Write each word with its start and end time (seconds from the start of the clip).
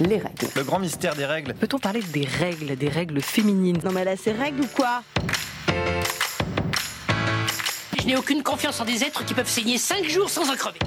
les 0.00 0.18
règles. 0.18 0.48
Le 0.56 0.64
grand 0.64 0.78
mystère 0.78 1.14
des 1.14 1.26
règles. 1.26 1.54
Peut-on 1.54 1.78
parler 1.78 2.02
des 2.02 2.24
règles, 2.24 2.76
des 2.76 2.88
règles 2.88 3.20
féminines? 3.20 3.78
Non 3.84 3.92
mais 3.92 4.04
là, 4.04 4.16
c'est 4.16 4.32
règles 4.32 4.62
ou 4.62 4.68
quoi? 4.74 5.02
Je 7.98 8.06
n'ai 8.06 8.16
aucune 8.16 8.42
confiance 8.42 8.80
en 8.80 8.84
des 8.84 9.04
êtres 9.04 9.24
qui 9.24 9.34
peuvent 9.34 9.48
saigner 9.48 9.78
5 9.78 10.08
jours 10.08 10.30
sans 10.30 10.50
en 10.50 10.56
crever. 10.56 10.78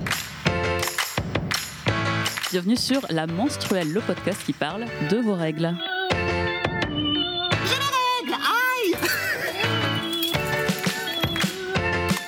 Bienvenue 2.51 2.77
sur 2.77 3.01
La 3.09 3.27
Menstruelle, 3.27 3.91
le 3.91 4.01
podcast 4.01 4.39
qui 4.45 4.53
parle 4.53 4.85
de 5.09 5.17
vos 5.17 5.35
règles. 5.35 5.75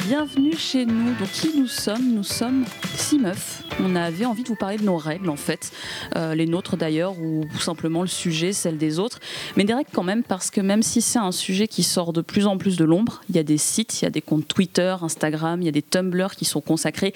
Bienvenue 0.07 0.55
chez 0.55 0.85
nous. 0.85 1.13
Donc, 1.15 1.31
qui 1.31 1.57
nous 1.57 1.67
sommes? 1.67 2.13
Nous 2.13 2.23
sommes 2.23 2.65
six 2.95 3.19
meufs. 3.19 3.63
On 3.79 3.95
avait 3.95 4.25
envie 4.25 4.43
de 4.43 4.47
vous 4.47 4.55
parler 4.55 4.77
de 4.77 4.83
nos 4.83 4.97
règles, 4.97 5.29
en 5.29 5.35
fait. 5.35 5.71
Euh, 6.15 6.35
les 6.35 6.45
nôtres 6.45 6.77
d'ailleurs, 6.77 7.19
ou 7.19 7.45
simplement 7.59 8.01
le 8.01 8.07
sujet, 8.07 8.53
celle 8.53 8.77
des 8.77 8.99
autres. 8.99 9.19
Mais 9.57 9.63
des 9.63 9.73
règles 9.73 9.89
quand 9.93 10.03
même, 10.03 10.23
parce 10.23 10.49
que 10.49 10.61
même 10.61 10.83
si 10.83 11.01
c'est 11.01 11.19
un 11.19 11.31
sujet 11.31 11.67
qui 11.67 11.83
sort 11.83 12.13
de 12.13 12.21
plus 12.21 12.47
en 12.47 12.57
plus 12.57 12.77
de 12.77 12.85
l'ombre, 12.85 13.21
il 13.29 13.35
y 13.35 13.39
a 13.39 13.43
des 13.43 13.57
sites, 13.57 14.01
il 14.01 14.05
y 14.05 14.07
a 14.07 14.11
des 14.11 14.21
comptes 14.21 14.47
Twitter, 14.47 14.95
Instagram, 15.01 15.61
il 15.61 15.65
y 15.65 15.69
a 15.69 15.71
des 15.71 15.81
Tumblr 15.81 16.35
qui 16.35 16.45
sont 16.45 16.61
consacrés 16.61 17.13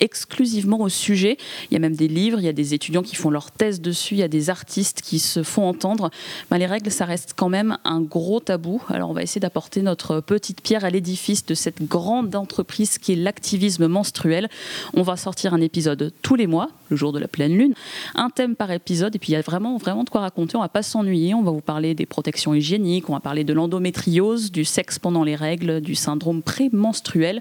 exclusivement 0.00 0.80
au 0.80 0.88
sujet. 0.88 1.38
Il 1.70 1.74
y 1.74 1.76
a 1.76 1.80
même 1.80 1.96
des 1.96 2.08
livres, 2.08 2.38
il 2.38 2.44
y 2.44 2.48
a 2.48 2.52
des 2.52 2.74
étudiants 2.74 3.02
qui 3.02 3.16
font 3.16 3.30
leur 3.30 3.50
thèse 3.50 3.80
dessus, 3.80 4.14
il 4.14 4.20
y 4.20 4.22
a 4.22 4.28
des 4.28 4.50
artistes 4.50 5.00
qui 5.02 5.18
se 5.18 5.42
font 5.42 5.66
entendre. 5.66 6.10
Ben, 6.50 6.58
les 6.58 6.66
règles, 6.66 6.90
ça 6.90 7.04
reste 7.04 7.34
quand 7.36 7.48
même 7.48 7.78
un 7.84 8.00
gros 8.00 8.40
tabou. 8.40 8.82
Alors, 8.88 9.10
on 9.10 9.14
va 9.14 9.22
essayer 9.22 9.40
d'apporter 9.40 9.82
notre 9.82 10.20
petite 10.20 10.60
pierre 10.60 10.84
à 10.84 10.90
l'édifice 10.90 11.46
de 11.46 11.54
cette 11.54 11.82
grande 11.82 12.30
d'entreprise 12.30 12.98
qui 12.98 13.12
est 13.12 13.16
l'activisme 13.16 13.86
menstruel. 13.86 14.48
On 14.94 15.02
va 15.02 15.16
sortir 15.22 15.54
un 15.54 15.60
épisode 15.60 16.12
tous 16.22 16.34
les 16.34 16.46
mois, 16.46 16.68
le 16.90 16.96
jour 16.96 17.12
de 17.12 17.18
la 17.18 17.28
pleine 17.28 17.56
lune, 17.56 17.74
un 18.14 18.28
thème 18.28 18.56
par 18.56 18.70
épisode, 18.70 19.14
et 19.14 19.18
puis 19.18 19.30
il 19.30 19.32
y 19.32 19.36
a 19.36 19.40
vraiment, 19.40 19.76
vraiment 19.78 20.04
de 20.04 20.10
quoi 20.10 20.20
raconter. 20.22 20.56
On 20.56 20.60
va 20.60 20.68
pas 20.68 20.82
s'ennuyer. 20.82 21.34
On 21.34 21.42
va 21.42 21.50
vous 21.50 21.60
parler 21.60 21.94
des 21.94 22.06
protections 22.06 22.54
hygiéniques, 22.54 23.08
on 23.08 23.14
va 23.14 23.20
parler 23.20 23.44
de 23.44 23.52
l'endométriose, 23.52 24.50
du 24.50 24.64
sexe 24.64 24.98
pendant 24.98 25.24
les 25.24 25.36
règles, 25.36 25.80
du 25.80 25.94
syndrome 25.94 26.42
prémenstruel. 26.42 27.40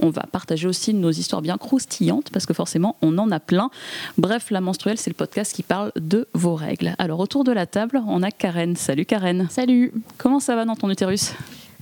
On 0.00 0.10
va 0.10 0.22
partager 0.30 0.66
aussi 0.66 0.92
nos 0.94 1.10
histoires 1.10 1.42
bien 1.42 1.56
croustillantes, 1.56 2.30
parce 2.30 2.46
que 2.46 2.54
forcément, 2.54 2.96
on 3.02 3.16
en 3.18 3.30
a 3.30 3.40
plein. 3.40 3.70
Bref, 4.18 4.50
la 4.50 4.60
menstruelle, 4.60 4.98
c'est 4.98 5.10
le 5.10 5.14
podcast 5.14 5.54
qui 5.54 5.62
parle 5.62 5.92
de 5.96 6.28
vos 6.34 6.54
règles. 6.54 6.94
Alors, 6.98 7.20
autour 7.20 7.44
de 7.44 7.52
la 7.52 7.66
table, 7.66 8.02
on 8.06 8.22
a 8.22 8.30
Karen. 8.30 8.76
Salut 8.76 9.06
Karen. 9.06 9.46
Salut. 9.50 9.92
Comment 10.18 10.40
ça 10.40 10.56
va 10.56 10.64
dans 10.64 10.76
ton 10.76 10.90
utérus? 10.90 11.32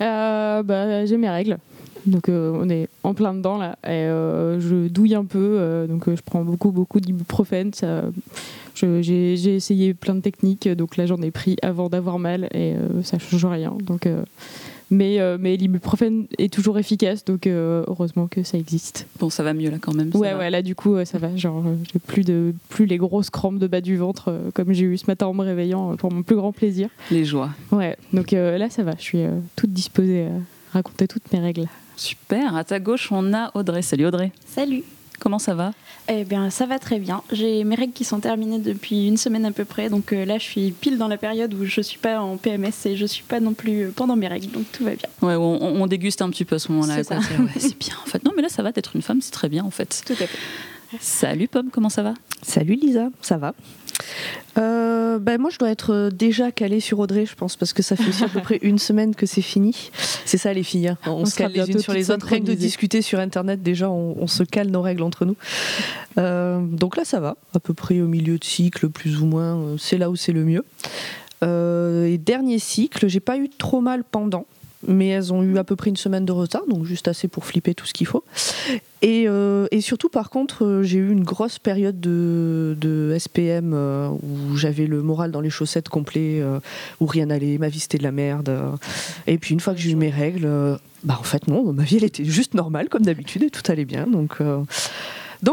Euh, 0.01 0.63
bah, 0.63 1.05
j'ai 1.07 1.17
mes 1.17 1.31
règles. 1.31 1.59
Donc 2.07 2.29
euh, 2.29 2.53
on 2.55 2.69
est 2.69 2.89
en 3.03 3.15
plein 3.15 3.35
dedans 3.35 3.59
là. 3.59 3.77
Et, 3.85 3.91
euh, 3.91 4.61
je 4.61 4.89
douille 4.89 5.15
un 5.15 5.25
peu, 5.25 5.57
euh, 5.59 5.87
donc 5.87 6.05
je 6.09 6.21
prends 6.25 6.43
beaucoup 6.43 6.71
beaucoup 6.71 7.01
d'ibuprofène. 7.01 7.73
J'ai 8.75 9.55
essayé 9.55 9.95
plein 9.95 10.15
de 10.15 10.21
techniques, 10.21 10.69
donc 10.69 10.97
là 10.97 11.07
j'en 11.07 11.21
ai 11.23 11.31
pris 11.31 11.57
avant 11.63 11.89
d'avoir 11.89 12.19
mal 12.19 12.49
et 12.55 12.75
ça 13.03 13.19
change 13.19 13.45
rien. 13.45 13.77
Donc, 13.83 14.09
mais 14.91 15.19
mais 15.39 15.57
l'ibuprofène 15.57 16.27
est 16.39 16.53
toujours 16.53 16.79
efficace, 16.79 17.25
donc 17.25 17.47
heureusement 17.47 18.27
que 18.27 18.43
ça 18.43 18.57
existe. 18.57 19.07
Bon, 19.19 19.29
ça 19.29 19.43
va 19.43 19.53
mieux 19.53 19.71
là 19.71 19.77
quand 19.79 19.95
même. 19.95 20.11
Ouais 20.15 20.33
va. 20.33 20.39
ouais 20.39 20.51
là 20.51 20.63
du 20.63 20.75
coup 20.75 20.97
ça 21.05 21.19
va. 21.19 21.37
Genre 21.37 21.63
j'ai 21.93 21.99
plus 21.99 22.25
de 22.25 22.55
plus 22.71 22.87
les 22.87 22.97
grosses 22.97 23.31
crampes 23.31 23.59
de 23.59 23.67
bas 23.67 23.83
du 23.83 23.97
ventre 23.97 24.35
comme 24.55 24.73
j'ai 24.73 24.85
eu 24.85 24.97
ce 24.97 25.05
matin 25.07 25.27
en 25.27 25.35
me 25.35 25.45
réveillant 25.45 25.97
pour 25.97 26.11
mon 26.11 26.23
plus 26.23 26.37
grand 26.37 26.53
plaisir. 26.53 26.89
Les 27.11 27.25
joies. 27.25 27.51
Ouais 27.73 27.97
donc 28.15 28.31
là 28.33 28.71
ça 28.71 28.83
va. 28.83 28.93
Je 28.97 29.03
suis 29.03 29.25
toute 29.57 29.73
disposée 29.73 30.27
à 30.27 30.31
raconter 30.73 31.07
toutes 31.09 31.33
mes 31.33 31.41
règles. 31.41 31.67
Super. 31.97 32.57
À 32.57 32.65
ta 32.65 32.81
gauche, 32.81 33.11
on 33.13 33.33
a 33.35 33.51
Audrey. 33.55 33.83
Salut 33.83 34.07
Audrey. 34.07 34.33
Salut. 34.47 34.83
Comment 35.19 35.39
ça 35.39 35.55
va? 35.55 35.73
Eh 36.09 36.25
bien, 36.25 36.49
ça 36.49 36.65
va 36.65 36.79
très 36.79 36.99
bien. 36.99 37.23
J'ai 37.31 37.63
mes 37.65 37.75
règles 37.75 37.93
qui 37.93 38.05
sont 38.05 38.21
terminées 38.21 38.59
depuis 38.59 39.07
une 39.07 39.19
semaine 39.19 39.45
à 39.45 39.51
peu 39.53 39.67
près. 39.67 39.91
Donc 39.91 40.15
euh, 40.15 40.25
là, 40.25 40.39
je 40.39 40.45
suis 40.45 40.71
pile 40.71 40.97
dans 40.97 41.09
la 41.09 41.19
période 41.19 41.53
où 41.53 41.67
je 41.67 41.83
suis 41.83 41.99
pas 41.99 42.21
en 42.21 42.39
PMS 42.39 42.73
et 42.87 42.97
je 42.97 43.05
suis 43.05 43.23
pas 43.25 43.39
non 43.39 43.53
plus 43.53 43.83
euh, 43.83 43.93
pendant 43.95 44.17
mes 44.17 44.29
règles. 44.29 44.51
Donc 44.51 44.65
tout 44.73 44.83
va 44.83 44.93
bien. 44.95 45.09
Ouais, 45.21 45.35
on, 45.35 45.83
on 45.83 45.87
déguste 45.87 46.23
un 46.23 46.31
petit 46.31 46.47
peu 46.47 46.57
à 46.57 46.59
ce 46.59 46.73
moment-là. 46.73 46.97
Ouais, 46.97 47.03
c'est 47.59 47.79
bien 47.79 47.95
en 48.03 48.09
fait. 48.09 48.25
Non, 48.25 48.33
mais 48.35 48.41
là, 48.41 48.49
ça 48.49 48.63
va 48.63 48.73
d'être 48.73 48.97
une 48.97 49.03
femme, 49.03 49.21
c'est 49.21 49.31
très 49.31 49.51
bien 49.51 49.63
en 49.63 49.71
fait. 49.71 50.03
Tout 50.07 50.15
à 50.15 50.17
fait. 50.17 50.29
Salut 51.01 51.49
Pomme, 51.49 51.69
comment 51.71 51.91
ça 51.91 52.03
va? 52.03 52.15
Salut 52.43 52.75
Lisa, 52.75 53.11
ça 53.21 53.37
va? 53.37 53.55
Euh, 54.59 55.19
ben 55.19 55.41
moi 55.41 55.51
je 55.51 55.59
dois 55.59 55.71
être 55.71 55.93
euh, 55.93 56.11
déjà 56.11 56.51
calée 56.51 56.81
sur 56.81 56.99
Audrey 56.99 57.25
je 57.25 57.35
pense 57.35 57.57
parce 57.57 57.73
que 57.73 57.83
ça 57.83 57.95
fait 57.95 58.09
aussi 58.09 58.25
à 58.25 58.29
peu 58.29 58.41
près 58.41 58.59
une 58.63 58.79
semaine 58.79 59.15
que 59.15 59.27
c'est 59.27 59.43
fini. 59.43 59.91
C'est 60.25 60.39
ça 60.39 60.53
les 60.53 60.63
filles, 60.63 60.89
hein. 60.89 60.99
on, 61.07 61.11
On 61.13 61.25
se 61.25 61.37
cale 61.37 61.53
les 61.53 61.71
unes 61.71 61.79
sur 61.79 61.93
les 61.93 62.11
autres. 62.11 62.29
Que 62.29 62.37
de 62.37 62.55
discuter 62.55 63.03
sur 63.03 63.19
internet 63.19 63.63
déjà 63.63 63.91
on, 63.91 64.17
on 64.19 64.27
se 64.27 64.43
cale 64.43 64.69
nos 64.69 64.83
règles 64.83 65.03
entre 65.03 65.25
nous. 65.25 65.37
Euh, 66.19 66.61
donc 66.61 66.97
là 66.97 67.05
ça 67.05 67.21
va, 67.21 67.37
à 67.55 67.61
peu 67.61 67.75
près 67.75 68.01
au 68.01 68.07
milieu 68.07 68.39
de 68.39 68.45
cycle 68.45 68.89
plus 68.89 69.21
ou 69.21 69.27
moins, 69.27 69.77
c'est 69.79 69.99
là 69.99 70.11
où 70.11 70.17
c'est 70.17 70.33
le 70.33 70.45
mieux. 70.45 70.65
Euh, 71.43 72.07
et 72.07 72.19
dernier 72.19 72.59
cycle, 72.59 73.09
j'ai 73.09 73.21
pas 73.21 73.37
eu 73.39 73.49
trop 73.49 73.81
mal 73.81 74.05
pendant. 74.05 74.47
Mais 74.87 75.09
elles 75.09 75.33
ont 75.33 75.43
eu 75.43 75.59
à 75.59 75.65
peu 75.65 75.77
près 75.77 75.91
une 75.91 75.97
semaine 75.97 76.25
de 76.25 76.33
retard, 76.33 76.63
donc 76.67 76.85
juste 76.85 77.09
assez 77.09 77.29
pour 77.29 77.45
flipper 77.45 77.75
tout 77.75 77.87
ce 77.87 77.93
qu'il 77.93 78.07
faut. 78.07 78.25
Et, 79.03 79.25
euh, 79.29 79.67
et 79.71 79.81
surtout, 79.81 80.09
par 80.09 80.31
contre, 80.31 80.65
euh, 80.65 80.83
j'ai 80.83 80.99
eu 80.99 81.11
une 81.11 81.25
grosse 81.25 81.59
période 81.59 82.01
de, 82.01 82.77
de 82.79 83.17
SPM 83.19 83.73
euh, 83.73 84.09
où 84.09 84.57
j'avais 84.57 84.87
le 84.87 85.03
moral 85.03 85.31
dans 85.33 85.41
les 85.41 85.51
chaussettes 85.51 85.89
complet, 85.89 86.43
où 87.01 87.07
rien 87.07 87.27
n'allait, 87.27 87.59
ma 87.59 87.69
vie 87.69 87.81
c'était 87.81 87.99
de 87.99 88.03
la 88.03 88.13
merde. 88.13 88.51
Et 89.27 89.39
puis 89.39 89.55
une 89.55 89.61
fois 89.61 89.75
que 89.75 89.81
j'ai 89.81 89.91
eu 89.91 89.97
mes 89.97 90.11
règles, 90.11 90.49
bah 91.05 91.17
en 91.19 91.23
fait 91.23 91.49
non, 91.49 91.73
ma 91.73 91.85
vie 91.85 91.97
elle 91.97 92.05
était 92.05 92.25
juste 92.25 92.55
normale 92.55 92.89
comme 92.89 93.03
d'habitude 93.03 93.43
et 93.43 93.51
tout 93.51 93.63
allait 93.71 93.85
bien. 93.85 94.07
Donc, 94.07 94.39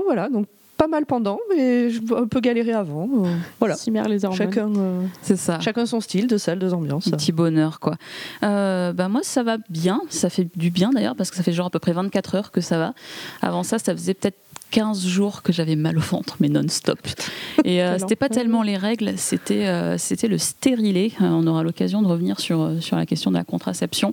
voilà, 0.05 0.29
pas 0.77 0.87
mal 0.87 1.05
pendant, 1.05 1.39
mais 1.49 1.89
je- 1.89 1.99
un 2.15 2.27
peu 2.27 2.39
galéré 2.39 2.71
avant. 2.73 3.09
euh, 3.25 3.35
voilà, 3.59 3.75
Cimer 3.75 4.03
les 4.07 4.23
hormones. 4.25 4.37
chacun, 4.37 4.69
euh, 4.75 5.01
C'est 5.21 5.35
ça. 5.37 5.59
chacun 5.59 5.85
son 5.85 5.99
style, 5.99 6.27
de 6.27 6.37
salle, 6.37 6.59
deux 6.59 6.73
ambiances. 6.73 7.07
Un 7.07 7.11
petit 7.17 7.31
bonheur 7.31 7.79
quoi. 7.79 7.95
Euh, 8.43 8.93
bah 8.93 9.09
moi 9.09 9.21
ça 9.23 9.43
va 9.43 9.57
bien, 9.69 10.01
ça 10.09 10.29
fait 10.29 10.47
du 10.55 10.69
bien 10.69 10.91
d'ailleurs 10.91 11.15
parce 11.15 11.29
que 11.31 11.35
ça 11.35 11.43
fait 11.43 11.53
genre 11.53 11.67
à 11.67 11.69
peu 11.71 11.79
près 11.79 11.93
24 11.93 12.35
heures 12.35 12.51
que 12.51 12.61
ça 12.61 12.77
va. 12.77 12.93
Avant 13.41 13.63
ça, 13.63 13.79
ça 13.79 13.93
faisait 13.93 14.13
peut-être 14.13 14.37
15 14.69 15.07
jours 15.07 15.43
que 15.43 15.53
j'avais 15.53 15.77
mal 15.77 15.97
au 15.97 16.01
ventre, 16.01 16.35
mais 16.41 16.49
non-stop. 16.49 16.99
Et 17.63 17.81
euh, 17.81 17.97
c'était 17.99 18.17
pas 18.17 18.27
tellement 18.27 18.63
les 18.63 18.75
règles, 18.75 19.13
c'était 19.17 19.65
euh, 19.67 19.97
c'était 19.97 20.27
le 20.27 20.37
stérilet. 20.37 21.13
Euh, 21.21 21.25
on 21.29 21.47
aura 21.47 21.63
l'occasion 21.63 22.01
de 22.01 22.07
revenir 22.07 22.39
sur, 22.41 22.71
sur 22.81 22.97
la 22.97 23.05
question 23.05 23.31
de 23.31 23.37
la 23.37 23.45
contraception. 23.45 24.11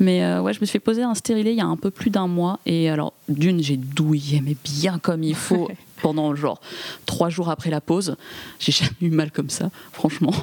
Mais 0.00 0.22
euh, 0.22 0.42
ouais, 0.42 0.52
je 0.52 0.60
me 0.60 0.66
suis 0.66 0.74
fait 0.74 0.78
poser 0.78 1.02
un 1.04 1.14
stérilet 1.14 1.52
il 1.52 1.56
y 1.56 1.62
a 1.62 1.66
un 1.66 1.76
peu 1.78 1.90
plus 1.90 2.10
d'un 2.10 2.26
mois. 2.26 2.60
Et 2.66 2.90
alors, 2.90 3.14
d'une, 3.30 3.62
j'ai 3.62 3.78
douillé, 3.78 4.42
mais 4.44 4.56
bien 4.62 4.98
comme 4.98 5.22
il 5.22 5.34
faut. 5.34 5.68
pendant 6.04 6.34
genre 6.34 6.60
trois 7.06 7.30
jours 7.30 7.48
après 7.48 7.70
la 7.70 7.80
pause. 7.80 8.16
J'ai 8.58 8.72
jamais 8.72 8.92
eu 9.00 9.08
mal 9.08 9.30
comme 9.30 9.48
ça, 9.48 9.70
franchement. 9.90 10.34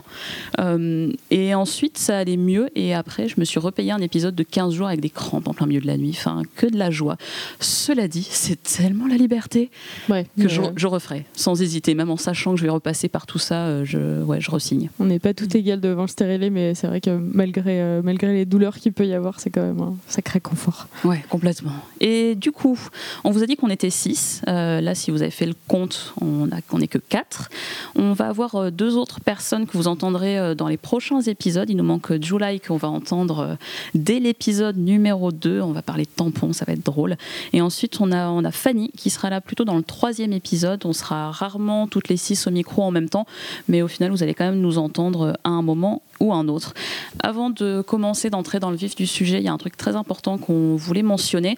Euh, 0.60 1.14
et 1.30 1.54
ensuite, 1.54 2.00
ça 2.00 2.18
allait 2.18 2.36
mieux. 2.36 2.70
Et 2.76 2.96
après, 2.96 3.28
je 3.28 3.40
me 3.40 3.46
suis 3.46 3.60
repayé 3.60 3.92
un 3.92 4.00
épisode 4.00 4.34
de 4.34 4.42
15 4.42 4.74
jours 4.74 4.88
avec 4.88 5.02
des 5.02 5.12
crampes 5.12 5.48
en 5.48 5.54
plein 5.54 5.68
milieu 5.68 5.82
de 5.82 5.86
la 5.86 5.98
nuit. 5.98 6.16
Enfin, 6.18 6.42
que 6.56 6.66
de 6.66 6.78
la 6.78 6.90
joie. 6.90 7.16
Cela 7.60 8.08
dit, 8.08 8.28
c'est 8.28 8.62
tellement 8.64 9.06
la 9.06 9.18
liberté 9.18 9.70
Ouais, 10.10 10.26
que 10.36 10.48
je, 10.48 10.62
euh, 10.62 10.72
je 10.76 10.88
referai, 10.88 11.26
sans 11.34 11.62
hésiter. 11.62 11.94
Même 11.94 12.10
en 12.10 12.18
sachant 12.18 12.54
que 12.54 12.60
je 12.60 12.64
vais 12.64 12.70
repasser 12.70 13.08
par 13.08 13.28
tout 13.28 13.38
ça, 13.38 13.68
euh, 13.68 13.86
je, 13.86 14.24
ouais, 14.24 14.42
je 14.42 14.50
resigne. 14.50 14.90
On 15.00 15.06
n'est 15.06 15.20
pas 15.20 15.36
tout 15.36 15.56
égal 15.56 15.80
devant 15.80 16.02
le 16.04 16.08
stérilet, 16.08 16.50
mais 16.50 16.74
c'est 16.74 16.88
vrai 16.88 17.02
que 17.02 17.12
malgré, 17.12 17.82
euh, 17.82 18.02
malgré 18.04 18.34
les 18.34 18.46
douleurs 18.46 18.78
qu'il 18.78 18.94
peut 18.94 19.06
y 19.06 19.14
avoir, 19.14 19.40
c'est 19.40 19.52
quand 19.52 19.62
même 19.62 19.82
un 19.82 19.96
sacré 20.08 20.40
confort. 20.40 20.88
Ouais, 21.04 21.24
complètement. 21.30 21.74
Et 22.00 22.34
du 22.34 22.52
coup, 22.52 22.80
on 23.24 23.30
vous 23.30 23.44
a 23.44 23.46
dit 23.46 23.58
qu'on 23.58 23.70
était 23.70 23.92
6. 23.92 24.42
là, 24.48 24.96
si 24.96 25.12
vous 25.12 25.22
avez 25.22 25.32
fait 25.32 25.46
le 25.46 25.51
compte, 25.68 26.14
on 26.22 26.48
n'est 26.78 26.88
que 26.88 26.98
4. 26.98 27.50
On 27.96 28.14
va 28.14 28.28
avoir 28.28 28.56
euh, 28.56 28.72
deux 28.72 28.96
autres 28.96 29.20
personnes 29.20 29.68
que 29.68 29.78
vous 29.78 29.88
entendrez 29.88 30.38
euh, 30.38 30.56
dans 30.56 30.68
les 30.68 30.78
prochains 30.78 31.22
épisodes. 31.22 31.70
Il 31.70 31.78
nous 31.78 31.84
manque 31.84 32.22
July 32.22 32.60
qu'on 32.60 32.78
va 32.78 32.90
entendre 32.90 33.40
euh, 33.40 33.56
dès 33.96 34.20
l'épisode 34.20 34.78
numéro 34.78 35.32
2. 35.32 35.62
On 35.62 35.72
va 35.72 35.82
parler 35.82 36.04
de 36.04 36.10
tampons, 36.10 36.54
ça 36.54 36.66
va 36.66 36.74
être 36.74 36.86
drôle. 36.86 37.18
Et 37.54 37.62
ensuite, 37.62 38.00
on 38.00 38.12
a, 38.12 38.30
on 38.30 38.44
a 38.44 38.52
Fanny 38.52 38.92
qui 38.98 39.10
sera 39.10 39.30
là 39.30 39.42
plutôt 39.42 39.66
dans 39.66 39.78
le 39.78 39.84
troisième 39.84 40.34
épisode. 40.34 40.86
On 40.86 40.94
sera 40.94 41.32
rarement 41.32 41.88
toutes 41.88 42.10
les 42.10 42.18
6 42.18 42.48
au 42.48 42.52
micro 42.52 42.84
en 42.84 42.92
même 42.92 43.10
temps, 43.10 43.26
mais 43.68 43.82
au 43.82 43.88
final, 43.88 44.12
vous 44.12 44.24
allez 44.24 44.34
quand 44.34 44.46
même 44.46 44.62
nous 44.62 44.78
entendre 44.78 45.38
à 45.44 45.50
un 45.50 45.62
moment 45.62 46.02
ou 46.22 46.34
un 46.34 46.47
autre. 46.47 46.73
Avant 47.20 47.50
de 47.50 47.82
commencer 47.82 48.29
d'entrer 48.29 48.59
dans 48.59 48.70
le 48.70 48.78
vif 48.78 48.96
du 48.96 49.08
sujet, 49.08 49.40
il 49.40 49.44
y 49.44 49.47
a 49.47 49.53
un 49.53 49.58
truc 49.58 49.76
très 49.76 49.96
important 49.96 50.38
qu'on 50.38 50.76
voulait 50.76 51.02
mentionner. 51.02 51.58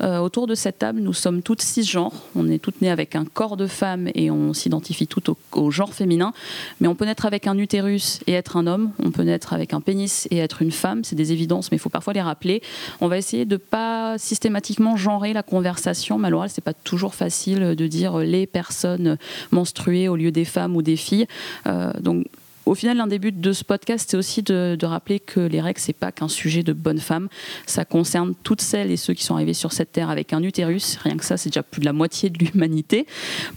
Euh, 0.00 0.18
autour 0.18 0.46
de 0.46 0.54
cette 0.54 0.78
table, 0.78 1.00
nous 1.00 1.12
sommes 1.12 1.42
toutes 1.42 1.60
cisgenres. 1.60 2.14
On 2.36 2.48
est 2.48 2.58
toutes 2.58 2.80
nées 2.80 2.90
avec 2.90 3.16
un 3.16 3.24
corps 3.24 3.56
de 3.56 3.66
femme 3.66 4.08
et 4.14 4.30
on 4.30 4.54
s'identifie 4.54 5.06
toutes 5.06 5.30
au, 5.52 5.70
genre 5.70 5.92
féminin. 5.92 6.32
Mais 6.80 6.88
on 6.88 6.94
peut 6.94 7.04
naître 7.04 7.26
avec 7.26 7.46
un 7.46 7.58
utérus 7.58 8.20
et 8.26 8.32
être 8.32 8.56
un 8.56 8.66
homme. 8.66 8.92
On 9.02 9.10
peut 9.10 9.24
naître 9.24 9.52
avec 9.52 9.74
un 9.74 9.80
pénis 9.80 10.28
et 10.30 10.38
être 10.38 10.62
une 10.62 10.70
femme. 10.70 11.02
C'est 11.02 11.16
des 11.16 11.32
évidences, 11.32 11.70
mais 11.70 11.76
il 11.76 11.80
faut 11.80 11.88
parfois 11.88 12.12
les 12.12 12.22
rappeler. 12.22 12.62
On 13.00 13.08
va 13.08 13.18
essayer 13.18 13.44
de 13.44 13.56
pas 13.56 14.16
systématiquement 14.18 14.96
genrer 14.96 15.32
la 15.32 15.42
conversation. 15.42 16.18
Mais 16.18 16.28
à 16.28 16.30
l'oral, 16.30 16.50
c'est 16.50 16.64
pas 16.64 16.74
toujours 16.74 17.14
facile 17.14 17.74
de 17.74 17.86
dire 17.88 18.18
les 18.18 18.46
personnes 18.46 19.18
menstruées 19.50 20.08
au 20.08 20.14
lieu 20.14 20.30
des 20.30 20.44
femmes 20.44 20.76
ou 20.76 20.82
des 20.82 20.96
filles. 20.96 21.26
Euh, 21.66 21.92
donc 22.00 22.26
Au 22.66 22.74
final, 22.74 22.96
l'un 22.96 23.06
des 23.06 23.18
buts 23.18 23.30
de 23.30 23.52
ce 23.52 23.62
podcast, 23.62 24.08
c'est 24.10 24.16
aussi 24.16 24.42
de, 24.42 24.78
rappeler 24.84 25.20
que 25.20 25.40
les 25.40 25.60
règles, 25.60 25.80
c'est 25.80 25.92
pas 25.92 26.12
qu'un 26.12 26.28
sujet 26.28 26.62
de 26.62 26.72
bonne 26.72 26.98
femme. 26.98 27.28
Ça 27.66 27.84
concerne 27.84 28.34
toutes 28.42 28.62
celles 28.62 28.90
et 28.90 28.96
ceux 28.96 29.12
qui 29.12 29.22
sont 29.22 29.34
arrivés 29.34 29.54
sur 29.54 29.72
cette 29.72 29.92
terre 29.92 30.08
avec 30.08 30.32
un 30.32 30.42
utérus. 30.42 30.96
Rien 31.02 31.16
que 31.16 31.24
ça, 31.24 31.36
c'est 31.36 31.50
déjà 31.50 31.62
plus 31.62 31.80
de 31.80 31.84
la 31.84 31.92
moitié 31.92 32.30
de 32.30 32.38
l'humanité. 32.38 33.06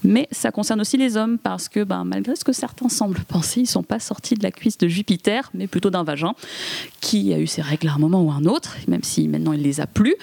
Mais 0.03 0.27
ça 0.31 0.51
concerne 0.51 0.81
aussi 0.81 0.97
les 0.97 1.15
hommes 1.15 1.37
parce 1.37 1.69
que, 1.69 1.83
ben, 1.83 2.03
malgré 2.03 2.35
ce 2.35 2.43
que 2.43 2.51
certains 2.51 2.89
semblent 2.89 3.19
penser, 3.21 3.61
ils 3.61 3.67
sont 3.67 3.83
pas 3.83 3.99
sortis 3.99 4.35
de 4.35 4.43
la 4.43 4.51
cuisse 4.51 4.77
de 4.77 4.87
Jupiter, 4.89 5.49
mais 5.53 5.67
plutôt 5.67 5.89
d'un 5.89 6.03
vagin 6.03 6.33
qui 6.99 7.33
a 7.33 7.39
eu 7.39 7.47
ses 7.47 7.61
règles 7.61 7.87
à 7.87 7.93
un 7.93 7.99
moment 7.99 8.21
ou 8.21 8.31
à 8.31 8.35
un 8.35 8.45
autre, 8.45 8.75
même 8.89 9.03
si 9.03 9.29
maintenant 9.29 9.53
il 9.53 9.61
les 9.61 9.79
a 9.79 9.87
plus. 9.87 10.15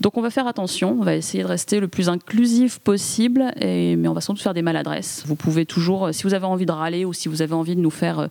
Donc 0.00 0.16
on 0.16 0.22
va 0.22 0.30
faire 0.30 0.46
attention, 0.46 0.96
on 0.98 1.04
va 1.04 1.14
essayer 1.14 1.42
de 1.42 1.48
rester 1.48 1.78
le 1.78 1.88
plus 1.88 2.08
inclusif 2.08 2.78
possible, 2.78 3.52
mais 3.60 4.08
on 4.08 4.14
va 4.14 4.22
sans 4.22 4.32
doute 4.32 4.42
faire 4.42 4.54
des 4.54 4.62
maladresses. 4.62 5.24
Vous 5.26 5.36
pouvez 5.36 5.66
toujours, 5.66 6.08
si 6.12 6.22
vous 6.22 6.32
avez 6.32 6.46
envie 6.46 6.66
de 6.66 6.72
râler 6.72 7.04
ou 7.04 7.12
si 7.12 7.28
vous 7.28 7.42
avez 7.42 7.54
envie 7.54 7.76
de 7.76 7.80
nous 7.80 7.90
faire, 7.90 8.20
euh, 8.20 8.26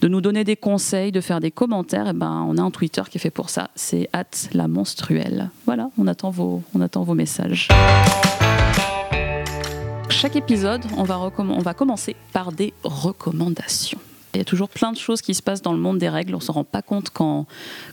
de 0.00 0.08
nous 0.08 0.20
donner 0.20 0.44
des 0.44 0.56
conseils, 0.56 1.12
de 1.12 1.20
faire 1.20 1.40
des 1.40 1.50
commentaires, 1.50 2.06
eh 2.08 2.12
ben, 2.12 2.46
on 2.48 2.56
a 2.58 2.62
un 2.62 2.70
Twitter 2.70 3.02
qui 3.10 3.18
est 3.18 3.20
fait 3.20 3.30
pour 3.30 3.50
ça, 3.50 3.70
c'est 3.74 4.08
at 4.12 4.24
la 4.52 4.68
menstruelle. 4.68 5.50
Voilà, 5.66 5.90
on 5.98 6.06
attend 6.06 6.30
vos, 6.30 6.62
on 6.74 6.80
attend 6.80 7.02
vos 7.02 7.14
messages. 7.14 7.68
Chaque 10.10 10.36
épisode, 10.36 10.82
on 10.96 11.04
va, 11.04 11.18
on 11.38 11.60
va 11.60 11.74
commencer 11.74 12.16
par 12.32 12.52
des 12.52 12.72
recommandations. 12.82 13.98
Il 14.34 14.38
y 14.38 14.40
a 14.40 14.44
toujours 14.44 14.68
plein 14.68 14.92
de 14.92 14.98
choses 14.98 15.22
qui 15.22 15.34
se 15.34 15.42
passent 15.42 15.62
dans 15.62 15.72
le 15.72 15.78
monde 15.78 15.98
des 15.98 16.08
règles. 16.08 16.34
On 16.34 16.40
s'en 16.40 16.52
rend 16.52 16.64
pas 16.64 16.82
compte 16.82 17.10
quand, 17.10 17.46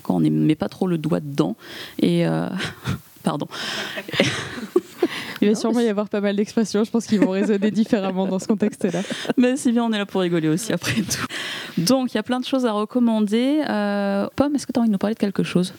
quand 0.03 0.15
on 0.15 0.19
ne 0.19 0.29
met 0.29 0.55
pas 0.55 0.69
trop 0.69 0.87
le 0.87 0.97
doigt 0.97 1.19
dedans. 1.19 1.55
Et 1.99 2.27
euh, 2.27 2.49
pardon. 3.23 3.47
Il 5.41 5.49
va 5.49 5.55
sûrement 5.55 5.81
y 5.81 5.87
avoir 5.87 6.09
pas 6.09 6.21
mal 6.21 6.35
d'expressions. 6.35 6.83
Je 6.83 6.91
pense 6.91 7.05
qu'ils 7.05 7.19
vont 7.19 7.31
résonner 7.31 7.69
différemment 7.71 8.25
dans 8.25 8.39
ce 8.39 8.47
contexte-là. 8.47 9.01
Mais 9.37 9.57
c'est 9.57 9.71
bien, 9.71 9.83
on 9.83 9.91
est 9.91 9.97
là 9.97 10.05
pour 10.05 10.21
rigoler 10.21 10.47
aussi 10.47 10.73
après 10.73 10.93
tout. 10.93 11.25
Donc 11.77 12.13
il 12.13 12.15
y 12.15 12.17
a 12.17 12.23
plein 12.23 12.39
de 12.39 12.45
choses 12.45 12.65
à 12.65 12.71
recommander. 12.71 13.61
Euh, 13.69 14.27
Pomme, 14.35 14.55
est-ce 14.55 14.65
que 14.65 14.71
tu 14.71 14.79
as 14.79 14.81
envie 14.81 14.89
de 14.89 14.93
nous 14.93 14.97
parler 14.99 15.13
de 15.15 15.19
quelque 15.19 15.43
chose? 15.43 15.73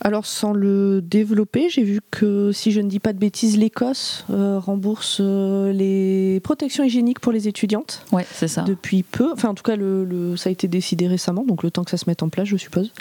Alors, 0.00 0.26
sans 0.26 0.52
le 0.52 1.00
développer, 1.02 1.68
j'ai 1.70 1.82
vu 1.82 2.00
que, 2.10 2.52
si 2.52 2.70
je 2.72 2.80
ne 2.80 2.88
dis 2.88 3.00
pas 3.00 3.12
de 3.12 3.18
bêtises, 3.18 3.56
l'Écosse 3.58 4.24
euh, 4.30 4.58
rembourse 4.58 5.18
euh, 5.20 5.72
les 5.72 6.40
protections 6.40 6.84
hygiéniques 6.84 7.20
pour 7.20 7.32
les 7.32 7.48
étudiantes 7.48 8.04
Ouais, 8.12 8.26
c'est 8.32 8.48
ça. 8.48 8.62
depuis 8.62 9.02
peu. 9.02 9.32
Enfin, 9.32 9.48
en 9.48 9.54
tout 9.54 9.62
cas, 9.62 9.76
le, 9.76 10.04
le- 10.04 10.36
ça 10.36 10.48
a 10.48 10.52
été 10.52 10.68
décidé 10.68 11.06
récemment, 11.08 11.44
donc 11.44 11.62
le 11.62 11.70
temps 11.70 11.84
que 11.84 11.90
ça 11.90 11.96
se 11.96 12.04
mette 12.06 12.22
en 12.22 12.28
place, 12.28 12.46
je 12.48 12.56
suppose. 12.56 12.92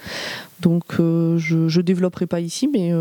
Donc, 0.62 0.84
euh, 1.00 1.38
je 1.38 1.56
ne 1.58 1.82
développerai 1.82 2.26
pas 2.28 2.40
ici, 2.40 2.68
mais, 2.68 2.92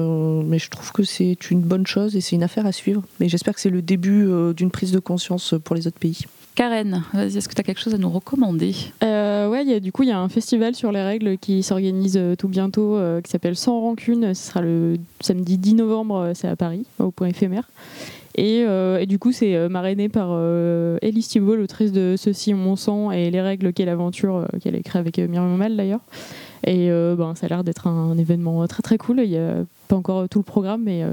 mais 0.45 0.59
je 0.59 0.71
trouve 0.71 0.93
que 0.93 1.03
c'est 1.03 1.51
une 1.51 1.61
bonne 1.63 1.87
chose 1.87 2.15
et 2.17 2.21
c'est 2.21 2.37
une 2.37 2.43
affaire 2.43 2.67
à 2.67 2.73
suivre. 2.73 3.03
Mais 3.21 3.29
j'espère 3.29 3.55
que 3.55 3.61
c'est 3.61 3.71
le 3.71 3.83
début 3.83 4.29
d'une 4.55 4.71
prise 4.71 4.93
de 4.93 4.99
conscience 4.99 5.55
pour 5.65 5.75
les 5.77 5.87
autres 5.87 5.99
pays. 5.99 6.21
Karen, 6.59 7.05
vas-y, 7.15 7.37
est-ce 7.37 7.49
que 7.49 7.55
tu 7.55 7.61
as 7.61 7.63
quelque 7.63 7.81
chose 7.81 7.95
à 7.95 7.99
nous 7.99 8.11
recommander? 8.11 8.75
Euh, 9.05 9.49
ouais, 9.49 9.79
du 9.79 9.93
coup, 9.93 10.03
il 10.03 10.09
y 10.09 10.13
a 10.13 10.19
un 10.19 10.29
festival 10.29 10.75
sur 10.75 10.91
les 10.91 11.03
règles 11.03 11.39
qui 11.39 11.63
s'organise 11.63 12.17
euh, 12.17 12.35
tout 12.35 12.49
bientôt, 12.49 12.97
euh, 12.97 13.21
qui 13.21 13.31
s'appelle 13.31 13.55
Sans 13.55 13.81
Rancune. 13.81 14.35
Ce 14.35 14.49
sera 14.49 14.61
le 14.61 14.97
samedi 15.21 15.57
10 15.57 15.77
novembre, 15.77 16.17
euh, 16.17 16.33
c'est 16.35 16.49
à 16.49 16.57
Paris, 16.57 16.85
au 16.99 17.13
point 17.13 17.29
éphémère. 17.29 17.71
Et, 18.39 19.07
du 19.07 19.19
coup, 19.19 19.33
c'est 19.33 19.57
euh, 19.57 19.69
marrainé 19.69 20.09
par 20.09 20.29
euh, 20.31 20.97
Elise 21.03 21.29
Thibault, 21.29 21.57
l'autrice 21.57 21.91
de 21.91 22.15
Ceci, 22.17 22.55
mon 22.55 22.77
sang 22.77 23.11
et 23.11 23.31
Les 23.31 23.41
règles, 23.41 23.73
quelle 23.73 23.89
aventure, 23.89 24.37
euh, 24.37 24.59
qu'elle 24.63 24.77
a 24.77 24.79
écrit 24.79 24.99
avec 24.99 25.19
Myriam 25.19 25.57
Mal 25.57 25.77
d'ailleurs. 25.77 26.01
Et 26.65 26.89
ben, 26.89 27.35
ça 27.35 27.47
a 27.47 27.49
l'air 27.49 27.65
d'être 27.65 27.87
un, 27.87 28.19
événement 28.19 28.67
très 28.67 28.83
très 28.83 28.99
cool. 28.99 29.21
Il 29.21 29.31
n'y 29.31 29.39
a 29.39 29.65
pas 29.87 29.97
encore 29.97 30.29
tout 30.29 30.41
le 30.41 30.45
programme, 30.45 30.83
mais 30.85 31.05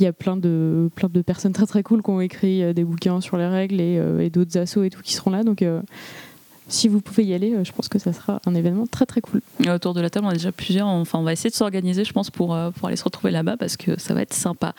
il 0.00 0.04
y 0.04 0.06
a 0.06 0.12
plein 0.12 0.36
de, 0.36 0.90
plein 0.94 1.08
de 1.08 1.22
personnes 1.22 1.52
très 1.52 1.66
très 1.66 1.82
cool 1.82 2.02
qui 2.02 2.10
ont 2.10 2.20
écrit 2.20 2.62
euh, 2.62 2.72
des 2.72 2.84
bouquins 2.84 3.20
sur 3.20 3.36
les 3.36 3.46
règles 3.46 3.80
et, 3.80 3.98
euh, 3.98 4.20
et 4.20 4.30
d'autres 4.30 4.58
assos 4.58 4.82
et 4.82 4.90
tout 4.90 5.02
qui 5.02 5.12
seront 5.12 5.30
là. 5.30 5.44
Donc 5.44 5.62
euh, 5.62 5.82
si 6.70 6.88
vous 6.88 7.00
pouvez 7.00 7.24
y 7.24 7.34
aller, 7.34 7.52
euh, 7.52 7.64
je 7.64 7.72
pense 7.72 7.88
que 7.88 7.98
ça 7.98 8.12
sera 8.12 8.40
un 8.46 8.54
événement 8.54 8.86
très 8.86 9.04
très 9.04 9.20
cool. 9.20 9.42
Autour 9.68 9.92
de 9.92 10.00
la 10.00 10.08
table, 10.08 10.26
on 10.26 10.30
est 10.30 10.34
déjà 10.34 10.52
plusieurs. 10.52 10.86
Enfin, 10.86 11.18
on 11.18 11.22
va 11.22 11.32
essayer 11.32 11.50
de 11.50 11.54
s'organiser, 11.54 12.04
je 12.04 12.12
pense, 12.12 12.30
pour, 12.30 12.54
euh, 12.54 12.70
pour 12.70 12.88
aller 12.88 12.96
se 12.96 13.04
retrouver 13.04 13.30
là-bas 13.32 13.56
parce 13.58 13.76
que 13.76 13.98
ça 14.00 14.14
va 14.14 14.22
être 14.22 14.32
sympa. 14.34 14.74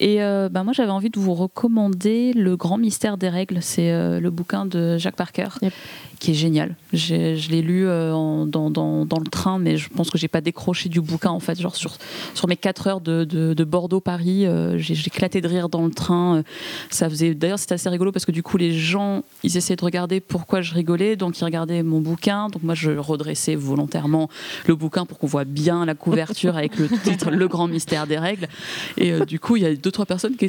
Et 0.00 0.22
euh, 0.22 0.48
bah, 0.50 0.64
moi, 0.64 0.72
j'avais 0.72 0.90
envie 0.90 1.10
de 1.10 1.18
vous 1.18 1.34
recommander 1.34 2.32
Le 2.34 2.56
Grand 2.56 2.76
Mystère 2.78 3.16
des 3.16 3.28
Règles. 3.28 3.58
C'est 3.62 3.90
euh, 3.92 4.20
le 4.20 4.30
bouquin 4.30 4.66
de 4.66 4.98
Jacques 4.98 5.16
Parker 5.16 5.48
Yep. 5.62 5.72
qui 6.18 6.32
est 6.32 6.34
génial. 6.34 6.74
Je 6.92 7.50
l'ai 7.50 7.62
lu 7.62 7.86
euh, 7.86 8.12
en- 8.12 8.44
dans, 8.46 8.70
dans, 8.70 9.06
dans 9.06 9.18
le 9.20 9.26
train, 9.26 9.58
mais 9.58 9.76
je 9.76 9.88
pense 9.88 10.10
que 10.10 10.18
j'ai 10.18 10.28
pas 10.28 10.40
décroché 10.40 10.88
du 10.88 11.00
bouquin 11.00 11.30
en 11.30 11.40
fait. 11.40 11.60
Genre 11.60 11.76
sur, 11.76 11.96
sur 12.34 12.48
mes 12.48 12.56
4 12.56 12.86
heures 12.88 13.00
de, 13.00 13.24
de, 13.24 13.54
de 13.54 13.64
Bordeaux-Paris, 13.64 14.46
j'ai 14.76 14.94
éclaté 14.94 15.40
de 15.40 15.48
rire 15.48 15.68
dans 15.68 15.84
le 15.84 15.92
train. 15.92 16.42
Ça 16.90 17.08
faisait. 17.08 17.34
D'ailleurs, 17.34 17.58
c'était 17.58 17.74
assez 17.74 17.88
rigolo 17.88 18.12
parce 18.12 18.24
que 18.24 18.32
du 18.32 18.42
coup, 18.42 18.56
les 18.56 18.72
gens, 18.72 19.22
ils 19.44 19.56
essayaient 19.56 19.76
de 19.76 19.84
regarder 19.84 20.20
pourquoi 20.20 20.60
je 20.60 20.74
rigolais, 20.74 21.16
donc 21.16 21.27
ils 21.30 21.44
regardaient 21.44 21.82
mon 21.82 22.00
bouquin. 22.00 22.48
Donc 22.48 22.62
moi, 22.62 22.74
je 22.74 22.90
redressais 22.90 23.54
volontairement 23.54 24.28
le 24.66 24.74
bouquin 24.74 25.06
pour 25.06 25.18
qu'on 25.18 25.26
voit 25.26 25.44
bien 25.44 25.84
la 25.84 25.94
couverture 25.94 26.56
avec 26.56 26.76
le 26.78 26.88
titre 26.88 27.30
Le 27.38 27.48
Grand 27.48 27.68
Mystère 27.68 28.06
des 28.06 28.18
Règles. 28.18 28.48
Et 28.96 29.12
euh, 29.12 29.24
du 29.24 29.40
coup, 29.40 29.56
il 29.56 29.62
y 29.62 29.66
a 29.66 29.74
deux 29.74 29.90
trois 29.90 30.06
personnes 30.06 30.36
qui 30.36 30.46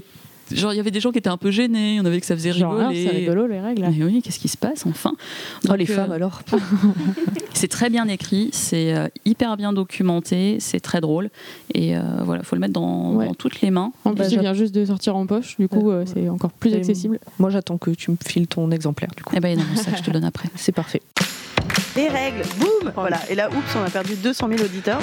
Genre, 0.52 0.74
il 0.74 0.78
y 0.78 0.80
avait 0.80 0.92
des 0.92 1.00
gens 1.00 1.12
qui 1.12 1.18
étaient 1.20 1.30
un 1.30 1.38
peu 1.38 1.52
gênés, 1.52 2.00
on 2.02 2.06
avait 2.06 2.20
que 2.20 2.26
ça 2.26 2.36
faisait 2.36 2.52
Genre, 2.54 2.74
ah, 2.80 2.88
rigoler. 2.90 3.04
c'est 3.10 3.16
rigolo 3.18 3.48
les 3.48 3.60
règles. 3.60 3.82
Mais 3.96 4.04
oui, 4.04 4.22
qu'est-ce 4.22 4.40
qui 4.40 4.48
se 4.48 4.58
passe 4.58 4.86
enfin? 4.86 5.14
Oh, 5.16 5.68
Donc, 5.68 5.78
les 5.78 5.90
euh, 5.90 5.96
femmes 5.96 6.12
alors 6.12 6.42
c'est 7.54 7.68
très 7.68 7.90
bien 7.90 8.08
écrit, 8.08 8.50
c'est 8.54 8.94
euh, 8.96 9.08
hyper 9.26 9.58
bien 9.58 9.74
documenté, 9.74 10.58
c'est 10.60 10.80
très 10.80 11.02
drôle. 11.02 11.30
Et 11.74 11.96
euh, 11.98 12.02
voilà, 12.24 12.44
faut 12.44 12.56
le 12.56 12.62
mettre 12.62 12.74
dans, 12.74 13.14
Ouais. 13.14 13.28
dans 13.28 13.34
toutes 13.34 13.62
les 13.62 13.72
mains. 13.72 13.92
En 14.06 14.14
plus, 14.14 14.24
Bah, 14.24 14.28
il 14.32 14.40
vient 14.40 14.54
juste 14.54 14.74
de 14.74 14.86
sortir 14.86 15.16
en 15.16 15.26
poche, 15.26 15.56
du 15.58 15.68
coup, 15.68 15.90
euh, 15.92 16.04
c'est 16.06 16.30
encore 16.30 16.52
plus 16.52 16.72
Et- 16.72 16.76
accessible. 16.78 17.20
Moi, 17.40 17.50
j'attends 17.50 17.78
que 17.78 17.92
tu 17.92 18.12
me 18.12 18.18
files 18.26 18.48
ton 18.48 18.72
exemplaire, 18.72 19.10
du 19.16 19.24
coup. 19.24 19.34
Eh 19.36 19.40
ben 19.40 19.58
non, 19.58 19.64
ça 19.76 19.92
je 19.98 20.02
te 20.04 20.12
donne 20.12 20.24
après. 20.26 20.50
C'est 20.56 20.72
parfait. 20.72 21.02
Les 21.96 22.08
règles, 22.08 22.44
boum 22.58 22.92
Voilà, 22.96 23.20
et 23.30 23.36
là, 23.36 23.50
oups, 23.50 23.76
on 23.76 23.84
a 23.84 23.90
perdu 23.90 24.16
200 24.16 24.48
000 24.50 24.64
auditeurs. 24.64 25.02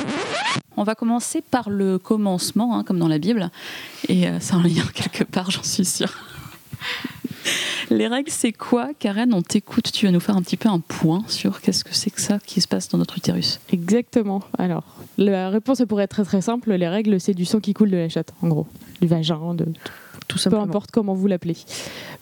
On 0.76 0.82
va 0.82 0.94
commencer 0.94 1.42
par 1.42 1.70
le 1.70 1.98
commencement, 1.98 2.76
hein, 2.76 2.84
comme 2.84 2.98
dans 2.98 3.08
la 3.08 3.18
Bible. 3.18 3.50
Et 4.08 4.28
euh, 4.28 4.38
c'est 4.40 4.54
un 4.54 4.62
lien 4.62 4.84
quelque 4.94 5.24
part, 5.24 5.50
j'en 5.50 5.62
suis 5.62 5.84
sûre. 5.84 6.12
Les 7.90 8.08
règles, 8.08 8.30
c'est 8.30 8.52
quoi 8.52 8.90
Karen, 8.98 9.32
on 9.32 9.42
t'écoute, 9.42 9.92
tu 9.92 10.06
vas 10.06 10.12
nous 10.12 10.20
faire 10.20 10.36
un 10.36 10.42
petit 10.42 10.56
peu 10.56 10.68
un 10.68 10.80
point 10.80 11.22
sur 11.28 11.60
qu'est-ce 11.60 11.84
que 11.84 11.94
c'est 11.94 12.10
que 12.10 12.20
ça 12.20 12.38
qui 12.44 12.60
se 12.60 12.66
passe 12.66 12.88
dans 12.88 12.98
notre 12.98 13.16
utérus. 13.16 13.60
Exactement. 13.70 14.42
Alors, 14.58 14.84
la 15.18 15.50
réponse 15.50 15.82
pourrait 15.88 16.04
être 16.04 16.10
très 16.10 16.24
très 16.24 16.40
simple. 16.40 16.72
Les 16.72 16.88
règles, 16.88 17.20
c'est 17.20 17.34
du 17.34 17.44
sang 17.44 17.60
qui 17.60 17.74
coule 17.74 17.90
de 17.90 17.96
la 17.96 18.08
chatte, 18.08 18.32
en 18.42 18.48
gros. 18.48 18.66
Du 19.00 19.06
vagin, 19.06 19.54
de 19.54 19.66
Tout 20.28 20.38
peu 20.48 20.58
importe 20.58 20.90
comment 20.90 21.14
vous 21.14 21.26
l'appelez. 21.26 21.56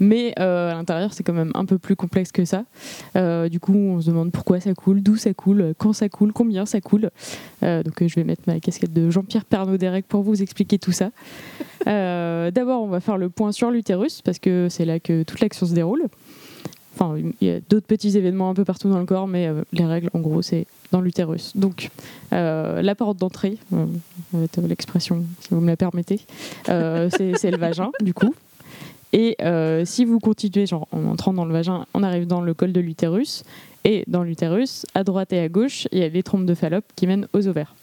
Mais 0.01 0.35
euh, 0.39 0.71
à 0.71 0.75
l'intérieur, 0.75 1.13
c'est 1.13 1.23
quand 1.23 1.33
même 1.33 1.53
un 1.55 1.65
peu 1.65 1.79
plus 1.79 1.97
complexe 1.97 2.33
que 2.33 2.45
ça. 2.45 2.65
Euh, 3.17 3.49
du 3.49 3.61
coup, 3.61 3.75
on 3.75 4.01
se 4.01 4.09
demande 4.09 4.33
pourquoi 4.33 4.61
ça 4.61 4.75
coule, 4.75 5.03
d'où 5.03 5.17
ça 5.17 5.35
coule, 5.35 5.75
quand 5.79 5.93
ça 5.93 6.09
coule, 6.09 6.33
combien 6.33 6.67
ça 6.67 6.81
coule. 6.81 7.11
Euh, 7.63 7.83
donc, 7.83 8.07
je 8.07 8.15
vais 8.15 8.25
mettre 8.25 8.43
ma 8.47 8.61
casquette 8.61 8.93
de 8.93 9.11
Jean-Pierre 9.11 9.45
Pernaud 9.45 9.77
règles 9.81 10.07
pour 10.07 10.23
vous 10.23 10.43
expliquer 10.43 10.79
tout 10.79 10.93
ça. 10.93 11.11
D'abord, 11.87 12.83
on 12.83 12.89
va 12.89 13.01
faire 13.01 13.19
le 13.19 13.29
point 13.29 13.53
sur 13.53 13.71
l'utérus 13.71 14.23
parce 14.23 14.39
que 14.39 14.69
c'est 14.71 14.85
là 14.85 15.01
que 15.01 15.23
toute 15.23 15.41
l'action 15.41 15.67
se 15.67 15.75
déroule. 15.75 16.09
Enfin, 16.95 17.17
il 17.41 17.49
y 17.49 17.51
a 17.51 17.59
d'autres 17.69 17.87
petits 17.87 18.17
événements 18.17 18.51
un 18.51 18.55
peu 18.55 18.65
partout 18.65 18.89
dans 18.89 19.01
le 19.01 19.05
corps, 19.05 19.27
mais 19.27 19.49
euh, 19.49 19.63
les 19.73 19.85
règles, 19.85 20.11
en 20.15 20.21
gros, 20.21 20.43
c'est 20.43 20.67
dans 20.93 21.01
l'utérus. 21.01 21.57
Donc, 21.57 21.91
euh, 22.33 22.83
la 22.83 22.95
porte 22.95 23.19
d'entrée, 23.19 23.59
euh, 23.73 23.87
l'expression, 24.69 25.25
si 25.41 25.49
vous 25.51 25.61
me 25.61 25.67
la 25.67 25.77
permettez, 25.77 26.21
c'est 26.67 27.51
le 27.51 27.57
vagin, 27.57 27.91
du 28.01 28.15
coup. 28.15 28.35
Et 29.13 29.37
si 29.85 30.05
vous 30.05 30.21
continuez, 30.21 30.67
genre 30.67 30.87
en 30.93 31.05
entrant 31.07 31.33
dans 31.33 31.45
le 31.45 31.53
vagin, 31.53 31.87
on 31.95 32.03
arrive 32.03 32.27
dans 32.27 32.41
le 32.41 32.55
col 32.55 32.73
de 32.73 32.81
l'utérus. 32.81 33.45
Et 33.85 34.05
dans 34.07 34.23
l'utérus, 34.23 34.87
à 34.95 35.05
droite 35.05 35.33
et 35.33 35.41
à 35.41 35.49
gauche, 35.49 35.87
il 35.93 35.99
y 35.99 36.03
a 36.03 36.09
les 36.09 36.23
trompes 36.23 36.47
de 36.47 36.55
Fallope 36.55 36.87
qui 36.97 37.07
mènent 37.07 37.29
aux 37.33 37.47
ovaires. 37.47 37.75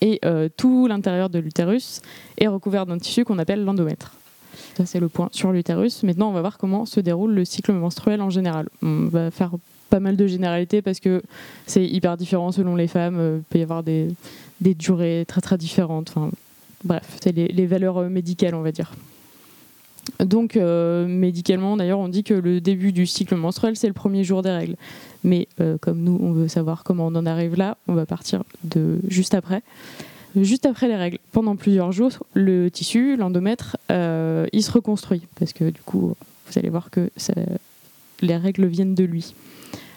Et 0.00 0.20
tout 0.56 0.88
l'intérieur 0.88 1.30
de 1.30 1.38
l'utérus 1.38 2.00
est 2.38 2.48
recouvert 2.48 2.86
d'un 2.86 2.98
tissu 2.98 3.24
qu'on 3.24 3.38
appelle 3.38 3.64
l'endomètre. 3.64 4.14
Ça, 4.76 4.86
c'est 4.86 5.00
le 5.00 5.08
point 5.08 5.28
sur 5.32 5.52
l'utérus. 5.52 6.02
Maintenant, 6.02 6.30
on 6.30 6.32
va 6.32 6.40
voir 6.40 6.58
comment 6.58 6.86
se 6.86 7.00
déroule 7.00 7.34
le 7.34 7.44
cycle 7.44 7.72
menstruel 7.72 8.22
en 8.22 8.30
général. 8.30 8.68
On 8.82 9.06
va 9.06 9.30
faire 9.30 9.52
pas 9.90 10.00
mal 10.00 10.16
de 10.16 10.26
généralités 10.26 10.80
parce 10.80 11.00
que 11.00 11.22
c'est 11.66 11.84
hyper 11.84 12.16
différent 12.16 12.52
selon 12.52 12.74
les 12.76 12.88
femmes. 12.88 13.18
Euh, 13.18 13.38
Il 13.40 13.44
peut 13.44 13.58
y 13.58 13.62
avoir 13.62 13.82
des, 13.82 14.08
durées 14.60 15.24
très 15.28 15.40
très 15.40 15.58
différentes. 15.58 16.14
Bref, 16.84 17.18
c'est 17.20 17.32
les, 17.32 17.66
valeurs 17.66 17.98
euh, 17.98 18.08
médicales, 18.08 18.54
on 18.54 18.62
va 18.62 18.72
dire. 18.72 18.92
Donc, 20.20 20.56
euh, 20.56 21.06
médicalement, 21.06 21.76
d'ailleurs, 21.76 21.98
on 21.98 22.08
dit 22.08 22.24
que 22.24 22.34
le 22.34 22.60
début 22.60 22.92
du 22.92 23.06
cycle 23.06 23.36
menstruel, 23.36 23.76
c'est 23.76 23.86
le 23.86 23.92
premier 23.92 24.24
jour 24.24 24.42
des 24.42 24.50
règles. 24.50 24.76
Mais 25.24 25.48
euh, 25.60 25.78
comme 25.78 26.02
nous, 26.02 26.18
on 26.20 26.32
veut 26.32 26.48
savoir 26.48 26.82
comment 26.84 27.06
on 27.06 27.14
en 27.14 27.26
arrive 27.26 27.56
là, 27.56 27.76
on 27.86 27.94
va 27.94 28.06
partir 28.06 28.42
de 28.64 28.98
juste 29.06 29.34
après. 29.34 29.62
Juste 30.34 30.64
après 30.66 30.88
les 30.88 30.96
règles, 30.96 31.18
pendant 31.32 31.56
plusieurs 31.56 31.92
jours, 31.92 32.12
le 32.34 32.70
tissu, 32.70 33.16
l'endomètre, 33.16 33.76
euh, 33.90 34.46
il 34.52 34.62
se 34.62 34.70
reconstruit. 34.70 35.22
Parce 35.38 35.52
que 35.52 35.64
du 35.64 35.80
coup, 35.82 36.14
vous 36.46 36.58
allez 36.58 36.70
voir 36.70 36.90
que 36.90 37.10
les 38.22 38.36
règles 38.36 38.66
viennent 38.66 38.94
de 38.94 39.04
lui. 39.04 39.34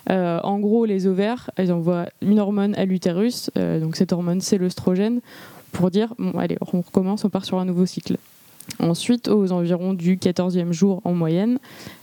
Euh, 0.09 0.39
en 0.43 0.59
gros, 0.59 0.85
les 0.85 1.07
ovaires, 1.07 1.49
elles 1.55 1.71
envoient 1.71 2.07
une 2.21 2.39
hormone 2.39 2.75
à 2.75 2.85
l'utérus. 2.85 3.49
euh, 3.57 3.79
donc 3.79 3.95
cette 3.95 4.11
hormone, 4.13 4.41
c'est 4.41 4.57
l'œstrogène, 4.57 5.21
pour 5.71 5.89
dire, 5.89 6.13
bon, 6.19 6.37
allez, 6.37 6.57
on 6.73 6.81
recommence, 6.81 7.25
on 7.25 7.29
part 7.29 7.45
sur 7.45 7.59
un 7.59 7.65
nouveau 7.65 7.85
cycle. 7.85 8.17
Ensuite, 8.79 9.27
aux 9.27 9.51
environs 9.51 9.93
du 9.93 10.17
14e 10.17 10.71
jour 10.71 11.01
en 11.03 11.13
moyenne, 11.13 11.59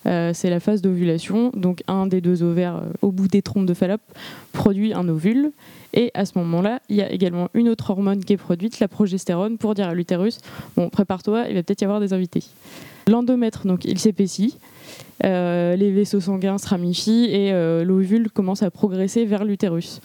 euh, 0.06 0.32
c'est 0.34 0.50
la 0.50 0.60
phase 0.60 0.82
d'ovulation. 0.82 1.50
Donc 1.54 1.82
un 1.86 2.06
des 2.06 2.20
deux 2.20 2.42
ovaires 2.42 2.76
euh, 2.76 2.92
au 3.02 3.12
bout 3.12 3.28
des 3.28 3.42
trompes 3.42 3.66
de 3.66 3.74
Fallope 3.74 4.00
produit 4.52 4.94
un 4.94 5.08
ovule. 5.08 5.52
Et 5.94 6.10
à 6.14 6.24
ce 6.24 6.38
moment-là, 6.38 6.80
il 6.88 6.96
y 6.96 7.02
a 7.02 7.10
également 7.10 7.48
une 7.54 7.68
autre 7.68 7.90
hormone 7.90 8.24
qui 8.24 8.32
est 8.32 8.38
produite, 8.38 8.80
la 8.80 8.88
progestérone, 8.88 9.58
pour 9.58 9.74
dire 9.74 9.88
à 9.88 9.94
l'utérus, 9.94 10.38
bon, 10.76 10.88
prépare-toi, 10.88 11.46
il 11.48 11.54
va 11.54 11.62
peut-être 11.62 11.82
y 11.82 11.84
avoir 11.84 12.00
des 12.00 12.14
invités. 12.14 12.44
L'endomètre, 13.08 13.66
donc, 13.66 13.84
il 13.84 13.98
s'épaissit, 13.98 14.58
euh, 15.24 15.76
les 15.76 15.90
vaisseaux 15.90 16.20
sanguins 16.20 16.56
se 16.56 16.68
ramifient 16.68 17.26
et 17.26 17.52
l'ovule 17.84 18.30
commence 18.30 18.62
à 18.62 18.70
progresser 18.70 19.26
vers 19.26 19.44
l'utérus. 19.44 20.00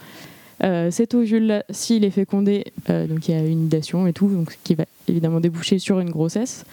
Euh, 0.64 0.90
cet 0.92 1.14
ovule-là, 1.14 1.64
s'il 1.70 2.04
est 2.04 2.12
fécondé, 2.12 2.66
euh, 2.90 3.06
donc 3.08 3.28
il 3.28 3.36
y 3.36 3.38
a 3.38 3.44
une 3.44 3.64
nidation 3.64 4.08
et 4.08 4.14
tout, 4.14 4.28
donc, 4.28 4.58
qui 4.64 4.76
va 4.76 4.86
évidemment 5.08 5.40
déboucher 5.40 5.80
sur 5.80 6.00
une 6.00 6.10
grossesse. 6.10 6.66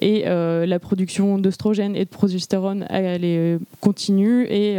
Et 0.00 0.24
euh, 0.26 0.64
la 0.64 0.78
production 0.78 1.38
d'œstrogène 1.38 1.96
et 1.96 2.04
de 2.04 2.08
progestérone, 2.08 2.86
elle 2.88 3.24
est 3.24 3.58
continue 3.80 4.44
et 4.44 4.78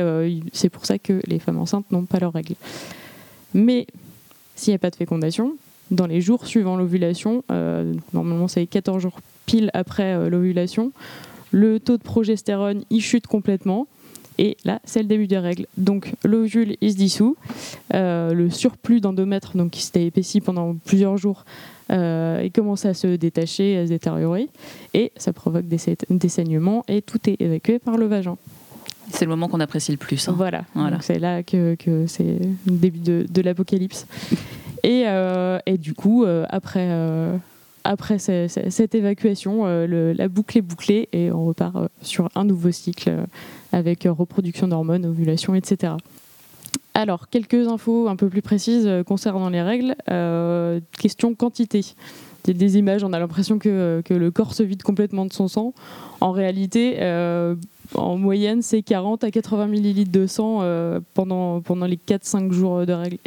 c'est 0.53 0.70
pour 0.70 0.86
ça 0.86 0.98
que 0.98 1.22
les 1.27 1.39
femmes 1.39 1.60
enceintes 1.60 1.91
n'ont 1.91 2.06
pas 2.06 2.20
leurs 2.20 2.34
règles. 2.34 2.56
Mais 3.53 3.86
s'il 4.56 4.72
n'y 4.72 4.75
a 4.75 4.79
pas 4.79 4.89
de 4.89 4.96
fécondation, 4.96 5.56
dans 5.91 6.08
les 6.08 6.22
jours 6.22 6.48
suivant 6.48 6.77
l'ovulation, 6.77 7.44
normalement 8.13 8.48
c'est 8.48 8.65
14 8.65 9.01
jours 9.01 9.20
pile 9.46 9.72
après 9.74 10.29
l'ovulation, 10.29 10.94
le 11.51 11.82
taux 11.82 11.98
de 11.98 12.03
progestérone 12.03 12.84
il 12.89 13.01
chute 13.01 13.27
complètement. 13.27 13.88
Et 14.41 14.55
là, 14.63 14.79
c'est 14.86 15.01
le 15.01 15.08
début 15.10 15.27
des 15.27 15.38
règles. 15.38 15.65
Donc, 15.77 16.13
l'ovule, 16.24 16.77
il 16.79 16.91
se 16.93 16.96
dissout. 16.98 17.36
Euh, 17.93 18.34
le 18.34 18.50
surplus 18.50 19.01
d'endomètre, 19.01 19.58
donc 19.58 19.72
qui 19.72 19.81
s'était 19.84 20.05
épaissi 20.05 20.39
pendant 20.39 20.75
plusieurs 20.86 21.17
jours, 21.17 21.43
euh, 21.91 22.41
il 22.46 22.51
commence 22.51 22.86
à 22.86 22.93
se 22.93 23.17
détacher, 23.17 23.77
à 23.77 23.84
se 23.86 23.89
détériorer. 23.89 24.48
Et 24.93 25.12
ça 25.17 25.34
provoque 25.34 25.67
des, 25.67 25.77
sa- 25.77 25.91
des 26.10 26.29
saignements. 26.29 26.86
Et 26.88 27.01
tout 27.01 27.19
est 27.29 27.41
évacué 27.41 27.79
par 27.79 27.98
le 27.98 28.05
vagin. 28.05 28.38
C'est 29.12 29.25
le 29.25 29.29
moment 29.31 29.50
qu'on 29.50 29.60
apprécie 29.60 29.91
le 29.91 29.98
plus. 29.98 30.29
hein. 30.29 30.34
Voilà. 30.38 30.63
Voilà. 30.74 30.91
Donc, 30.91 31.03
c'est 31.03 31.19
là 31.19 31.43
que, 31.43 31.75
que 31.75 32.08
c'est 32.08 32.39
le 32.65 32.77
début 32.77 33.00
de, 33.00 33.25
de 33.29 33.41
l'apocalypse. 33.41 34.08
et, 34.84 35.03
euh, 35.08 35.60
et 35.65 35.77
du 35.77 35.93
coup, 35.93 36.24
euh, 36.24 36.46
après, 36.50 36.88
euh, 36.91 37.36
après 37.83 38.19
ce- 38.19 38.48
ce- 38.48 38.69
cette 38.69 38.95
évacuation, 38.95 39.65
euh, 39.65 40.13
la 40.15 40.27
boucle 40.27 40.57
est 40.57 40.62
bouclée 40.62 41.09
et 41.13 41.31
on 41.31 41.45
repart 41.45 41.75
euh, 41.75 41.88
sur 42.01 42.29
un 42.36 42.43
nouveau 42.45 42.71
cycle 42.71 43.09
euh, 43.09 43.25
avec 43.71 44.07
reproduction 44.09 44.67
d'hormones, 44.67 45.05
ovulation, 45.05 45.55
etc. 45.55 45.93
Alors, 46.93 47.29
quelques 47.29 47.67
infos 47.67 48.07
un 48.09 48.15
peu 48.15 48.29
plus 48.29 48.41
précises 48.41 48.89
concernant 49.05 49.50
les 49.50 49.62
règles. 49.62 49.95
Question 51.00 51.33
quantité. 51.36 51.86
Des, 52.45 52.77
images, 52.77 53.03
on 53.03 53.13
a 53.13 53.19
l'impression 53.19 53.59
que, 53.59 54.01
que 54.03 54.13
le 54.13 54.31
corps 54.31 54.53
se 54.53 54.63
vide 54.63 54.81
complètement 54.81 55.25
de 55.25 55.31
son 55.31 55.48
sang. 55.48 55.74
En 56.19 56.31
réalité, 56.31 56.98
en 57.93 58.17
moyenne, 58.17 58.62
c'est 58.63 58.81
40 58.81 59.24
à 59.24 59.29
80 59.31 59.67
millilitres 59.67 60.12
de 60.12 60.25
sang 60.25 60.63
pendant, 61.13 61.62
pendant 61.62 61.86
les 61.86 61.98
4-5 61.98 62.51
jours 62.51 62.86
de 62.86 62.93
règles. 62.93 63.17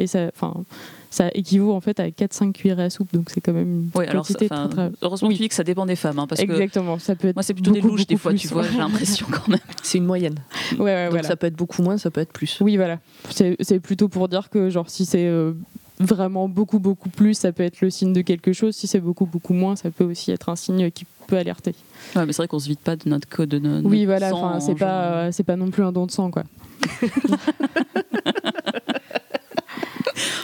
Ça 1.13 1.29
équivaut 1.35 1.73
en 1.75 1.81
fait 1.81 2.01
à 2.01 2.09
4-5 2.09 2.53
cuillerées 2.53 2.85
à 2.85 2.91
soupe, 2.91 3.13
donc 3.13 3.29
c'est 3.31 3.41
quand 3.43 3.53
même 3.53 3.71
une 3.83 3.91
Oui, 3.95 4.07
alors 4.07 4.27
ça- 4.27 4.33
quantité 4.35 4.53
enfin, 4.53 4.67
très, 4.69 4.89
très... 4.89 4.97
heureusement 5.03 5.29
Oui. 5.29 5.35
que 5.35 5.39
tu 5.39 5.43
dis 5.45 5.49
que 5.51 5.55
ça 5.55 5.63
dépend 5.63 5.85
des 5.87 5.95
femmes, 5.95 6.19
hein, 6.19 6.27
parce 6.27 6.41
que 6.41 6.51
Exactement, 6.51 6.99
ça 6.99 7.15
peut 7.15 7.29
être 7.29 7.37
moi 7.37 7.43
c'est 7.43 7.53
plutôt 7.55 7.71
des 7.71 7.81
beaucoup, 7.83 7.97
louches 7.97 8.07
des 8.07 8.15
beaucoup 8.15 8.23
fois, 8.23 8.31
plus. 8.33 8.39
tu 8.41 8.49
vois, 8.49 8.63
j'ai 8.65 8.79
l'impression 8.79 9.27
quand 9.31 9.47
même. 9.49 9.59
C'est 9.83 9.99
une 9.99 10.07
moyenne. 10.07 10.37
Ouais, 10.79 10.85
ouais, 10.85 11.03
Donc 11.05 11.11
voilà. 11.13 11.29
ça 11.29 11.37
peut 11.37 11.47
être 11.47 11.57
beaucoup 11.57 11.83
moins, 11.83 11.99
ça 11.99 12.11
peut 12.11 12.21
être 12.23 12.33
plus. 12.33 12.59
Oui, 12.63 12.77
voilà. 12.77 12.99
C'est 13.31 13.79
plutôt 13.81 14.09
pour 14.09 14.27
dire 14.29 14.49
que, 14.49 14.71
genre, 14.71 14.89
si 14.89 15.05
c'est 15.05 15.27
euh, 15.27 15.53
vraiment 16.01 16.49
beaucoup, 16.49 16.79
beaucoup 16.79 17.11
plus, 17.11 17.35
ça 17.35 17.53
peut 17.53 17.63
être 17.63 17.81
le 17.83 17.91
signe 17.91 18.13
de 18.15 18.23
quelque 18.23 18.53
chose. 18.55 18.75
Si 18.75 18.87
c'est 18.87 19.01
beaucoup, 19.01 19.27
beaucoup 19.27 19.53
moins, 19.53 19.77
ça 19.77 19.91
peut 19.91 20.05
aussi 20.05 20.31
être 20.31 20.49
un 20.49 20.57
signe 20.57 20.91
qui 20.91 21.05
peut 21.27 21.37
alerter. 21.37 21.75
Ouais, 22.17 22.25
mais 22.25 22.33
c'est 22.33 22.39
vrai 22.39 22.49
qu'on 22.49 22.59
se 22.59 22.69
vide 22.69 22.79
pas 22.79 22.97
de 22.97 23.07
notre 23.09 23.29
code, 23.29 23.51
de 23.51 23.59
notre 23.59 23.87
oui, 23.89 24.07
voilà. 24.07 24.31
c'est 24.61 24.75
pas, 24.77 25.03
euh, 25.13 25.29
c'est 25.33 25.45
pas 25.45 25.57
non 25.57 25.71
plus 25.71 25.83
un 25.85 25.93
don 25.93 26.07
de 26.07 26.11
sang, 26.11 26.31
quoi. 26.31 26.45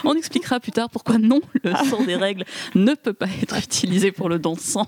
On 0.03 0.13
expliquera 0.13 0.59
plus 0.59 0.71
tard 0.71 0.89
pourquoi 0.89 1.17
non, 1.17 1.41
le 1.63 1.73
sang 1.89 2.03
des 2.05 2.15
règles 2.15 2.45
ne 2.75 2.93
peut 2.93 3.13
pas 3.13 3.27
être 3.41 3.57
utilisé 3.57 4.11
pour 4.11 4.29
le 4.29 4.39
don 4.39 4.53
de 4.53 4.59
sang. 4.59 4.87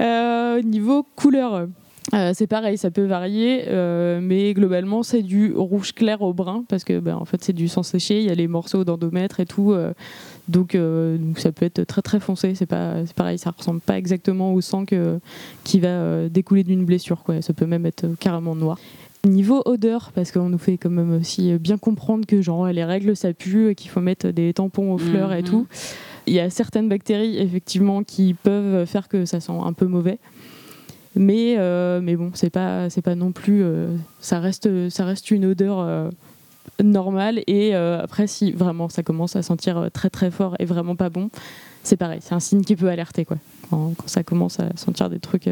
Euh, 0.00 0.62
niveau 0.62 1.06
couleur. 1.16 1.66
euh, 2.14 2.32
c'est 2.34 2.46
pareil, 2.46 2.78
ça 2.78 2.90
peut 2.90 3.04
varier, 3.04 3.64
euh, 3.68 4.20
mais 4.22 4.52
globalement 4.54 5.02
c'est 5.02 5.22
du 5.22 5.52
rouge 5.54 5.92
clair 5.92 6.22
au 6.22 6.32
brun 6.32 6.64
parce 6.68 6.82
que 6.82 6.98
ben, 6.98 7.16
en 7.16 7.24
fait 7.24 7.44
c'est 7.44 7.52
du 7.52 7.68
sang 7.68 7.82
séché, 7.82 8.20
il 8.20 8.26
y 8.26 8.30
a 8.30 8.34
les 8.34 8.48
morceaux 8.48 8.84
d'endomètre 8.84 9.38
et 9.40 9.46
tout, 9.46 9.72
euh, 9.72 9.92
donc, 10.48 10.76
donc 10.76 11.38
ça 11.38 11.52
peut 11.52 11.66
être 11.66 11.84
très 11.84 12.02
très 12.02 12.18
foncé. 12.18 12.54
C'est 12.54 12.66
pas, 12.66 13.06
c'est 13.06 13.14
pareil, 13.14 13.38
ça 13.38 13.54
ressemble 13.56 13.80
pas 13.80 13.96
exactement 13.96 14.52
au 14.52 14.60
sang 14.60 14.84
que, 14.84 15.20
qui 15.62 15.78
va 15.78 16.28
découler 16.28 16.64
d'une 16.64 16.84
blessure, 16.84 17.22
quoi. 17.22 17.40
Ça 17.42 17.52
peut 17.52 17.66
même 17.66 17.86
être 17.86 18.06
carrément 18.18 18.56
noir. 18.56 18.78
Niveau 19.26 19.62
odeur, 19.66 20.12
parce 20.14 20.32
qu'on 20.32 20.48
nous 20.48 20.56
fait 20.58 20.78
quand 20.78 20.88
même 20.90 21.12
aussi 21.20 21.52
bien 21.58 21.76
comprendre 21.76 22.24
que 22.26 22.40
genre 22.40 22.66
les 22.68 22.84
règles 22.84 23.14
ça 23.14 23.34
pue, 23.34 23.68
et 23.70 23.74
qu'il 23.74 23.90
faut 23.90 24.00
mettre 24.00 24.28
des 24.30 24.54
tampons 24.54 24.92
aux 24.94 24.98
fleurs 24.98 25.32
et 25.34 25.42
Mhm. 25.42 25.48
tout. 25.48 25.66
Il 26.26 26.32
y 26.32 26.40
a 26.40 26.48
certaines 26.48 26.88
bactéries 26.88 27.36
effectivement 27.38 28.02
qui 28.02 28.32
peuvent 28.34 28.86
faire 28.86 29.08
que 29.08 29.26
ça 29.26 29.40
sent 29.40 29.52
un 29.62 29.72
peu 29.74 29.86
mauvais. 29.86 30.18
Mais, 31.16 31.56
euh, 31.58 32.00
mais 32.00 32.14
bon, 32.16 32.30
c'est 32.34 32.50
pas, 32.50 32.88
c'est 32.88 33.02
pas 33.02 33.14
non 33.14 33.32
plus. 33.32 33.62
euh, 33.62 33.94
ça, 34.20 34.38
reste, 34.38 34.88
ça 34.90 35.04
reste 35.04 35.30
une 35.32 35.44
odeur 35.44 35.80
euh, 35.80 36.08
normale. 36.82 37.42
Et 37.46 37.74
après, 37.74 38.26
si 38.26 38.52
vraiment 38.52 38.88
ça 38.88 39.02
commence 39.02 39.34
à 39.36 39.42
sentir 39.42 39.88
très 39.92 40.08
très 40.08 40.30
fort 40.30 40.54
et 40.60 40.64
vraiment 40.64 40.96
pas 40.96 41.10
bon, 41.10 41.28
c'est 41.82 41.96
pareil. 41.96 42.20
C'est 42.22 42.34
un 42.34 42.40
signe 42.40 42.62
qui 42.62 42.76
peut 42.76 42.88
alerter. 42.88 43.24
Quoi. 43.24 43.38
Quand, 43.68 43.92
quand 43.98 44.08
ça 44.08 44.22
commence 44.22 44.60
à 44.60 44.68
sentir 44.76 45.10
des 45.10 45.18
trucs 45.18 45.48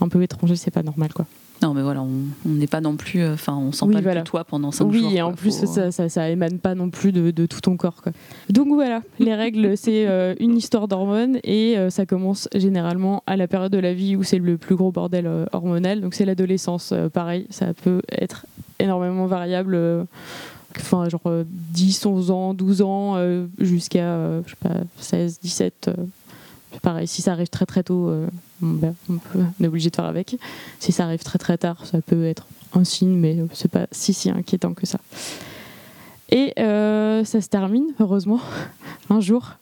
un 0.00 0.08
peu 0.08 0.22
étrangers, 0.22 0.56
c'est 0.56 0.70
pas 0.72 0.82
normal. 0.82 1.12
Quoi. 1.14 1.26
Non, 1.60 1.74
mais 1.74 1.82
voilà, 1.82 2.02
on 2.02 2.48
n'est 2.48 2.68
pas 2.68 2.80
non 2.80 2.96
plus, 2.96 3.20
euh, 3.20 3.34
enfin, 3.34 3.56
on 3.56 3.72
sent 3.72 3.86
Oui, 3.86 3.94
pas 3.94 4.00
voilà. 4.00 4.20
le 4.20 4.24
toit 4.24 4.44
pendant 4.44 4.70
5 4.70 4.84
oui, 4.90 5.00
jours. 5.00 5.12
et 5.12 5.22
en 5.22 5.28
quoi. 5.30 5.36
plus, 5.36 5.58
Faut- 5.58 5.66
ça, 5.66 5.90
ça, 5.90 6.08
ça 6.08 6.30
émane 6.30 6.58
pas 6.60 6.76
non 6.76 6.88
plus 6.88 7.10
de, 7.10 7.32
de 7.32 7.46
tout 7.46 7.60
ton 7.60 7.76
corps. 7.76 8.00
Quoi. 8.00 8.12
Donc 8.48 8.68
voilà, 8.68 9.02
les 9.18 9.34
règles, 9.34 9.76
c'est 9.76 10.06
euh, 10.06 10.34
une 10.38 10.56
histoire 10.56 10.86
d'hormones 10.86 11.38
et 11.42 11.76
euh, 11.76 11.90
ça 11.90 12.06
commence 12.06 12.48
généralement 12.54 13.24
à 13.26 13.36
la 13.36 13.48
période 13.48 13.72
de 13.72 13.78
la 13.78 13.92
vie 13.92 14.14
où 14.14 14.22
c'est 14.22 14.38
le 14.38 14.56
plus 14.56 14.76
gros 14.76 14.92
bordel 14.92 15.26
euh, 15.26 15.46
hormonal. 15.52 16.00
Donc 16.00 16.14
c'est 16.14 16.24
l'adolescence. 16.24 16.92
Euh, 16.92 17.08
pareil, 17.08 17.46
ça 17.50 17.74
peut 17.74 18.02
être 18.12 18.46
énormément 18.78 19.26
variable. 19.26 19.74
euh, 19.74 20.04
Enfin, 20.78 21.08
genre 21.08 21.22
euh, 21.26 21.42
10, 21.48 22.06
11 22.06 22.30
ans, 22.30 22.54
12 22.54 22.82
ans, 22.82 23.14
euh, 23.16 23.46
jusqu'à, 23.58 24.04
euh, 24.10 24.42
je 24.46 24.50
sais 24.50 24.56
pas, 24.62 24.74
16, 24.98 25.40
17. 25.42 25.90
Pareil, 26.82 27.06
si 27.06 27.22
ça 27.22 27.32
arrive 27.32 27.48
très 27.48 27.66
très 27.66 27.82
tôt, 27.82 28.08
euh, 28.08 28.26
ben, 28.60 28.94
on, 29.10 29.14
peut- 29.18 29.40
on 29.60 29.64
est 29.64 29.68
obligé 29.68 29.90
de 29.90 29.96
faire 29.96 30.04
avec. 30.04 30.36
Si 30.78 30.92
ça 30.92 31.04
arrive 31.04 31.22
très 31.22 31.38
très 31.38 31.58
tard, 31.58 31.84
ça 31.86 32.00
peut 32.00 32.24
être 32.24 32.46
un 32.74 32.84
signe, 32.84 33.16
mais 33.16 33.38
c'est 33.52 33.70
pas 33.70 33.86
si 33.92 34.12
si 34.12 34.30
inquiétant 34.30 34.74
que 34.74 34.86
ça. 34.86 34.98
Et 36.30 36.52
euh, 36.58 37.24
ça 37.24 37.40
se 37.40 37.48
termine, 37.48 37.86
heureusement, 38.00 38.40
un 39.10 39.20
jour, 39.20 39.52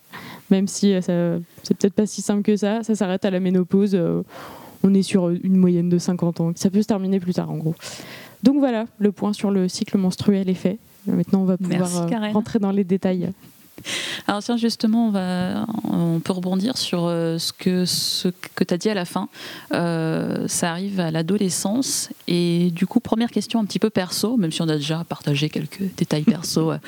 même 0.51 0.67
si 0.67 0.93
euh, 0.95 1.39
c'est 1.63 1.75
peut-être 1.77 1.95
pas 1.95 2.07
si 2.07 2.23
simple 2.23 2.43
que 2.43 2.57
ça, 2.57 2.83
ça 2.83 2.95
s'arrête 2.95 3.25
à 3.25 3.31
la 3.31 3.41
ménopause. 3.41 3.97
on 4.83 4.95
est 4.95 5.03
sur 5.03 5.29
une 5.31 5.57
moyenne 5.57 5.89
de 5.89 5.99
50 5.99 6.41
ans. 6.41 6.53
Ça 6.57 6.71
peut 6.71 6.83
se 6.83 6.87
terminer 6.89 7.21
plus 7.21 7.35
tard, 7.35 7.51
en 7.51 7.57
gros. 7.57 7.75
Donc 8.43 8.59
voilà, 8.59 8.87
le 8.99 9.13
point 9.13 9.33
sur 9.33 9.51
le 9.51 9.69
cycle 9.69 9.97
menstruel 9.99 10.49
est 10.49 10.55
fait. 10.55 10.79
Maintenant, 11.07 11.43
on 11.43 11.45
va 11.45 11.57
pouvoir 11.57 11.89
Merci, 12.11 12.33
rentrer 12.35 12.59
dans 12.59 12.73
les 12.73 12.85
détails. 12.85 13.31
Alors 14.27 14.43
tiens, 14.43 14.57
justement, 14.57 15.09
on, 15.09 15.11
va, 15.11 15.67
on 15.91 16.21
peut 16.21 16.33
rebondir 16.33 16.77
sur 16.77 17.05
euh, 17.05 17.39
ce 17.39 17.53
que, 17.53 17.85
ce 17.85 18.29
que 18.55 18.65
tu 18.65 18.75
as 18.75 18.79
dit 18.79 18.89
à 18.89 18.95
la 18.95 19.05
fin. 19.05 19.29
Euh, 19.73 20.49
ça 20.49 20.71
arrive 20.71 21.01
à 21.01 21.11
l'adolescence. 21.11 22.09
Et 22.27 22.71
du 22.73 22.87
coup, 22.87 23.01
première 23.01 23.31
question 23.31 23.61
un 23.61 23.65
petit 23.65 23.79
peu 23.79 23.91
perso, 23.91 24.37
même 24.37 24.53
si 24.53 24.63
on 24.63 24.69
a 24.69 24.77
déjà 24.77 25.05
partagé 25.05 25.49
quelques 25.51 25.83
détails 25.97 26.25
perso. 26.25 26.71
euh, 26.73 26.79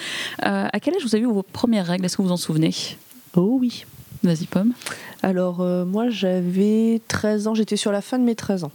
à 0.40 0.80
quel 0.80 0.94
âge 0.94 1.02
vous 1.02 1.14
avez 1.14 1.24
eu 1.24 1.28
vos 1.28 1.42
premières 1.42 1.86
règles? 1.86 2.04
Est-ce 2.04 2.16
que 2.16 2.22
vous 2.22 2.28
vous 2.28 2.34
en 2.34 2.38
souvenez? 2.38 2.74
Oh 3.36 3.58
oui. 3.60 3.84
Vas-y, 4.24 4.46
Pomme. 4.46 4.72
Alors, 5.22 5.60
euh, 5.60 5.84
moi, 5.84 6.10
j'avais 6.10 7.00
13 7.06 7.46
ans, 7.46 7.54
j'étais 7.54 7.76
sur 7.76 7.92
la 7.92 8.00
fin 8.00 8.18
de 8.18 8.24
mes 8.24 8.34
13 8.34 8.64
ans, 8.64 8.72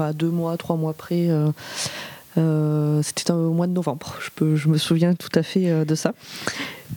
à 0.00 0.12
deux 0.12 0.30
mois, 0.30 0.56
trois 0.56 0.74
mois 0.76 0.94
près. 0.94 1.28
euh, 2.38 3.02
C'était 3.02 3.32
au 3.32 3.52
mois 3.52 3.68
de 3.68 3.72
novembre, 3.72 4.16
je, 4.20 4.30
peux, 4.34 4.56
je 4.56 4.68
me 4.68 4.78
souviens 4.78 5.14
tout 5.14 5.28
à 5.34 5.42
fait 5.44 5.70
euh, 5.70 5.84
de 5.84 5.94
ça. 5.94 6.12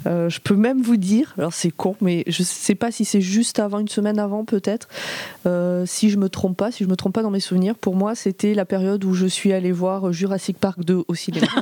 Euh, 0.06 0.30
je 0.30 0.40
peux 0.40 0.56
même 0.56 0.82
vous 0.82 0.98
dire, 0.98 1.34
alors 1.38 1.54
c'est 1.54 1.72
con, 1.72 1.96
mais 2.02 2.24
je 2.28 2.44
sais 2.44 2.76
pas 2.76 2.92
si 2.92 3.06
c'est 3.06 3.22
juste 3.22 3.60
avant, 3.60 3.80
une 3.80 3.88
semaine 3.88 4.20
avant 4.20 4.44
peut-être, 4.46 4.88
euh, 5.46 5.86
si 5.86 6.10
je 6.10 6.18
me 6.18 6.30
trompe 6.30 6.58
pas, 6.58 6.72
si 6.72 6.84
je 6.84 6.90
me 6.90 6.96
trompe 6.96 7.14
pas 7.14 7.24
dans 7.24 7.32
mes 7.32 7.40
souvenirs, 7.40 7.76
pour 7.76 7.96
moi 7.96 8.16
c'était 8.16 8.54
la 8.54 8.66
période 8.66 9.04
où 9.06 9.14
je 9.14 9.26
suis 9.26 9.54
allée 9.54 9.72
voir 9.72 10.12
Jurassic 10.12 10.58
Park 10.58 10.84
2 10.84 11.04
au 11.08 11.16
cinéma. 11.16 11.48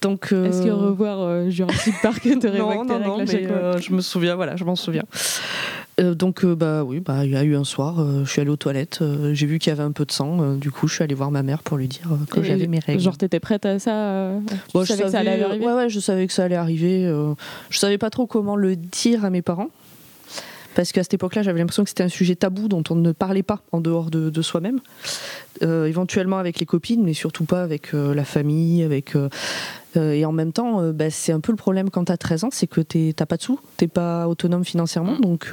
Donc, 0.00 0.32
euh, 0.32 0.48
Est-ce 0.48 0.62
que 0.62 0.70
revoir 0.70 1.20
euh, 1.20 1.50
Jurassic 1.50 1.94
Park 2.02 2.22
te 2.22 2.46
non, 2.58 2.84
non, 2.84 3.00
non, 3.00 3.18
mais 3.18 3.46
euh, 3.46 3.78
je 3.78 3.92
me 3.92 4.00
souviens, 4.00 4.36
voilà, 4.36 4.54
je 4.56 4.64
m'en 4.64 4.76
souviens. 4.76 5.02
Euh, 6.00 6.14
donc, 6.14 6.44
euh, 6.44 6.54
bah 6.54 6.84
oui, 6.84 7.00
bah, 7.00 7.24
il 7.24 7.32
y 7.32 7.36
a 7.36 7.42
eu 7.42 7.56
un 7.56 7.64
soir, 7.64 7.98
euh, 7.98 8.24
je 8.24 8.30
suis 8.30 8.40
allée 8.40 8.50
aux 8.50 8.56
toilettes, 8.56 9.00
euh, 9.02 9.34
j'ai 9.34 9.46
vu 9.46 9.58
qu'il 9.58 9.70
y 9.70 9.72
avait 9.72 9.82
un 9.82 9.90
peu 9.90 10.04
de 10.04 10.12
sang, 10.12 10.38
euh, 10.40 10.54
du 10.54 10.70
coup, 10.70 10.86
je 10.86 10.94
suis 10.94 11.02
allée 11.02 11.16
voir 11.16 11.32
ma 11.32 11.42
mère 11.42 11.64
pour 11.64 11.76
lui 11.76 11.88
dire 11.88 12.06
euh, 12.12 12.16
que 12.30 12.44
j'avais 12.44 12.68
mes 12.68 12.78
règles. 12.78 13.00
Genre, 13.00 13.16
t'étais 13.18 13.40
prête 13.40 13.66
à 13.66 13.80
ça 13.80 13.90
euh, 13.92 14.38
tu 14.46 14.54
Bon, 14.74 14.84
savais 14.84 15.02
que 15.02 15.10
ça 15.10 15.18
allait 15.18 15.42
arriver 15.42 15.66
ouais, 15.66 15.72
ouais, 15.72 15.88
je 15.88 15.98
savais 15.98 16.27
que 16.28 16.32
ça 16.32 16.44
allait 16.44 16.54
arriver. 16.54 17.04
euh, 17.04 17.34
je 17.70 17.78
savais 17.78 17.98
pas 17.98 18.10
trop 18.10 18.26
comment 18.28 18.54
le 18.54 18.76
dire 18.76 19.24
à 19.24 19.30
mes 19.30 19.42
parents. 19.42 19.70
Parce 20.78 20.92
qu'à 20.92 21.02
cette 21.02 21.14
époque-là, 21.14 21.42
j'avais 21.42 21.58
l'impression 21.58 21.82
que 21.82 21.88
c'était 21.88 22.04
un 22.04 22.08
sujet 22.08 22.36
tabou 22.36 22.68
dont 22.68 22.84
on 22.88 22.94
ne 22.94 23.10
parlait 23.10 23.42
pas 23.42 23.62
en 23.72 23.80
dehors 23.80 24.10
de, 24.12 24.42
soi-même. 24.42 24.78
Euh, 25.64 25.86
éventuellement 25.86 26.38
avec 26.38 26.60
les 26.60 26.66
copines, 26.66 27.02
mais 27.02 27.14
surtout 27.14 27.46
pas 27.46 27.64
avec 27.64 27.94
euh, 27.94 28.14
la 28.14 28.24
famille, 28.24 28.84
avec. 28.84 29.16
Euh, 29.16 29.28
et 29.96 30.24
en 30.24 30.30
même 30.30 30.52
temps, 30.52 30.92
bah, 30.92 31.10
c'est 31.10 31.32
un 31.32 31.40
peu 31.40 31.50
le 31.50 31.56
problème 31.56 31.90
quand 31.90 32.04
tu 32.04 32.12
as 32.12 32.16
13 32.16 32.44
ans, 32.44 32.48
c'est 32.52 32.68
que 32.68 32.80
tu 32.80 33.12
n'as 33.18 33.26
pas 33.26 33.36
de 33.36 33.42
sous, 33.42 33.58
tu 33.76 33.88
pas 33.88 34.28
autonome 34.28 34.64
financièrement, 34.64 35.14
mm. 35.14 35.20
donc, 35.20 35.52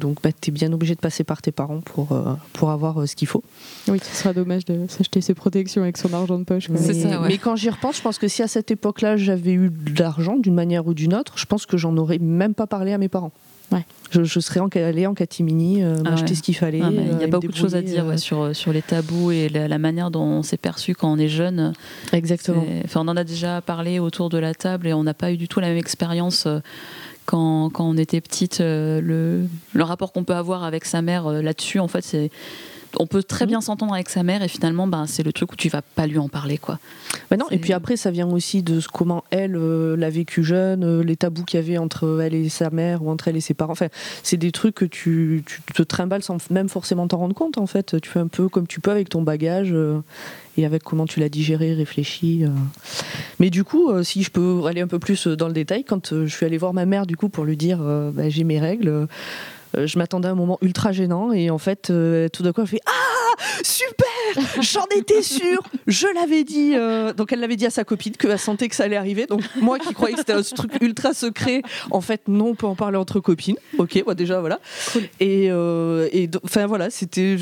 donc 0.00 0.20
bah, 0.20 0.30
tu 0.32 0.50
es 0.50 0.52
bien 0.52 0.72
obligé 0.72 0.96
de 0.96 1.00
passer 1.00 1.22
par 1.22 1.42
tes 1.42 1.52
parents 1.52 1.80
pour, 1.82 2.08
pour 2.52 2.70
avoir 2.70 3.06
ce 3.06 3.14
qu'il 3.14 3.28
faut. 3.28 3.44
Oui, 3.86 4.00
ce 4.02 4.16
sera 4.16 4.32
dommage 4.32 4.64
de 4.64 4.86
s'acheter 4.88 5.20
ses 5.20 5.34
protections 5.34 5.82
avec 5.82 5.96
son 5.96 6.12
argent 6.12 6.40
de 6.40 6.44
poche. 6.44 6.70
Mais, 6.70 6.78
ça, 6.78 7.20
mais 7.20 7.38
quand 7.38 7.54
j'y 7.54 7.70
repense, 7.70 7.98
je 7.98 8.02
pense 8.02 8.18
que 8.18 8.26
si 8.26 8.42
à 8.42 8.48
cette 8.48 8.72
époque-là 8.72 9.16
j'avais 9.16 9.52
eu 9.52 9.70
de 9.70 10.00
l'argent 10.00 10.36
d'une 10.36 10.54
manière 10.54 10.88
ou 10.88 10.94
d'une 10.94 11.14
autre, 11.14 11.34
je 11.38 11.46
pense 11.46 11.66
que 11.66 11.76
j'en 11.76 11.96
aurais 11.98 12.18
même 12.18 12.54
pas 12.54 12.66
parlé 12.66 12.92
à 12.92 12.98
mes 12.98 13.08
parents. 13.08 13.30
Ouais. 13.72 13.84
Je, 14.10 14.40
serais 14.40 14.60
allée 14.82 15.06
en 15.06 15.14
catimini, 15.14 15.82
euh, 15.82 15.96
ah 16.04 16.10
m'acheter 16.10 16.34
ce 16.34 16.42
qu'il 16.42 16.54
fallait. 16.54 16.80
Ah, 16.82 16.90
il 16.90 17.18
y 17.18 17.22
a 17.22 17.26
euh, 17.26 17.26
beaucoup 17.26 17.48
de 17.48 17.56
choses 17.56 17.74
à 17.74 17.82
dire 17.82 18.06
euh. 18.06 18.16
sur, 18.16 18.54
sur 18.54 18.72
les 18.72 18.82
tabous 18.82 19.32
et 19.32 19.48
la, 19.48 19.78
manière 19.78 20.10
dont 20.10 20.22
on 20.22 20.42
s'est 20.42 20.56
perçu 20.56 20.94
quand 20.94 21.12
on 21.12 21.18
est 21.18 21.28
jeune. 21.28 21.72
Exactement. 22.12 22.64
Enfin, 22.84 23.00
on 23.04 23.08
en 23.08 23.16
a 23.16 23.24
déjà 23.24 23.60
parlé 23.60 23.98
autour 23.98 24.28
de 24.28 24.38
la 24.38 24.54
table 24.54 24.86
et 24.86 24.92
on 24.92 25.02
n'a 25.02 25.14
pas 25.14 25.32
eu 25.32 25.36
du 25.36 25.48
tout 25.48 25.60
la 25.60 25.68
même 25.68 25.76
expérience. 25.76 26.46
Quand, 27.24 27.70
quand, 27.70 27.84
on 27.84 27.96
était 27.96 28.20
petite, 28.20 28.60
le, 28.60 29.46
le 29.72 29.82
rapport 29.82 30.12
qu'on 30.12 30.22
peut 30.22 30.36
avoir 30.36 30.62
avec 30.62 30.84
sa 30.84 31.02
mère 31.02 31.28
là-dessus, 31.28 31.80
en 31.80 31.88
fait, 31.88 32.02
c'est 32.02 32.30
on 32.98 33.06
peut 33.06 33.22
très 33.22 33.46
bien 33.46 33.60
s'entendre 33.60 33.94
avec 33.94 34.08
sa 34.08 34.22
mère 34.22 34.42
et 34.42 34.48
finalement, 34.48 34.86
ben, 34.86 35.06
c'est 35.06 35.22
le 35.22 35.32
truc 35.32 35.52
où 35.52 35.56
tu 35.56 35.68
vas 35.68 35.82
pas 35.82 36.06
lui 36.06 36.18
en 36.18 36.28
parler. 36.28 36.58
Quoi. 36.58 36.78
Bah 37.30 37.36
non, 37.36 37.46
et 37.50 37.58
puis 37.58 37.72
après, 37.72 37.96
ça 37.96 38.10
vient 38.10 38.28
aussi 38.28 38.62
de 38.62 38.80
comment 38.92 39.24
elle 39.30 39.56
euh, 39.56 39.96
l'a 39.96 40.10
vécu 40.10 40.42
jeune, 40.42 40.84
euh, 40.84 41.02
les 41.02 41.16
tabous 41.16 41.44
qu'il 41.44 41.60
y 41.60 41.62
avait 41.62 41.78
entre 41.78 42.20
elle 42.22 42.34
et 42.34 42.48
sa 42.48 42.70
mère 42.70 43.02
ou 43.02 43.10
entre 43.10 43.28
elle 43.28 43.36
et 43.36 43.40
ses 43.40 43.54
parents. 43.54 43.72
Enfin, 43.72 43.88
c'est 44.22 44.36
des 44.36 44.52
trucs 44.52 44.74
que 44.74 44.84
tu, 44.84 45.44
te 45.74 45.82
trimbales 45.82 46.22
sans 46.22 46.38
même 46.50 46.68
forcément 46.68 47.06
t'en 47.08 47.18
rendre 47.18 47.34
compte. 47.34 47.58
En 47.58 47.66
fait, 47.66 48.00
tu 48.00 48.08
fais 48.08 48.20
un 48.20 48.28
peu 48.28 48.48
comme 48.48 48.66
tu 48.66 48.80
peux 48.80 48.90
avec 48.90 49.08
ton 49.08 49.22
bagage. 49.22 49.70
Euh, 49.72 50.00
et 50.58 50.64
avec 50.64 50.82
comment 50.82 51.04
tu 51.04 51.20
l'as 51.20 51.28
digéré, 51.28 51.74
réfléchi. 51.74 52.46
Mais 53.38 53.50
du 53.50 53.62
coup, 53.62 53.92
si 54.02 54.22
je 54.22 54.30
peux 54.30 54.64
aller 54.64 54.80
un 54.80 54.86
peu 54.86 54.98
plus 54.98 55.26
dans 55.26 55.48
le 55.48 55.52
détail, 55.52 55.84
quand 55.84 56.24
je 56.24 56.34
suis 56.34 56.46
allée 56.46 56.56
voir 56.56 56.72
ma 56.72 56.86
mère 56.86 57.06
du 57.06 57.14
coup 57.14 57.28
pour 57.28 57.44
lui 57.44 57.58
dire 57.58 57.76
bah, 58.14 58.30
j'ai 58.30 58.42
mes 58.42 58.58
règles, 58.58 59.06
je 59.84 59.98
m'attendais 59.98 60.28
à 60.28 60.30
un 60.30 60.34
moment 60.34 60.58
ultra 60.62 60.92
gênant 60.92 61.32
et 61.32 61.50
en 61.50 61.58
fait, 61.58 61.90
euh, 61.90 62.28
tout 62.28 62.42
d'un 62.42 62.52
coup, 62.52 62.62
elle 62.62 62.66
fait 62.66 62.80
Ah 62.86 63.42
Super 63.62 64.06
J'en 64.60 64.86
étais 64.96 65.22
sûre 65.22 65.62
Je 65.86 66.06
l'avais 66.14 66.44
dit. 66.44 66.72
Euh, 66.74 67.12
donc, 67.12 67.32
elle 67.32 67.40
l'avait 67.40 67.56
dit 67.56 67.66
à 67.66 67.70
sa 67.70 67.84
copine 67.84 68.12
qu'elle 68.16 68.38
sentait 68.38 68.68
que 68.68 68.74
ça 68.74 68.84
allait 68.84 68.96
arriver. 68.96 69.26
Donc, 69.26 69.42
moi 69.60 69.78
qui 69.78 69.92
croyais 69.92 70.14
que 70.14 70.20
c'était 70.20 70.32
un 70.32 70.42
truc 70.42 70.72
ultra 70.80 71.12
secret, 71.12 71.62
en 71.90 72.00
fait, 72.00 72.22
non, 72.28 72.48
on 72.48 72.54
peut 72.54 72.66
en 72.66 72.74
parler 72.74 72.96
entre 72.96 73.20
copines. 73.20 73.56
Ok, 73.78 74.02
moi 74.04 74.14
déjà, 74.14 74.40
voilà. 74.40 74.60
Et, 75.20 75.50
enfin, 76.42 76.66
voilà, 76.66 76.88
c'était. 76.90 77.36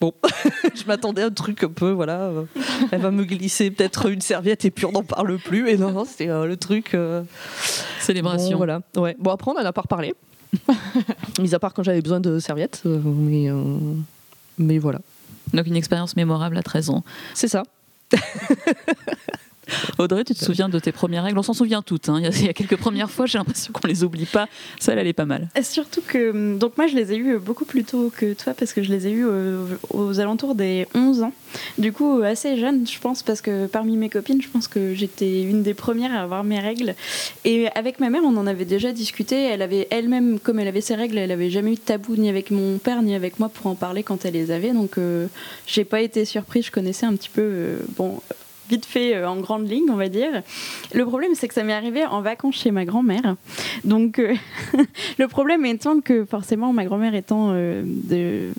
bon, 0.00 0.14
je 0.74 0.84
m'attendais 0.86 1.22
à 1.22 1.26
un 1.26 1.30
truc 1.30 1.62
un 1.64 1.68
peu, 1.68 1.90
voilà. 1.90 2.30
elle 2.90 3.00
va 3.00 3.10
me 3.10 3.24
glisser 3.24 3.70
peut-être 3.70 4.10
une 4.10 4.20
serviette 4.20 4.64
et 4.64 4.70
puis 4.70 4.86
on 4.86 4.92
n'en 4.92 5.02
parle 5.02 5.38
plus. 5.38 5.68
Et 5.68 5.76
non, 5.76 5.90
non, 5.90 6.04
c'était 6.04 6.26
le 6.26 6.56
truc. 6.56 6.96
Célébration. 8.00 8.52
Bon, 8.52 8.56
voilà. 8.56 8.80
Ouais. 8.96 9.14
Bon, 9.18 9.30
après, 9.30 9.50
on 9.50 9.54
en 9.54 9.64
a 9.64 9.72
pas 9.72 9.82
reparlé. 9.82 10.14
Mis 11.40 11.54
à 11.54 11.58
part 11.58 11.74
quand 11.74 11.82
j'avais 11.82 12.02
besoin 12.02 12.20
de 12.20 12.38
serviettes. 12.38 12.82
Euh, 12.86 13.00
mais, 13.04 13.50
euh, 13.50 13.78
mais 14.58 14.78
voilà. 14.78 15.00
Donc 15.52 15.66
une 15.66 15.76
expérience 15.76 16.16
mémorable 16.16 16.56
à 16.56 16.62
13 16.62 16.90
ans. 16.90 17.04
C'est 17.34 17.48
ça. 17.48 17.64
Audrey, 19.98 20.24
tu 20.24 20.34
te 20.34 20.44
souviens 20.44 20.68
de 20.68 20.78
tes 20.78 20.92
premières 20.92 21.24
règles? 21.24 21.38
On 21.38 21.42
s'en 21.42 21.54
souvient 21.54 21.82
toutes. 21.82 22.08
Hein. 22.08 22.20
Il, 22.20 22.44
y 22.44 22.48
a, 22.48 22.52
quelques 22.52 22.76
premières 22.76 23.10
fois, 23.10 23.26
j'ai 23.26 23.38
l'impression 23.38 23.72
qu'on 23.72 23.86
les 23.86 24.04
oublie 24.04 24.26
pas. 24.26 24.48
Ça, 24.78 24.92
elle, 24.92 25.06
est 25.06 25.12
pas 25.12 25.24
mal. 25.24 25.48
surtout 25.62 26.02
que, 26.06 26.30
hum, 26.30 26.58
donc 26.58 26.76
moi, 26.76 26.86
je 26.86 26.96
les 26.96 27.12
ai 27.12 27.16
eues 27.16 27.38
beaucoup 27.38 27.64
plus 27.64 27.84
tôt 27.84 28.12
que 28.14 28.34
toi 28.34 28.54
parce 28.54 28.72
que 28.72 28.82
je 28.82 28.90
les 28.90 29.06
ai 29.06 29.10
eues 29.10 29.26
euh, 29.26 29.64
aux, 29.90 30.20
alentours 30.20 30.54
des 30.54 30.86
11 30.94 31.22
ans. 31.22 31.32
Du 31.78 31.92
coup, 31.92 32.22
assez 32.22 32.56
jeune, 32.56 32.86
je 32.86 32.98
pense, 32.98 33.22
parce 33.22 33.40
que 33.40 33.66
parmi 33.66 33.96
mes 33.96 34.08
copines, 34.08 34.40
je 34.40 34.48
pense 34.48 34.68
que 34.68 34.94
j'étais 34.94 35.42
une 35.42 35.62
des 35.62 35.74
premières 35.74 36.12
à 36.12 36.22
avoir 36.22 36.44
mes 36.44 36.60
règles. 36.60 36.94
Et 37.44 37.68
avec 37.74 38.00
ma 38.00 38.10
mère, 38.10 38.22
on 38.24 38.36
en 38.36 38.46
avait 38.46 38.64
déjà 38.64 38.92
discuté. 38.92 39.44
Elle 39.44 39.62
avait 39.62 39.88
elle-même, 39.90 40.38
comme 40.38 40.58
elle 40.58 40.68
avait 40.68 40.80
ses 40.80 40.94
règles, 40.94 41.18
elle 41.18 41.32
avait 41.32 41.50
jamais 41.50 41.72
eu 41.72 41.76
de 41.76 41.80
tabou 41.80 42.16
ni 42.16 42.28
avec 42.28 42.50
mon 42.50 42.78
père 42.78 43.02
ni 43.02 43.14
avec 43.14 43.38
moi 43.38 43.48
pour 43.48 43.66
en 43.66 43.74
parler 43.74 44.02
quand 44.02 44.24
elle 44.24 44.34
les 44.34 44.50
avait. 44.50 44.72
Donc, 44.72 44.98
euh, 44.98 45.26
j'ai 45.66 45.84
pas 45.84 46.00
été 46.00 46.24
surprise. 46.24 46.66
Je 46.66 46.70
connaissais 46.70 47.06
un 47.06 47.14
petit 47.14 47.30
peu, 47.30 47.42
euh, 47.42 47.78
bon, 47.96 48.20
vite 48.72 48.86
fait 48.86 49.14
euh, 49.14 49.28
en 49.28 49.36
grande 49.36 49.68
ligne, 49.68 49.90
on 49.90 49.96
va 49.96 50.08
dire. 50.08 50.42
Le 50.94 51.04
problème, 51.04 51.32
c'est 51.34 51.46
que 51.46 51.52
ça 51.52 51.62
m'est 51.62 51.74
arrivé 51.74 52.06
en 52.06 52.22
vacances 52.22 52.56
chez 52.56 52.70
ma 52.70 52.86
grand-mère. 52.86 53.36
Donc, 53.84 54.18
euh, 54.18 54.34
le 55.18 55.28
problème 55.28 55.66
étant 55.66 56.00
que 56.00 56.24
forcément, 56.24 56.72
ma 56.72 56.84
grand-mère 56.86 57.14
étant 57.14 57.50
euh, 57.52 57.82
de 57.84 58.50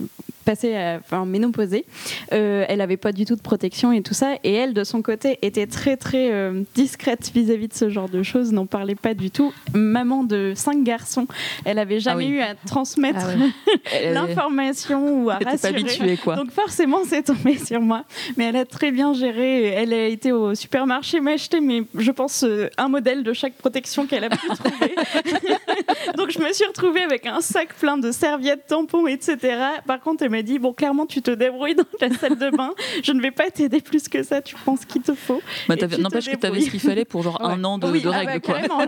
passée 0.44 0.76
enfin, 1.00 1.26
ménopausée. 1.26 1.86
Euh, 2.32 2.66
elle 2.68 2.80
n'avait 2.80 2.98
pas 2.98 3.12
du 3.12 3.26
tout 3.26 3.36
de 3.36 3.42
protection 3.42 3.92
et 3.92 4.02
tout 4.02 4.14
ça. 4.14 4.36
Et 4.44 4.54
elle, 4.54 4.74
de 4.74 4.84
son 4.84 5.02
côté, 5.02 5.40
était 5.42 5.68
très 5.68 5.98
très 5.98 6.32
euh, 6.32 6.64
discrète 6.76 7.32
vis-à-vis 7.34 7.68
de 7.68 7.74
ce 7.74 7.90
genre 7.90 8.10
de 8.10 8.24
choses, 8.24 8.52
n'en 8.52 8.66
parlait 8.66 8.96
pas 8.96 9.14
du 9.14 9.32
tout. 9.32 9.54
Maman 9.74 10.24
de 10.24 10.54
cinq 10.56 10.84
garçons, 10.84 11.28
elle 11.66 11.80
avait 11.80 12.00
jamais 12.00 12.26
ah 12.26 12.30
eu 12.30 12.40
à 12.42 12.56
transmettre 12.56 13.26
ah 13.26 14.12
l'information 14.12 15.24
ou 15.24 15.30
à 15.30 15.38
rassurer. 15.38 16.18
quoi. 16.18 16.36
Donc 16.36 16.52
forcément, 16.52 17.00
c'est 17.06 17.24
tombé 17.24 17.58
sur 17.58 17.82
moi. 17.82 18.04
Mais 18.38 18.46
elle 18.46 18.58
a 18.58 18.66
très 18.66 18.92
bien 18.92 19.14
géré. 19.14 19.68
Elle 19.68 19.94
a 19.94 20.08
été 20.08 20.32
au 20.32 20.56
supermarché 20.56 21.20
m'acheter, 21.20 21.60
mais 21.60 21.84
je 21.96 22.12
pense, 22.12 22.44
euh, 22.44 22.70
un 22.78 22.88
modèle 22.88 23.24
de 23.24 23.34
chaque 23.34 23.54
protection 23.54 24.06
qu'elle 24.06 24.26
a 24.26 24.30
pu 24.30 24.48
trouver. 24.48 24.96
Donc 26.18 26.32
je 26.32 26.40
me 26.40 26.52
suis 26.54 26.66
retrouvée 26.66 27.02
avec 27.02 27.26
un 27.26 27.42
sac 27.42 27.74
plein 27.76 27.98
de 27.98 28.12
serviettes, 28.12 28.68
tampons, 28.68 29.08
etc. 29.08 29.38
Par 29.86 30.00
contre, 30.00 30.24
elle 30.24 30.32
m'a 30.34 30.42
dit 30.42 30.60
bon, 30.60 30.74
clairement, 30.74 31.06
tu 31.06 31.22
te 31.22 31.32
débrouilles 31.32 31.76
dans 31.76 31.86
la 32.02 32.10
salle 32.12 32.38
de 32.38 32.50
bain. 32.50 32.74
Je 33.04 33.12
ne 33.12 33.22
vais 33.22 33.32
pas 33.32 33.50
t'aider 33.50 33.82
plus 33.82 34.08
que 34.08 34.24
ça. 34.24 34.42
Tu 34.42 34.56
penses 34.66 34.86
qu'il 34.86 35.02
te 35.02 35.14
faut. 35.14 35.42
Bah, 35.68 35.76
N'empêche 36.00 36.30
que 36.30 36.36
tu 36.36 36.46
avais 36.46 36.62
ce 36.62 36.70
qu'il 36.70 36.80
fallait 36.80 37.06
pour 37.06 37.24
genre 37.24 37.44
un 37.44 37.64
an 37.64 37.78
de, 37.78 37.88
de 37.88 38.10
ah 38.10 38.18
règles. 38.20 38.42
Bah, 38.48 38.86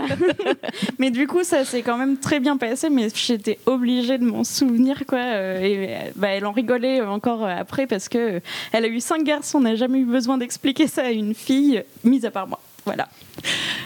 mais 0.99 1.11
du 1.11 1.27
coup, 1.27 1.43
ça 1.43 1.63
s'est 1.65 1.81
quand 1.81 1.97
même 1.97 2.17
très 2.17 2.39
bien 2.39 2.57
passé. 2.57 2.89
Mais 2.89 3.07
j'étais 3.13 3.59
obligée 3.65 4.17
de 4.17 4.25
m'en 4.25 4.43
souvenir, 4.43 5.03
quoi. 5.07 5.19
Euh, 5.19 5.61
et 5.61 6.11
bah, 6.15 6.29
elle 6.29 6.45
en 6.45 6.51
rigolait 6.51 7.01
encore 7.01 7.45
après 7.47 7.87
parce 7.87 8.09
que 8.09 8.41
elle 8.71 8.85
a 8.85 8.87
eu 8.87 8.99
cinq 8.99 9.23
garçons. 9.23 9.59
On 9.59 9.61
n'a 9.61 9.75
jamais 9.75 9.99
eu 9.99 10.05
besoin 10.05 10.37
d'expliquer 10.37 10.87
ça 10.87 11.03
à 11.03 11.11
une 11.11 11.33
fille, 11.33 11.83
mise 12.03 12.25
à 12.25 12.31
part 12.31 12.47
moi. 12.47 12.59
Voilà. 12.85 13.07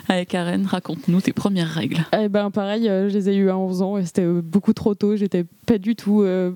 Allez 0.09 0.25
Karen, 0.25 0.65
raconte-nous 0.65 1.21
tes 1.21 1.33
premières 1.33 1.69
règles. 1.69 1.99
Eh 2.19 2.29
ben 2.29 2.51
pareil, 2.51 2.89
euh, 2.89 3.09
je 3.09 3.13
les 3.13 3.29
ai 3.29 3.35
eues 3.35 3.49
à 3.49 3.57
11 3.57 3.81
ans 3.81 3.97
et 3.97 4.05
c'était 4.05 4.23
euh, 4.23 4.41
beaucoup 4.41 4.73
trop 4.73 4.95
tôt. 4.95 5.15
J'étais 5.15 5.45
pas 5.65 5.77
du 5.77 5.95
tout. 5.95 6.21
Euh, 6.21 6.51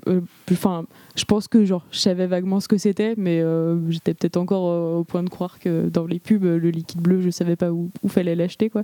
enfin, 0.52 0.86
je 1.16 1.24
pense 1.24 1.48
que 1.48 1.64
genre 1.64 1.86
je 1.92 2.00
savais 2.00 2.28
vaguement 2.28 2.60
ce 2.60 2.68
que 2.68 2.78
c'était, 2.78 3.14
mais 3.18 3.44
j'étais 3.90 4.14
peut-être 4.14 4.38
encore 4.38 4.98
au 4.98 5.04
point 5.04 5.24
de 5.24 5.30
croire 5.30 5.60
que 5.60 5.88
dans 5.88 6.06
les 6.06 6.20
pubs, 6.20 6.44
le 6.44 6.70
liquide 6.70 7.02
bleu, 7.02 7.22
je 7.22 7.30
savais 7.30 7.56
pas 7.56 7.72
où, 7.72 7.92
où 8.02 8.08
fallait 8.08 8.36
l'acheter 8.36 8.70
quoi. 8.70 8.84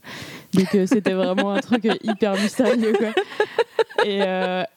Donc 0.53 0.67
c'était 0.85 1.13
vraiment 1.13 1.51
un 1.51 1.59
truc 1.59 1.87
hyper 2.03 2.39
mystérieux 2.39 2.93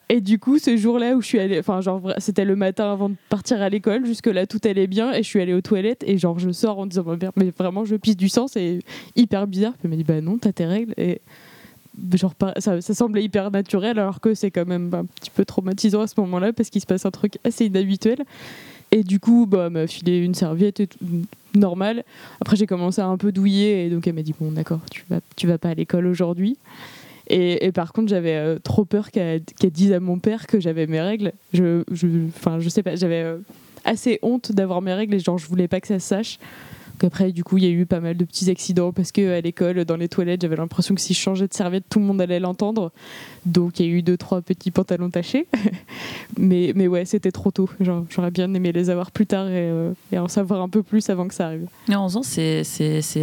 et, 0.09 0.21
du 0.21 0.39
coup, 0.39 0.59
ce 0.59 0.75
jour-là 0.77 1.15
où 1.15 1.21
je 1.21 1.27
suis 1.27 1.39
allée, 1.39 1.59
enfin, 1.59 1.81
genre, 1.81 2.13
c'était 2.17 2.45
le 2.45 2.55
matin 2.55 2.91
avant 2.91 3.09
de 3.09 3.15
partir 3.29 3.61
à 3.61 3.69
l'école, 3.69 4.05
jusque-là, 4.05 4.45
tout 4.45 4.59
allait 4.63 4.87
bien, 4.87 5.11
et 5.13 5.23
je 5.23 5.27
suis 5.27 5.41
allée 5.41 5.53
aux 5.53 5.61
toilettes, 5.61 6.03
et 6.05 6.17
genre, 6.17 6.39
je 6.39 6.51
sors 6.51 6.79
en 6.79 6.85
disant, 6.85 7.05
mais 7.35 7.51
vraiment, 7.57 7.85
je 7.85 7.95
pisse 7.95 8.17
du 8.17 8.29
sang, 8.29 8.47
hyper 9.15 9.47
bizarre. 9.47 9.73
Puis 9.73 9.81
elle 9.83 9.89
m'a 9.89 9.95
dit, 9.95 10.03
bah 10.03 10.21
non, 10.21 10.37
t'as 10.37 10.51
tes 10.51 10.65
règles. 10.65 10.93
Et 10.97 11.21
genre, 12.13 12.33
ça, 12.57 12.81
ça 12.81 12.93
semblait 12.93 13.23
hyper 13.23 13.51
naturel, 13.51 13.99
alors 13.99 14.19
que 14.19 14.33
c'est 14.33 14.51
quand 14.51 14.65
même 14.65 14.93
un 14.93 15.05
petit 15.05 15.29
peu 15.29 15.45
traumatisant 15.45 16.01
à 16.01 16.07
ce 16.07 16.19
moment-là, 16.21 16.53
parce 16.53 16.69
qu'il 16.69 16.81
se 16.81 16.85
passe 16.85 17.05
un 17.05 17.11
truc 17.11 17.37
assez 17.43 17.65
inhabituel. 17.65 18.23
Et 18.91 19.03
du 19.03 19.19
coup, 19.19 19.47
bah, 19.47 19.65
elle 19.67 19.73
m'a 19.73 19.87
filé 19.87 20.19
une 20.19 20.35
serviette 20.35 20.79
et 20.79 20.87
tout, 20.87 20.99
normale. 21.55 22.03
Après, 22.41 22.55
j'ai 22.55 22.67
commencé 22.67 23.01
à 23.01 23.07
un 23.07 23.17
peu 23.17 23.31
douiller, 23.31 23.85
et 23.85 23.89
donc 23.89 24.07
elle 24.07 24.13
m'a 24.13 24.21
dit, 24.21 24.35
bon, 24.39 24.51
d'accord, 24.51 24.81
tu 24.91 25.03
vas, 25.09 25.19
tu 25.35 25.47
vas 25.47 25.57
pas 25.57 25.69
à 25.69 25.73
l'école 25.73 26.07
aujourd'hui. 26.07 26.57
Et, 27.29 27.71
par 27.71 27.93
contre, 27.93 28.09
j'avais 28.09 28.35
euh, 28.35 28.59
trop 28.59 28.83
peur 28.83 29.09
qu'elle 29.09 29.41
dise 29.71 29.93
à 29.93 29.99
mon 29.99 30.19
père 30.19 30.45
que 30.45 30.59
j'avais 30.59 30.87
mes 30.87 30.99
règles. 30.99 31.31
Je, 31.53 31.83
je, 31.89 32.07
je 32.59 32.69
sais 32.69 32.83
pas, 32.83 32.95
j'avais 32.95 33.23
euh, 33.23 33.37
assez 33.85 34.19
honte 34.21 34.51
d'avoir 34.51 34.81
mes 34.81 34.93
règles 34.93 35.15
et 35.15 35.19
genre 35.19 35.37
je 35.37 35.47
voulais 35.47 35.69
pas 35.69 35.79
que 35.79 35.87
ça 35.87 35.99
se 35.99 36.07
sache. 36.07 36.39
Après, 37.01 37.31
du 37.31 37.43
coup, 37.43 37.57
il 37.57 37.65
y 37.65 37.67
a 37.67 37.69
eu 37.69 37.85
pas 37.85 37.99
mal 37.99 38.15
de 38.15 38.23
petits 38.25 38.49
accidents 38.49 38.91
parce 38.91 39.11
que 39.11 39.37
à 39.37 39.41
l'école, 39.41 39.83
dans 39.85 39.97
les 39.97 40.07
toilettes, 40.07 40.41
j'avais 40.41 40.55
l'impression 40.55 40.95
que 40.95 41.01
si 41.01 41.13
je 41.13 41.19
changeais 41.19 41.47
de 41.47 41.53
serviette, 41.53 41.85
tout 41.89 41.99
le 41.99 42.05
monde 42.05 42.21
allait 42.21 42.39
l'entendre. 42.39 42.91
Donc, 43.45 43.79
il 43.79 43.85
y 43.85 43.89
a 43.89 43.91
eu 43.91 44.01
deux, 44.01 44.15
trois 44.15 44.41
petits 44.41 44.71
pantalons 44.71 45.09
tachés. 45.09 45.47
mais, 46.37 46.71
mais 46.75 46.87
ouais, 46.87 47.05
c'était 47.05 47.31
trop 47.31 47.51
tôt. 47.51 47.69
J'aurais 47.79 48.31
bien 48.31 48.53
aimé 48.53 48.71
les 48.71 48.89
avoir 48.89 49.11
plus 49.11 49.25
tard 49.25 49.47
et, 49.47 49.69
euh, 49.69 49.93
en 50.15 50.27
savoir 50.27 50.61
un 50.61 50.69
peu 50.69 50.81
plus 50.81 51.09
avant 51.09 51.27
que 51.27 51.33
ça 51.33 51.47
arrive. 51.47 51.67
Mais 51.89 51.95
11 51.95 52.17
ans, 52.17 52.23
c'est 52.23 52.63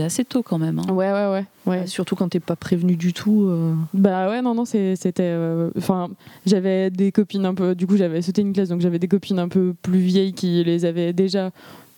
assez 0.03 0.25
tôt 0.25 0.43
quand 0.43 0.59
même. 0.59 0.79
Hein. 0.79 0.93
Ouais, 0.93 1.13
ouais, 1.13 1.27
ouais, 1.27 1.45
ouais. 1.67 1.87
surtout 1.87 2.17
quand 2.17 2.29
t'es 2.29 2.41
pas 2.41 2.57
prévenu 2.57 2.97
du 2.97 3.13
tout. 3.13 3.47
Euh. 3.49 3.75
Bah 3.95 4.29
ouais, 4.29 4.43
non, 4.43 4.55
non, 4.55 4.65
c'était. 4.65 5.15
Euh, 5.21 5.71
enfin, 5.79 6.11
j'avais 6.45 6.91
des 6.91 7.13
copines 7.13 7.47
un 7.47 7.55
peu. 7.55 7.75
Du 7.75 7.87
coup, 7.87 7.97
j'avais 7.97 8.21
sauté 8.21 8.43
une 8.43 8.53
classe, 8.53 8.69
donc 8.69 8.81
j'avais 8.81 8.99
des 8.99 9.09
copines 9.09 9.39
un 9.39 9.49
peu 9.49 9.75
plus 9.81 10.01
vieilles 10.01 10.35
qui 10.35 10.63
les 10.65 10.85
avaient 10.85 11.13
déjà 11.13 11.51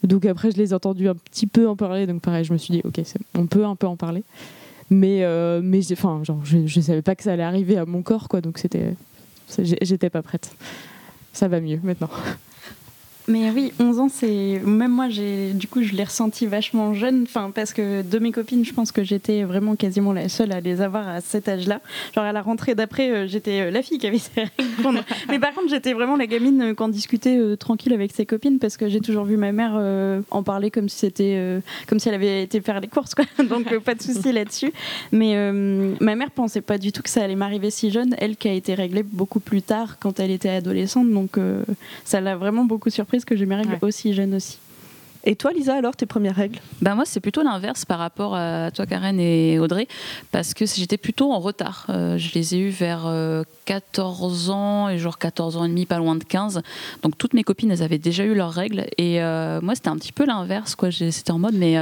donc 0.03 0.25
après, 0.27 0.51
je 0.51 0.57
les 0.57 0.71
ai 0.71 0.75
entendus 0.75 1.09
un 1.09 1.15
petit 1.15 1.47
peu 1.47 1.69
en 1.69 1.77
parler. 1.77 2.07
Donc 2.07 2.23
pareil, 2.23 2.45
je 2.45 2.53
me 2.53 2.59
suis 2.59 2.73
dit, 2.73 2.83
ok, 2.85 3.01
on 3.35 3.47
peut 3.47 3.65
un 3.65 3.77
peu 3.77 3.87
en 3.87 3.97
parler. 3.97 4.25
Mais, 4.91 5.25
euh, 5.25 5.61
mais 5.63 5.81
enfin, 5.93 6.23
genre, 6.25 6.41
je 6.45 6.59
ne 6.59 6.83
savais 6.83 7.03
pas 7.03 7.15
que 7.15 7.23
ça 7.23 7.33
allait 7.33 7.43
arriver 7.43 7.79
à 7.79 7.87
mon 7.87 8.03
corps, 8.03 8.29
quoi. 8.29 8.41
Donc 8.41 8.59
c'était 8.59 8.95
j'étais 9.59 10.11
pas 10.11 10.23
prête. 10.23 10.55
Ça 11.33 11.49
va 11.49 11.61
mieux 11.61 11.81
maintenant. 11.83 12.11
Mais 13.29 13.51
oui, 13.51 13.73
11 13.79 13.99
ans, 14.01 14.09
c'est. 14.09 14.61
Même 14.65 14.91
moi, 14.91 15.09
j'ai 15.09 15.53
du 15.53 15.69
coup, 15.69 15.83
je 15.83 15.93
l'ai 15.93 16.05
ressenti 16.05 16.47
vachement 16.47 16.93
jeune. 16.93 17.23
Enfin, 17.23 17.53
parce 17.55 17.73
que 17.73 18.03
de 18.03 18.19
mes 18.19 18.33
copines, 18.33 18.65
je 18.65 18.73
pense 18.73 18.91
que 18.91 19.05
j'étais 19.05 19.45
vraiment 19.45 19.77
quasiment 19.77 20.13
la 20.13 20.29
seule 20.29 20.51
à 20.53 20.61
les 20.61 20.81
avoir 20.81 21.09
à 21.09 21.21
cet 21.21 21.49
âge-là. 21.49 21.81
Genre, 22.15 22.25
à 22.25 22.33
la 22.33 22.43
rentrée 22.43 22.75
d'après, 22.75 23.11
euh, 23.11 23.27
j'étais 23.29 23.61
euh, 23.61 23.71
la 23.71 23.83
fille 23.83 23.99
qui 23.99 24.07
avait 24.07 24.19
ses 24.19 24.33
règles. 24.41 25.05
Mais 25.29 25.39
par 25.39 25.55
contre, 25.55 25.69
j'étais 25.69 25.93
vraiment 25.93 26.17
la 26.17 26.27
gamine 26.27 26.63
euh, 26.63 26.75
quand 26.75 26.89
discutait 26.89 27.39
tranquille 27.59 27.93
avec 27.93 28.13
ses 28.13 28.27
copines 28.27 28.59
parce 28.59 28.77
que 28.77 28.89
j'ai 28.89 29.01
toujours 29.01 29.25
vu 29.25 29.37
ma 29.37 29.53
mère 29.53 29.81
en 30.31 30.43
parler 30.43 30.71
comme 30.71 30.89
si 30.89 30.99
c'était. 30.99 31.61
comme 31.87 31.99
si 31.99 32.09
elle 32.09 32.15
avait 32.15 32.43
été 32.43 32.61
faire 32.61 32.81
les 32.81 32.89
courses, 32.89 33.15
quoi. 33.15 33.25
Donc, 33.45 33.79
pas 33.79 33.95
de 33.95 34.03
souci 34.03 34.33
là-dessus. 34.33 34.73
Mais 35.13 35.35
ma 36.01 36.17
mère 36.17 36.31
pensait 36.33 36.61
pas 36.61 36.79
du 36.79 36.93
tout 36.93 37.03
que 37.03 37.11
ça 37.11 37.23
allait 37.23 37.37
m'arriver 37.37 37.71
si 37.71 37.91
jeune. 37.91 38.15
Elle 38.19 38.37
qui 38.37 38.49
a 38.49 38.53
été 38.53 38.75
réglée 38.75 39.03
beaucoup 39.03 39.41
plus 39.41 39.63
tard 39.63 39.99
quand 40.01 40.19
elle 40.21 40.31
était 40.31 40.49
adolescente. 40.49 41.11
Donc, 41.11 41.39
ça 42.05 42.21
l'a 42.21 42.37
vraiment 42.37 42.65
beaucoup 42.65 42.91
surpris 42.91 43.12
que 43.21 43.37
j'ai 43.37 43.47
mes 43.47 43.57
règles 43.57 43.79
aussi 43.83 44.13
jeunes 44.13 44.35
aussi. 44.35 44.59
Et 45.25 45.37
toi, 45.37 45.53
Lisa, 45.53 45.77
alors, 45.77 45.95
tes 45.95 46.07
premières 46.07 46.35
règles? 46.35 46.59
Ben 46.81 46.97
Moi, 46.97 47.05
c'est 47.05 47.21
plutôt 47.21 47.43
l'inverse 47.43 47.85
par 47.85 48.01
rapport 48.01 48.35
à 48.35 48.73
toi, 48.73 48.87
Karen 48.87 49.21
et 49.21 49.59
Audrey, 49.61 49.87
parce 50.33 50.53
que 50.53 50.67
j'étais 50.67 50.97
plutôt 50.97 51.33
en 51.33 51.39
retard. 51.39 51.87
Euh, 51.91 52.19
je 52.19 52.35
les 52.35 52.57
ai 52.57 52.59
eues 52.59 52.71
vers 52.71 53.09
14 53.67 54.49
euh, 54.49 54.53
ans 54.53 54.89
et 54.89 54.99
genre 54.99 55.19
14 55.19 55.57
ans 55.57 55.65
et 55.65 55.69
demi, 55.69 55.87
pas 55.87 55.99
loin 55.99 56.17
de 56.17 56.25
15. 56.25 56.63
Donc, 57.03 57.17
toutes 57.19 57.35
mes 57.35 57.45
copines, 57.45 57.71
elles 57.71 57.85
avaient 57.85 57.99
déjà 57.99 58.25
eu 58.25 58.35
leurs 58.35 58.53
règles. 58.53 58.87
Et 58.99 59.23
euh, 59.23 59.61
moi, 59.61 59.77
c'était 59.77 59.91
un 59.91 59.97
petit 59.97 60.13
peu 60.13 60.27
l'inverse. 60.27 60.77
C'était 60.91 61.31
en 61.31 61.39
mode, 61.39 61.55
mais 61.55 61.77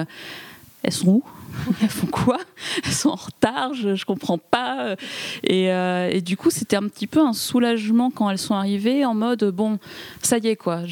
elles 0.82 0.92
sont 0.92 1.08
où? 1.08 1.22
Elles 1.82 1.88
font 1.88 2.06
quoi? 2.06 2.38
Elles 2.84 2.92
sont 2.92 3.10
en 3.10 3.16
retard, 3.16 3.74
je, 3.74 3.94
je 3.94 4.04
comprends 4.06 4.38
pas. 4.38 4.94
Et, 5.42 5.64
et 5.66 6.20
du 6.20 6.36
coup, 6.36 6.50
c'était 6.50 6.76
un 6.76 6.88
petit 6.88 7.08
peu 7.08 7.20
un 7.20 7.32
soulagement 7.32 8.10
quand 8.10 8.30
elles 8.30 8.38
sont 8.38 8.54
arrivées, 8.54 9.04
en 9.04 9.14
mode 9.14 9.44
bon, 9.44 9.78
ça 10.22 10.38
y 10.38 10.46
est 10.46 10.56
quoi, 10.56 10.84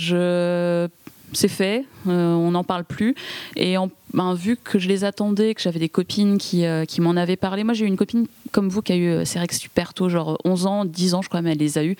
c'est 1.32 1.48
fait, 1.48 1.84
euh, 2.06 2.34
on 2.34 2.52
n'en 2.52 2.64
parle 2.64 2.84
plus. 2.84 3.14
Et 3.56 3.76
en, 3.76 3.90
ben, 4.14 4.34
vu 4.34 4.56
que 4.56 4.78
je 4.78 4.88
les 4.88 5.04
attendais, 5.04 5.54
que 5.54 5.60
j'avais 5.60 5.78
des 5.78 5.88
copines 5.88 6.38
qui, 6.38 6.64
euh, 6.64 6.84
qui 6.84 7.00
m'en 7.00 7.10
avaient 7.12 7.36
parlé, 7.36 7.64
moi 7.64 7.74
j'ai 7.74 7.84
eu 7.84 7.88
une 7.88 7.96
copine 7.96 8.26
comme 8.52 8.68
vous 8.68 8.82
qui 8.82 8.92
a 8.92 8.96
eu 8.96 9.08
euh, 9.08 9.24
règles 9.34 9.54
super 9.54 9.94
tôt, 9.94 10.08
genre 10.08 10.38
11 10.44 10.66
ans, 10.66 10.84
10 10.84 11.14
ans 11.14 11.22
je 11.22 11.28
crois, 11.28 11.42
mais 11.42 11.52
elle 11.52 11.58
les 11.58 11.78
a 11.78 11.84
eues. 11.84 11.96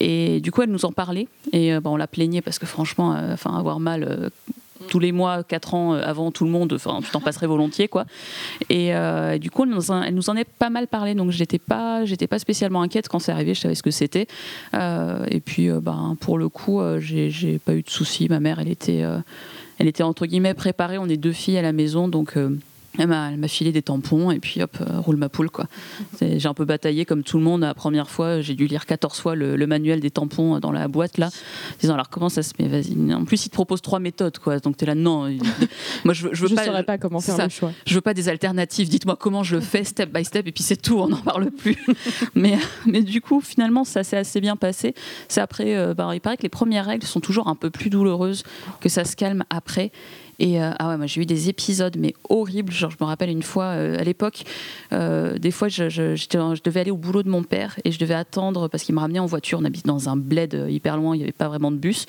Et 0.00 0.40
du 0.40 0.50
coup 0.50 0.62
elle 0.62 0.70
nous 0.70 0.84
en 0.84 0.92
parlait. 0.92 1.28
Et 1.52 1.72
ben, 1.78 1.90
on 1.90 1.96
la 1.96 2.06
plaignait 2.06 2.42
parce 2.42 2.58
que 2.58 2.66
franchement, 2.66 3.16
enfin 3.32 3.56
avoir 3.56 3.80
mal 3.80 4.30
tous 4.88 4.98
les 4.98 5.12
mois, 5.12 5.42
quatre 5.44 5.74
ans 5.74 5.94
euh, 5.94 6.02
avant 6.04 6.30
tout 6.30 6.44
le 6.44 6.50
monde, 6.50 6.72
enfin, 6.72 7.00
tu 7.02 7.10
t'en 7.10 7.20
passerais 7.20 7.46
volontiers, 7.46 7.88
quoi. 7.88 8.04
Et 8.68 8.94
euh, 8.94 9.38
du 9.38 9.50
coup, 9.50 9.64
elle 9.64 9.70
nous, 9.70 9.90
en, 9.90 10.10
nous, 10.10 10.30
en 10.30 10.36
est 10.36 10.48
pas 10.48 10.70
mal 10.70 10.86
parlé, 10.88 11.14
donc 11.14 11.30
j'étais 11.30 11.58
pas, 11.58 12.04
j'étais 12.04 12.26
pas 12.26 12.38
spécialement 12.38 12.82
inquiète 12.82 13.08
quand 13.08 13.18
c'est 13.18 13.32
arrivé, 13.32 13.54
je 13.54 13.60
savais 13.60 13.74
ce 13.74 13.82
que 13.82 13.90
c'était. 13.90 14.26
Euh, 14.74 15.26
et 15.30 15.40
puis, 15.40 15.68
ben, 15.70 16.16
pour 16.20 16.38
le 16.38 16.48
coup, 16.48 16.80
j'ai 16.98 17.58
pas 17.64 17.74
eu 17.74 17.82
de 17.82 17.90
soucis. 17.90 18.28
Ma 18.28 18.40
mère, 18.40 18.58
elle 18.58 18.68
était, 18.68 19.02
elle 19.78 19.86
était 19.86 20.02
entre 20.02 20.26
guillemets 20.26 20.54
préparée. 20.54 20.98
On 20.98 21.08
est 21.08 21.16
deux 21.16 21.32
filles 21.32 21.58
à 21.58 21.62
la 21.62 21.72
maison, 21.72 22.08
donc 22.08 22.36
elle 22.98 23.08
m'a 23.08 23.48
filé 23.48 23.72
des 23.72 23.82
tampons 23.82 24.30
et 24.30 24.38
puis 24.38 24.62
hop, 24.62 24.76
euh, 24.80 25.00
roule 25.00 25.16
ma 25.16 25.28
poule 25.28 25.50
quoi. 25.50 25.66
J'ai 26.20 26.46
un 26.46 26.54
peu 26.54 26.64
bataillé 26.64 27.04
comme 27.04 27.22
tout 27.22 27.38
le 27.38 27.44
monde 27.44 27.62
la 27.62 27.74
première 27.74 28.08
fois. 28.08 28.40
J'ai 28.40 28.54
dû 28.54 28.66
lire 28.66 28.86
14 28.86 29.18
fois 29.18 29.34
le, 29.34 29.66
manuel 29.66 30.00
des 30.00 30.10
tampons 30.10 30.58
dans 30.60 30.72
la 30.72 30.88
boîte 30.88 31.18
là, 31.18 31.30
disant 31.80 31.94
alors 31.94 32.08
comment 32.08 32.28
ça 32.28 32.42
se 32.42 32.52
met 32.58 32.68
Vas-y. 32.68 33.14
En 33.14 33.24
plus, 33.24 33.46
il 33.46 33.48
te 33.48 33.54
propose 33.54 33.82
trois 33.82 33.98
méthodes 33.98 34.38
quoi. 34.38 34.58
Donc 34.58 34.76
tu 34.76 34.84
es 34.84 34.86
là 34.86 34.94
non. 34.94 35.28
Moi 36.04 36.14
je, 36.14 36.28
je 36.32 36.46
veux 36.46 36.54
pas. 36.54 36.82
pas 36.82 36.98
comment 36.98 37.20
faire 37.20 37.36
le 37.42 37.48
choix. 37.48 37.72
Je 37.86 37.94
veux 37.94 38.00
pas 38.00 38.14
des 38.14 38.28
alternatives. 38.28 38.88
Dites-moi 38.88 39.16
comment 39.16 39.42
je 39.42 39.56
le 39.56 39.60
fais 39.60 39.84
step 39.84 40.12
by 40.12 40.24
step 40.24 40.46
et 40.46 40.52
puis 40.52 40.62
c'est 40.62 40.80
tout. 40.80 40.98
On 40.98 41.08
n'en 41.08 41.16
parle 41.16 41.50
plus. 41.50 41.84
mais 42.34 42.58
mais 42.86 43.02
du 43.02 43.20
coup 43.20 43.40
finalement 43.40 43.84
ça 43.84 44.04
s'est 44.04 44.16
assez 44.16 44.40
bien 44.40 44.56
passé. 44.56 44.94
C'est 45.28 45.40
après, 45.40 45.76
euh, 45.76 45.94
bah, 45.94 46.10
il 46.14 46.20
paraît 46.20 46.36
que 46.36 46.42
les 46.42 46.48
premières 46.48 46.86
règles 46.86 47.06
sont 47.06 47.20
toujours 47.20 47.48
un 47.48 47.54
peu 47.54 47.70
plus 47.70 47.90
douloureuses 47.90 48.44
que 48.80 48.88
ça 48.88 49.04
se 49.04 49.16
calme 49.16 49.44
après. 49.50 49.90
Et 50.38 50.60
euh, 50.60 50.70
ah 50.78 50.88
ouais, 50.88 50.96
moi 50.96 51.06
j'ai 51.06 51.22
eu 51.22 51.26
des 51.26 51.48
épisodes 51.48 51.96
mais 51.98 52.14
horribles. 52.28 52.72
Genre 52.72 52.90
je 52.90 52.96
me 53.00 53.06
rappelle 53.06 53.30
une 53.30 53.42
fois 53.42 53.64
euh, 53.64 53.98
à 53.98 54.04
l'époque, 54.04 54.44
euh, 54.92 55.38
des 55.38 55.50
fois 55.50 55.68
je, 55.68 55.88
je, 55.88 56.62
devais 56.62 56.80
aller 56.80 56.90
au 56.90 56.96
boulot 56.96 57.22
de 57.22 57.28
mon 57.28 57.42
père 57.42 57.78
et 57.84 57.92
je 57.92 57.98
devais 57.98 58.14
attendre 58.14 58.68
parce 58.68 58.82
qu'il 58.82 58.94
me 58.94 59.00
ramenait 59.00 59.18
en 59.18 59.26
voiture. 59.26 59.58
On 59.60 59.64
habite 59.64 59.86
dans 59.86 60.08
un 60.08 60.16
bled 60.16 60.66
hyper 60.68 60.96
loin, 60.96 61.14
il 61.14 61.18
n'y 61.18 61.24
avait 61.24 61.32
pas 61.32 61.48
vraiment 61.48 61.70
de 61.70 61.76
bus 61.76 62.06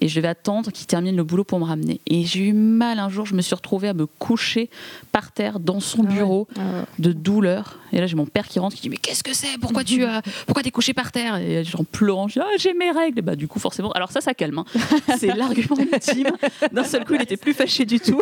et 0.00 0.08
je 0.08 0.16
devais 0.16 0.28
attendre 0.28 0.70
qu'il 0.72 0.86
termine 0.86 1.16
le 1.16 1.24
boulot 1.24 1.44
pour 1.44 1.60
me 1.60 1.64
ramener. 1.64 2.00
Et 2.06 2.24
j'ai 2.24 2.40
eu 2.48 2.52
mal 2.52 2.98
un 2.98 3.08
jour. 3.08 3.26
Je 3.26 3.34
me 3.34 3.42
suis 3.42 3.54
retrouvée 3.54 3.88
à 3.88 3.94
me 3.94 4.06
coucher 4.06 4.70
par 5.12 5.32
terre 5.32 5.60
dans 5.60 5.80
son 5.80 6.04
ah 6.04 6.12
bureau 6.12 6.48
ah 6.56 6.84
de 6.98 7.12
douleur. 7.12 7.78
Et 7.92 8.00
là 8.00 8.06
j'ai 8.06 8.16
mon 8.16 8.26
père 8.26 8.48
qui 8.48 8.58
rentre 8.58 8.76
qui 8.76 8.82
dit 8.82 8.90
mais 8.90 8.96
qu'est-ce 8.96 9.22
que 9.22 9.34
c'est? 9.34 9.58
Pourquoi 9.60 9.84
tu 9.84 10.04
as 10.04 10.22
pourquoi 10.46 10.62
t'es 10.62 10.70
couché 10.70 10.92
par 10.92 11.12
terre? 11.12 11.36
Et 11.36 11.62
en 11.78 11.84
pleurant, 11.84 12.28
je 12.28 12.34
dis, 12.34 12.40
ah, 12.40 12.56
j'ai 12.58 12.74
mes 12.74 12.90
règles. 12.90 13.18
Et 13.18 13.22
bah 13.22 13.36
du 13.36 13.48
coup 13.48 13.58
forcément. 13.58 13.92
Alors 13.92 14.10
ça 14.10 14.20
ça 14.20 14.34
calme. 14.34 14.58
Hein. 14.58 14.64
C'est 15.18 15.34
l'argument 15.36 15.76
ultime. 15.78 16.32
D'un 16.72 16.84
seul 16.84 17.04
coup 17.04 17.14
il 17.14 17.22
était 17.22 17.36
plus 17.36 17.54
fâché 17.60 17.84
du 17.84 18.00
tout. 18.00 18.20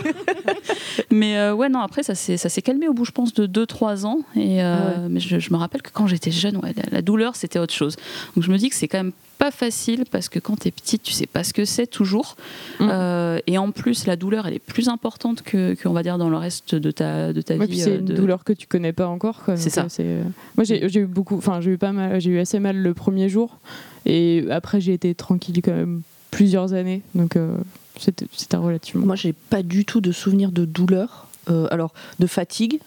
mais 1.11 1.38
euh, 1.38 1.55
ouais, 1.55 1.68
non, 1.68 1.81
après, 1.81 2.03
ça 2.03 2.14
s'est 2.14 2.62
calmé 2.62 2.88
au 2.88 2.92
bout, 2.92 3.05
je 3.05 3.12
pense, 3.12 3.33
de 3.35 3.46
2-3 3.46 4.05
ans. 4.05 4.20
Et, 4.37 4.62
euh, 4.62 5.09
Mais 5.09 5.20
je, 5.20 5.53
me 5.53 5.57
rappelle 5.57 5.83
que 5.83 5.90
quand 5.92 6.07
j'étais 6.07 6.31
jeune, 6.31 6.57
ouais, 6.59 6.74
la, 6.90 7.03
douleur, 7.03 7.37
c'était 7.37 7.59
autre 7.59 7.74
chose. 7.74 7.96
Donc 8.35 8.44
je 8.44 8.51
me 8.51 8.59
dis 8.59 8.68
que 8.68 8.74
c'est 8.74 8.88
quand 8.88 8.98
même 8.98 9.12
pas 9.38 9.51
facile 9.53 10.05
parce 10.11 10.29
que 10.29 10.40
quand 10.40 10.57
tu 10.61 10.68
es 10.68 10.70
petite, 10.72 11.03
tu 11.03 11.12
sais 11.12 11.27
pas 11.27 11.44
ce 11.44 11.53
que 11.53 11.64
c'est 11.64 11.87
toujours. 11.87 12.37
Mm. 12.81 12.88
Euh, 12.90 13.38
et 13.46 13.59
en 13.59 13.70
plus, 13.70 14.07
la 14.07 14.16
douleur, 14.16 14.48
elle 14.48 14.55
est 14.55 14.59
plus 14.59 14.88
importante 14.88 15.42
que, 15.42 15.81
qu'on 15.81 15.92
va 15.92 16.03
dire, 16.03 16.18
dans 16.18 16.31
le 16.31 16.37
reste 16.37 16.74
de 16.74 16.90
ta, 16.90 17.33
de 17.33 17.40
ta 17.40 17.57
vie. 17.57 17.79
C'est 17.79 17.96
une 17.96 18.05
douleur 18.05 18.42
que 18.42 18.53
tu 18.53 18.66
connais 18.66 18.92
pas 18.92 19.07
encore. 19.07 19.42
C'est 19.57 19.70
ça. 19.70 19.87
Moi, 20.57 20.64
j'ai, 20.64 20.98
eu 20.98 21.07
beaucoup, 21.07 21.37
enfin, 21.37 21.61
j'ai 21.61 21.72
eu 21.72 21.79
pas 21.79 21.92
mal, 21.92 22.20
j'ai 22.20 22.31
eu 22.31 22.38
assez 22.40 22.59
mal 22.59 22.77
le 22.77 22.94
premier 22.94 23.29
jour. 23.29 23.59
Et 24.07 24.44
après, 24.51 24.81
j'ai 24.81 24.94
été 24.94 25.14
tranquille 25.14 25.61
quand 25.62 25.74
même 25.74 26.03
plusieurs 26.31 26.72
années. 26.72 27.03
Donc, 27.14 27.37
c'était 27.99 28.57
relativement. 28.57 29.07
Moi, 29.07 29.17
j'ai 29.17 29.33
pas 29.33 29.63
du 29.63 29.85
tout 29.85 30.01
de 30.01 30.13
souvenir 30.13 30.53
de 30.53 30.65
douleur. 30.65 31.27
Euh, 31.51 31.67
alors, 31.71 31.95
de 32.19 32.27
fatigue, 32.27 32.81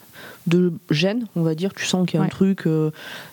de 0.46 0.72
gêne, 0.90 1.26
on 1.34 1.42
va 1.42 1.54
dire, 1.54 1.74
tu 1.74 1.84
sens 1.84 2.08
qu'il 2.08 2.20
y 2.20 2.22
a 2.22 2.26
un 2.26 2.28
truc, 2.28 2.66
euh, 2.66 2.90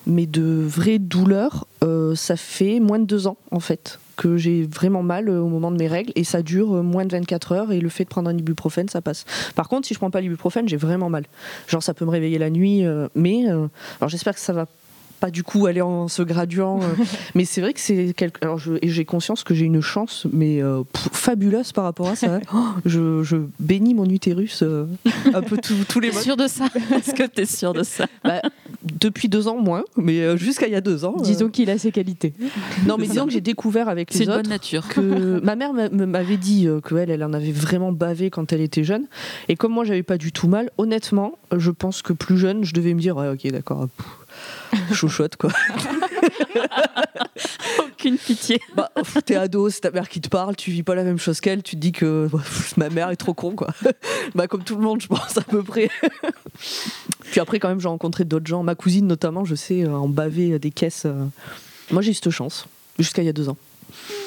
mais 0.08 0.26
de 0.26 0.42
vraie 0.42 0.98
douleur, 0.98 1.68
euh, 1.84 2.15
ça 2.15 2.36
fait 2.36 2.80
moins 2.80 2.98
de 2.98 3.06
deux 3.06 3.28
ans, 3.28 3.38
en 3.52 3.60
fait, 3.60 4.00
que 4.15 4.38
j'ai 4.38 4.63
vraiment 4.63 5.04
mal 5.04 5.30
au 5.30 5.48
moment 5.48 5.72
de 5.72 5.78
mes 5.78 5.88
règles, 5.88 6.12
et 6.15 6.24
ça 6.24 6.42
dure 6.42 6.84
moins 6.84 7.06
de 7.06 7.12
24 7.12 7.52
heures, 7.52 7.72
et 7.72 7.80
le 7.80 7.89
fait 7.89 8.06
de 8.06 8.10
prendre 8.10 8.28
un 8.28 8.38
ibuprofène, 8.38 8.89
ça 8.89 9.02
passe. 9.02 9.26
Par 9.54 9.70
contre, 9.70 9.88
si 9.88 9.94
je 9.94 10.00
prends 10.00 10.10
pas 10.10 10.22
l'ibuprofène, 10.22 10.68
j'ai 10.68 10.78
vraiment 10.78 11.10
mal. 11.10 11.26
Genre, 11.68 11.84
ça 11.84 11.94
peut 11.94 12.06
me 12.06 12.12
réveiller 12.12 12.39
la 12.39 12.50
nuit, 12.50 12.84
mais 13.13 13.46
alors 13.48 14.10
j'espère 14.10 14.34
que 14.34 14.39
ça 14.39 14.54
va 14.54 14.65
pas 15.19 15.32
du 15.32 15.43
coup 15.43 15.65
aller 15.65 15.82
en 15.82 16.08
se 16.08 16.21
graduant. 16.21 16.79
Euh. 16.82 17.03
mais 17.36 17.45
c'est 17.45 17.62
vrai 17.62 17.73
que 17.73 17.79
c'est 17.79 18.13
quelque. 18.15 18.43
Alors 18.43 18.60
j'ai 18.60 19.05
conscience 19.05 19.43
que 19.43 19.53
j'ai 19.53 19.65
une 19.65 19.82
chance, 19.82 20.25
mais 20.32 20.62
euh, 20.62 20.84
fabuleuse 20.93 21.71
par 21.71 21.84
rapport 21.84 22.08
à 22.08 22.15
ça. 22.15 22.39
Oh, 22.53 22.65
je, 22.86 23.38
bénis 23.60 23.93
mon 23.93 24.05
utérus 24.05 24.63
euh, 24.63 24.86
un 25.34 25.41
peu 25.41 25.58
tous 25.58 25.99
les 25.99 26.12
mois. 26.12 26.21
sûr 26.21 26.36
de 26.36 26.47
ça 26.47 26.65
Est-ce 26.95 27.13
que 27.13 27.23
tu 27.23 27.41
es 27.41 27.45
sûr 27.45 27.73
de 27.73 27.84
ça 27.84 28.05
bah, 28.23 28.41
Depuis 28.84 29.29
deux 29.29 29.47
ans 29.47 29.58
moins, 29.58 29.84
mais 29.97 30.38
jusqu'à 30.38 30.67
il 30.67 30.73
y 30.73 30.75
a 30.75 30.82
deux 30.82 31.05
ans. 31.05 31.15
Disons 31.21 31.49
qu'il 31.49 31.69
a 31.69 31.77
ses 31.77 31.91
qualités. 31.91 32.34
Non, 32.88 32.97
mais 32.97 33.08
disons 33.08 33.25
que 33.25 33.32
j'ai 33.32 33.41
découvert 33.41 33.89
avec 33.89 34.13
les 34.13 34.21
autres. 34.21 34.38
bonne 34.38 34.49
nature. 34.49 34.88
Que 34.88 35.39
ma 35.43 35.55
mère 35.55 35.73
m'avait 35.73 36.38
dit 36.38 36.67
qu'elle, 36.88 37.10
elle 37.10 37.23
en 37.23 37.34
avait 37.34 37.51
vraiment 37.51 37.91
bavé 37.91 38.29
quand 38.29 38.51
elle 38.51 38.62
était 38.62 38.84
jeune. 38.84 39.05
Et 39.47 39.55
comme 39.55 39.73
moi, 39.73 39.84
j'avais 39.84 40.03
pas 40.03 40.17
du 40.17 40.32
tout 40.32 40.47
mal, 40.47 40.71
honnêtement, 40.77 41.38
je 41.55 41.71
pense 41.71 42.01
que 42.01 42.13
plus 42.13 42.38
jeune, 42.38 42.63
je 42.63 42.73
devais 42.73 42.93
me 42.93 42.99
dire, 42.99 43.17
ouais, 43.17 43.29
ok, 43.29 43.51
d'accord 43.51 43.88
chouchotte 44.93 45.38
quoi. 45.38 45.52
Aucune 47.80 48.17
pitié. 48.17 48.60
Bah, 48.75 48.91
t'es 49.25 49.36
ado, 49.36 49.69
c'est 49.69 49.82
ta 49.82 49.91
mère 49.91 50.08
qui 50.08 50.21
te 50.21 50.30
parle, 50.30 50.56
tu 50.56 50.71
vis 50.71 50.84
pas 50.84 50.95
la 50.95 51.04
même 51.04 51.17
chose 51.17 51.41
qu'elle, 51.41 51.63
tu 51.63 51.75
te 51.75 51.82
dis 51.82 51.91
que 51.91 52.30
ma 52.78 52.89
mère 52.89 53.10
est 53.10 53.15
trop 53.15 53.34
con 53.34 53.56
quoi. 53.56 53.69
bah 54.36 54.47
comme 54.47 54.63
tout 54.63 54.75
le 54.75 54.82
monde, 54.82 55.02
je 55.02 55.08
pense 55.08 55.38
à 55.38 55.41
peu 55.41 55.63
près. 55.63 55.89
Puis 57.32 57.39
après 57.39 57.60
quand 57.60 57.69
même 57.69 57.82
j'ai 57.82 57.88
rencontré 57.88 58.25
d'autres 58.25 58.47
gens, 58.47 58.63
ma 58.63 58.75
cousine 58.75 59.08
notamment, 59.08 59.45
je 59.45 59.56
sais, 59.56 59.84
euh, 59.84 59.93
en 59.93 60.08
baver 60.08 60.60
des 60.60 60.71
caisses. 60.71 61.04
Euh. 61.06 61.25
Moi 61.91 62.02
j'ai 62.02 62.12
eu 62.12 62.13
cette 62.13 62.30
chance 62.30 62.67
jusqu'à 62.97 63.21
il 63.21 63.25
y 63.25 63.30
a 63.30 63.34
deux 63.34 63.49
ans. 63.49 63.58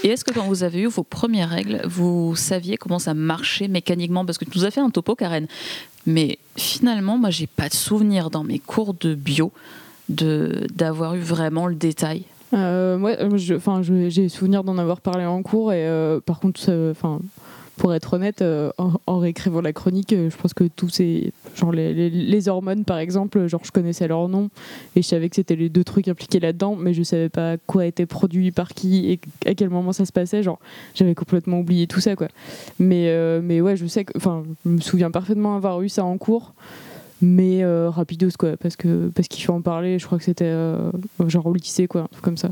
Et 0.02 0.08
est-ce 0.08 0.24
que 0.24 0.32
quand 0.32 0.46
vous 0.46 0.64
avez 0.64 0.80
eu 0.80 0.86
vos 0.86 1.04
premières 1.04 1.50
règles, 1.50 1.82
vous 1.84 2.34
saviez 2.36 2.76
comment 2.76 2.98
ça 2.98 3.14
marchait 3.14 3.68
mécaniquement? 3.68 4.24
Parce 4.24 4.38
que 4.38 4.44
tu 4.44 4.58
nous 4.58 4.64
as 4.64 4.70
fait 4.70 4.80
un 4.80 4.90
topo, 4.90 5.14
Karen. 5.14 5.46
Mais 6.06 6.38
finalement, 6.56 7.18
moi, 7.18 7.30
j'ai 7.30 7.46
pas 7.46 7.68
de 7.68 7.74
souvenir 7.74 8.30
dans 8.30 8.44
mes 8.44 8.58
cours 8.58 8.94
de 8.94 9.14
bio 9.14 9.52
d'avoir 10.12 11.14
eu 11.14 11.20
vraiment 11.20 11.66
le 11.66 11.74
détail 11.74 12.24
euh, 12.52 12.98
Moi, 12.98 13.12
j'ai 13.36 14.28
souvenir 14.28 14.64
d'en 14.64 14.78
avoir 14.78 15.00
parlé 15.00 15.24
en 15.24 15.42
cours 15.42 15.72
et 15.72 15.86
euh, 15.86 16.20
par 16.20 16.40
contre, 16.40 16.60
enfin 16.90 17.20
pour 17.76 17.94
être 17.94 18.14
honnête, 18.14 18.42
euh, 18.42 18.70
en, 18.78 19.18
réécrivant 19.18 19.60
la 19.60 19.72
chronique, 19.72 20.12
euh, 20.12 20.30
je 20.30 20.36
pense 20.36 20.54
que 20.54 20.64
tous 20.64 20.88
ces. 20.88 21.32
Genre 21.56 21.72
les, 21.72 22.48
hormones, 22.48 22.84
par 22.84 22.98
exemple, 22.98 23.46
genre 23.46 23.62
je 23.64 23.72
connaissais 23.72 24.06
leur 24.06 24.28
nom 24.28 24.50
et 24.94 25.02
je 25.02 25.08
savais 25.08 25.28
que 25.28 25.36
c'était 25.36 25.56
les 25.56 25.68
deux 25.68 25.84
trucs 25.84 26.08
impliqués 26.08 26.38
là-dedans, 26.40 26.76
mais 26.76 26.94
je 26.94 27.02
savais 27.02 27.28
pas 27.28 27.56
quoi 27.66 27.86
était 27.86 28.06
produit 28.06 28.52
par 28.52 28.68
qui 28.68 29.10
et 29.10 29.20
à 29.46 29.54
quel 29.54 29.70
moment 29.70 29.92
ça 29.92 30.04
se 30.04 30.12
passait. 30.12 30.42
Genre, 30.42 30.58
j'avais 30.94 31.14
complètement 31.14 31.60
oublié 31.60 31.86
tout 31.86 32.00
ça, 32.00 32.14
quoi. 32.14 32.28
Mais, 32.78 33.40
mais 33.40 33.60
ouais, 33.60 33.76
je 33.76 33.86
sais. 33.86 34.06
Enfin, 34.16 34.44
je 34.64 34.70
me 34.70 34.80
souviens 34.80 35.10
parfaitement 35.10 35.56
avoir 35.56 35.82
eu 35.82 35.88
ça 35.88 36.04
en 36.04 36.18
cours 36.18 36.54
mais 37.22 37.62
euh, 37.62 37.88
rapidos 37.88 38.30
quoi 38.38 38.56
parce 38.56 38.76
que 38.76 39.10
parce 39.14 39.28
qu'il 39.28 39.44
faut 39.44 39.52
en 39.52 39.62
parler 39.62 39.98
je 39.98 40.06
crois 40.06 40.18
que 40.18 40.24
c'était 40.24 40.44
euh, 40.44 40.90
genre 41.26 41.46
au 41.46 41.54
lycée 41.54 41.86
quoi 41.86 42.08
comme 42.20 42.36
ça 42.36 42.50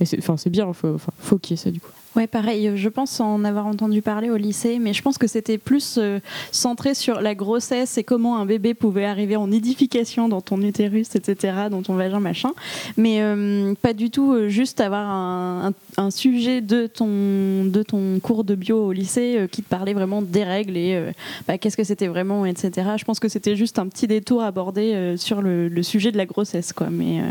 Et 0.00 0.04
c'est, 0.04 0.18
enfin, 0.18 0.36
c'est 0.36 0.50
bien, 0.50 0.72
faut, 0.72 0.96
faut 1.18 1.38
qu'il 1.38 1.56
y 1.56 1.60
ait 1.60 1.62
ça 1.62 1.70
du 1.70 1.80
coup. 1.80 1.90
Ouais, 2.16 2.26
pareil, 2.26 2.72
je 2.76 2.88
pense 2.88 3.20
en 3.20 3.44
avoir 3.44 3.66
entendu 3.66 4.00
parler 4.00 4.30
au 4.30 4.38
lycée, 4.38 4.78
mais 4.78 4.94
je 4.94 5.02
pense 5.02 5.18
que 5.18 5.26
c'était 5.26 5.58
plus 5.58 5.98
euh, 5.98 6.18
centré 6.50 6.94
sur 6.94 7.20
la 7.20 7.34
grossesse 7.34 7.98
et 7.98 8.04
comment 8.04 8.38
un 8.38 8.46
bébé 8.46 8.72
pouvait 8.72 9.04
arriver 9.04 9.36
en 9.36 9.48
nidification 9.48 10.26
dans 10.26 10.40
ton 10.40 10.62
utérus, 10.62 11.14
etc., 11.14 11.54
dans 11.70 11.82
ton 11.82 11.92
vagin, 11.92 12.18
machin. 12.18 12.52
Mais 12.96 13.20
euh, 13.20 13.74
pas 13.82 13.92
du 13.92 14.08
tout 14.08 14.32
euh, 14.32 14.48
juste 14.48 14.80
avoir 14.80 15.06
un, 15.06 15.74
sujet 16.10 16.62
de 16.62 16.86
ton, 16.86 17.66
de 17.66 17.82
ton 17.82 18.18
cours 18.20 18.44
de 18.44 18.54
bio 18.54 18.86
au 18.86 18.92
lycée 18.92 19.36
euh, 19.36 19.46
qui 19.46 19.62
te 19.62 19.68
parlait 19.68 19.92
vraiment 19.92 20.22
des 20.22 20.44
règles 20.44 20.78
et 20.78 20.94
euh, 20.94 21.12
bah, 21.46 21.58
qu'est-ce 21.58 21.76
que 21.76 21.84
c'était 21.84 22.06
vraiment, 22.06 22.46
etc. 22.46 22.92
Je 22.96 23.04
pense 23.04 23.20
que 23.20 23.28
c'était 23.28 23.56
juste 23.56 23.78
un 23.78 23.88
petit 23.88 24.06
détour 24.06 24.42
abordé 24.42 24.94
euh, 24.94 25.16
sur 25.18 25.42
le, 25.42 25.68
le 25.68 25.82
sujet 25.82 26.12
de 26.12 26.16
la 26.16 26.24
grossesse, 26.24 26.72
quoi. 26.72 26.88
Mais. 26.90 27.20
euh, 27.20 27.24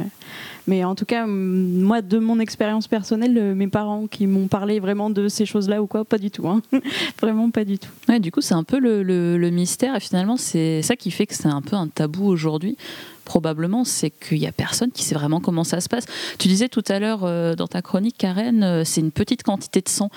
mais 0.67 0.83
en 0.83 0.95
tout 0.95 1.05
cas, 1.05 1.25
moi, 1.27 2.01
de 2.01 2.17
mon 2.17 2.39
expérience 2.39 2.87
personnelle, 2.87 3.37
euh, 3.37 3.55
mes 3.55 3.67
parents 3.67 4.07
qui 4.07 4.25
m'ont 4.25 4.47
parlé 4.47 4.74
vraiment 4.79 5.09
de 5.09 5.27
ces 5.27 5.45
choses-là 5.45 5.81
ou 5.81 5.87
quoi, 5.87 6.05
pas 6.05 6.17
du 6.17 6.31
tout. 6.31 6.47
hein. 6.47 6.61
vraiment 7.21 7.49
pas 7.49 7.65
du 7.65 7.79
tout. 7.79 7.89
Ouais, 8.09 8.19
du 8.19 8.31
coup, 8.31 8.41
c'est 8.41 8.53
un 8.53 8.63
peu 8.63 8.79
le, 8.79 9.49
mystère 9.49 9.95
et 9.95 9.99
finalement, 9.99 10.37
c'est 10.37 10.81
ça 10.81 10.95
qui 10.95 11.11
fait 11.11 11.25
que 11.25 11.35
c'est 11.35 11.47
un 11.47 11.61
peu 11.61 11.75
un 11.75 11.87
tabou 11.87 12.27
aujourd'hui. 12.27 12.77
Probablement, 13.23 13.83
c'est 13.83 14.11
qu'il 14.11 14.37
y 14.37 14.47
a 14.47 14.51
personne 14.51 14.91
qui 14.91 15.03
sait 15.03 15.15
vraiment 15.15 15.39
comment 15.39 15.63
ça 15.63 15.81
se 15.81 15.89
passe. 15.89 16.05
Tu 16.37 16.47
disais 16.47 16.69
tout 16.69 16.83
à 16.87 16.99
l'heure 16.99 17.21
euh, 17.23 17.55
dans 17.55 17.67
ta 17.67 17.81
chronique, 17.81 18.15
Karen, 18.17 18.63
euh, 18.63 18.83
c'est 18.85 19.01
une 19.01 19.11
petite 19.11 19.43
quantité 19.43 19.81
de 19.81 19.89
sang. 19.89 20.09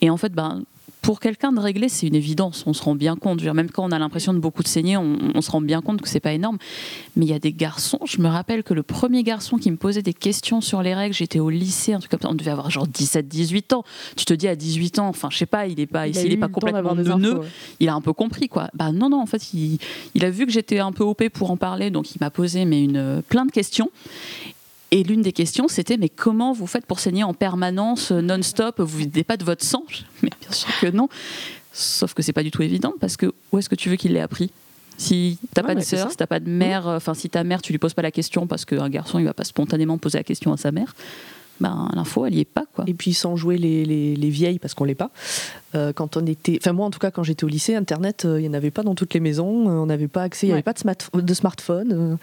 Et 0.00 0.10
en 0.10 0.16
fait, 0.16 0.32
ben, 0.32 0.62
pour 1.02 1.20
quelqu'un 1.20 1.52
de 1.52 1.60
réglé, 1.60 1.88
c'est 1.88 2.06
une 2.06 2.14
évidence. 2.14 2.64
On 2.66 2.72
se 2.72 2.82
rend 2.82 2.94
bien 2.94 3.16
compte. 3.16 3.38
Dire, 3.38 3.54
même 3.54 3.70
quand 3.70 3.84
on 3.84 3.92
a 3.92 3.98
l'impression 3.98 4.32
de 4.34 4.38
beaucoup 4.38 4.62
de 4.62 4.68
saigner, 4.68 4.96
on, 4.96 5.16
on 5.34 5.40
se 5.40 5.50
rend 5.50 5.60
bien 5.60 5.80
compte 5.80 6.00
que 6.00 6.08
c'est 6.08 6.20
pas 6.20 6.32
énorme. 6.32 6.58
Mais 7.16 7.26
il 7.26 7.28
y 7.30 7.34
a 7.34 7.38
des 7.38 7.52
garçons. 7.52 8.00
Je 8.04 8.20
me 8.20 8.28
rappelle 8.28 8.62
que 8.62 8.74
le 8.74 8.82
premier 8.82 9.22
garçon 9.22 9.56
qui 9.56 9.70
me 9.70 9.76
posait 9.76 10.02
des 10.02 10.14
questions 10.14 10.60
sur 10.60 10.82
les 10.82 10.94
règles, 10.94 11.14
j'étais 11.14 11.40
au 11.40 11.50
lycée, 11.50 11.92
un 11.94 11.98
truc 11.98 12.10
comme 12.10 12.20
ça. 12.20 12.28
On 12.30 12.34
devait 12.34 12.50
avoir 12.50 12.70
genre 12.70 12.86
17-18 12.86 13.74
ans. 13.74 13.84
Tu 14.16 14.24
te 14.24 14.34
dis 14.34 14.48
à 14.48 14.56
18 14.56 14.98
ans, 14.98 15.08
enfin, 15.08 15.28
je 15.30 15.38
sais 15.38 15.46
pas, 15.46 15.66
il 15.66 15.80
est 15.80 15.86
pas, 15.86 16.06
Il 16.06 16.16
il 16.16 16.32
est 16.32 16.36
pas 16.36 16.48
complètement 16.48 16.94
neuneux 16.94 17.38
ouais. 17.38 17.46
il 17.80 17.88
a 17.88 17.94
un 17.94 18.00
peu 18.00 18.12
compris 18.12 18.48
quoi. 18.48 18.68
Bah 18.74 18.92
non 18.92 19.08
non 19.08 19.20
en 19.20 19.26
fait 19.26 19.52
il, 19.54 19.78
il 20.14 20.24
a 20.24 20.30
vu 20.30 20.46
que 20.46 20.52
j'étais 20.52 20.78
un 20.78 20.92
peu 20.92 21.04
OP 21.04 21.28
pour 21.30 21.50
en 21.50 21.56
parler 21.56 21.90
donc 21.90 22.14
il 22.14 22.18
m'a 22.20 22.30
posé 22.30 22.64
mais 22.64 22.82
une 22.82 22.96
euh, 22.96 23.22
plein 23.22 23.46
de 23.46 23.50
questions. 23.50 23.90
Et 24.90 25.02
l'une 25.02 25.22
des 25.22 25.32
questions 25.32 25.68
c'était 25.68 25.96
mais 25.96 26.08
comment 26.08 26.52
vous 26.52 26.66
faites 26.66 26.86
pour 26.86 26.98
saigner 27.00 27.24
en 27.24 27.34
permanence 27.34 28.10
euh, 28.10 28.20
non-stop? 28.20 28.80
Vous 28.80 28.98
videz 28.98 29.24
pas 29.24 29.36
de 29.36 29.44
votre 29.44 29.64
sang? 29.64 29.84
Mais 30.22 30.30
bien 30.40 30.50
sûr 30.50 30.68
que 30.80 30.86
non. 30.86 31.08
Sauf 31.72 32.14
que 32.14 32.22
c'est 32.22 32.32
pas 32.32 32.42
du 32.42 32.50
tout 32.50 32.62
évident 32.62 32.94
parce 33.00 33.16
que 33.16 33.32
où 33.52 33.58
est-ce 33.58 33.68
que 33.68 33.74
tu 33.74 33.90
veux 33.90 33.96
qu'il 33.96 34.12
l'ait 34.14 34.20
appris? 34.20 34.50
Si 34.96 35.38
t'as 35.54 35.62
Ouais, 35.62 35.68
pas 35.68 35.74
de 35.76 35.80
sœur, 35.80 36.10
si 36.10 36.16
t'as 36.16 36.26
pas 36.26 36.40
de 36.40 36.48
mère, 36.50 36.88
euh, 36.88 36.96
enfin 36.96 37.14
si 37.14 37.28
ta 37.30 37.44
mère 37.44 37.62
tu 37.62 37.72
lui 37.72 37.78
poses 37.78 37.94
pas 37.94 38.02
la 38.02 38.10
question 38.10 38.46
parce 38.46 38.64
qu'un 38.64 38.88
garçon 38.88 39.18
il 39.18 39.24
va 39.26 39.34
pas 39.34 39.44
spontanément 39.44 39.98
poser 39.98 40.18
la 40.18 40.24
question 40.24 40.52
à 40.52 40.56
sa 40.56 40.72
mère, 40.72 40.94
ben 41.60 41.88
l'info 41.94 42.26
elle 42.26 42.34
y 42.34 42.40
est 42.40 42.44
pas 42.44 42.64
quoi. 42.74 42.84
Et 42.86 42.94
puis 42.94 43.14
sans 43.14 43.36
jouer 43.36 43.58
les, 43.58 43.84
les- 43.84 44.14
les 44.16 44.30
vieilles, 44.30 44.58
parce 44.58 44.74
qu'on 44.74 44.84
l'est 44.84 44.94
pas. 44.94 45.10
Euh, 45.74 45.92
quand 45.92 46.16
on 46.16 46.24
était, 46.24 46.58
enfin 46.62 46.72
moi 46.72 46.86
en 46.86 46.90
tout 46.90 46.98
cas 46.98 47.10
quand 47.10 47.22
j'étais 47.22 47.44
au 47.44 47.48
lycée, 47.48 47.74
Internet, 47.74 48.24
euh, 48.24 48.40
il 48.40 48.46
y 48.46 48.48
en 48.48 48.54
avait 48.54 48.70
pas 48.70 48.82
dans 48.82 48.94
toutes 48.94 49.12
les 49.14 49.20
maisons. 49.20 49.68
euh, 49.68 49.72
on 49.72 49.86
n'avait 49.86 50.08
pas 50.08 50.22
accès, 50.22 50.46
il 50.46 50.50
n'y 50.50 50.54
avait 50.54 50.62
pas 50.62 50.72
de, 50.72 50.78
smart- 50.78 51.10
de 51.14 51.34
smartphone. 51.34 51.92
euh. 51.92 52.16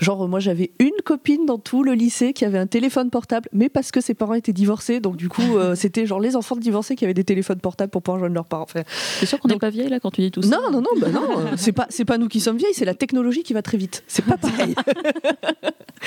genre 0.00 0.24
euh, 0.24 0.28
moi 0.28 0.40
j'avais 0.40 0.70
une 0.78 0.92
copine 1.04 1.44
dans 1.46 1.58
tout 1.58 1.82
le 1.82 1.92
lycée 1.92 2.32
qui 2.32 2.44
avait 2.44 2.58
un 2.58 2.66
téléphone 2.66 3.10
portable, 3.10 3.48
mais 3.52 3.68
parce 3.68 3.90
que 3.90 4.00
ses 4.00 4.14
parents 4.14 4.34
étaient 4.34 4.52
divorcés, 4.54 5.00
donc 5.00 5.16
du 5.16 5.28
coup 5.28 5.56
euh, 5.56 5.74
c'était 5.76 6.06
genre 6.06 6.20
les 6.20 6.36
enfants 6.36 6.56
de 6.56 6.60
divorcés 6.60 6.96
qui 6.96 7.04
avaient 7.04 7.12
des 7.14 7.24
téléphones 7.24 7.60
portables 7.60 7.90
pour 7.90 8.02
pouvoir 8.02 8.18
joindre 8.20 8.34
leurs 8.34 8.46
parents. 8.46 8.62
Enfin, 8.62 8.82
C'est 9.20 9.26
sûr 9.26 9.38
qu'on 9.40 9.48
n'est 9.48 9.54
Donc- 9.54 9.60
pas 9.60 9.70
vieille 9.70 9.88
là 9.90 10.00
quand 10.00 10.10
tu 10.10 10.22
dis 10.22 10.30
tout 10.30 10.42
ça? 10.42 10.48
non 10.48 10.70
non 10.70 10.80
non, 10.80 10.90
bah 11.00 11.08
non, 11.12 11.38
euh, 11.38 11.44
c'est 11.56 11.72
pas 11.72 11.88
pas 12.06 12.18
nous 12.18 12.28
qui 12.28 12.40
sommes 12.40 12.56
vieilles, 12.56 12.72
c'est 12.74 12.84
la 12.84 12.94
technologie 12.94 13.42
qui 13.42 13.52
va 13.52 13.60
très 13.62 13.76
vite. 13.78 14.04
C'est 14.06 14.24
pas 14.24 14.36
pareil. 14.38 14.74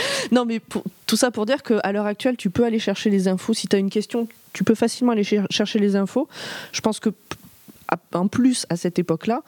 non 0.32 0.46
mais 0.46 0.60
pour- 0.60 0.84
tout 1.08 1.16
ça 1.18 1.32
pour 1.32 1.46
dire 1.46 1.64
qu'à 1.64 1.92
l'heure 1.92 2.06
actuelle, 2.06 2.38
tu 2.38 2.50
peux 2.50 2.64
aller 2.64 2.80
chercher 2.80 3.10
les 3.10 3.28
infos. 3.28 3.54
Si 3.54 3.68
tu 3.68 3.76
as 3.76 3.80
une 3.80 3.90
question, 3.90 4.28
tu 4.54 4.64
peux 4.64 4.76
facilement 4.76 5.12
aller 5.14 5.24
cher- 5.24 5.48
chercher 5.50 5.80
les 5.80 5.96
infos. 5.96 6.28
Je 6.72 6.82
pense 6.82 7.00
que 7.00 7.10
à- 7.92 7.98
en 8.14 8.28
plus 8.28 8.68
à 8.70 8.76
cette 8.76 9.00
époque-là, 9.00 9.42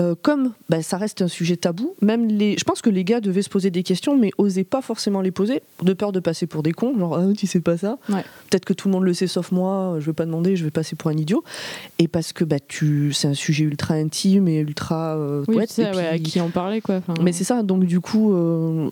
euh, 0.00 0.16
comme 0.20 0.52
bah, 0.68 0.82
ça 0.82 0.96
reste 0.96 1.22
un 1.22 1.28
sujet 1.28 1.56
tabou, 1.56 1.94
même 2.02 2.26
les, 2.26 2.58
je 2.58 2.64
pense 2.64 2.82
que 2.82 2.90
les 2.90 3.04
gars 3.04 3.20
devaient 3.20 3.42
se 3.42 3.48
poser 3.48 3.70
des 3.70 3.84
questions, 3.84 4.16
mais 4.18 4.32
osaient 4.38 4.64
pas 4.64 4.82
forcément 4.82 5.20
les 5.20 5.30
poser, 5.30 5.62
de 5.84 5.92
peur 5.92 6.10
de 6.10 6.18
passer 6.18 6.48
pour 6.48 6.64
des 6.64 6.72
cons, 6.72 6.98
genre 6.98 7.16
Ah, 7.16 7.32
tu 7.38 7.46
sais 7.46 7.60
pas 7.60 7.76
ça. 7.78 7.96
Ouais. 8.08 8.24
Peut-être 8.50 8.64
que 8.64 8.72
tout 8.72 8.88
le 8.88 8.92
monde 8.94 9.04
le 9.04 9.14
sait 9.14 9.28
sauf 9.28 9.52
moi, 9.52 9.98
je 10.00 10.06
vais 10.06 10.12
pas 10.12 10.26
demander, 10.26 10.56
je 10.56 10.64
vais 10.64 10.72
passer 10.72 10.96
pour 10.96 11.12
un 11.12 11.16
idiot. 11.16 11.44
Et 12.00 12.08
parce 12.08 12.32
que 12.32 12.42
bah, 12.42 12.56
tu, 12.58 13.12
c'est 13.12 13.28
un 13.28 13.34
sujet 13.34 13.62
ultra 13.62 13.94
intime 13.94 14.48
et 14.48 14.58
ultra 14.58 15.14
euh, 15.16 15.44
Oui, 15.46 15.54
ouais, 15.58 15.64
à 16.08 16.10
puis- 16.14 16.22
qui 16.24 16.40
en 16.40 16.50
parlait 16.50 16.80
quoi. 16.80 17.00
Mais 17.22 17.30
c'est 17.30 17.44
ça, 17.44 17.62
donc 17.62 17.84
du 17.84 18.00
coup, 18.00 18.34
euh, 18.34 18.90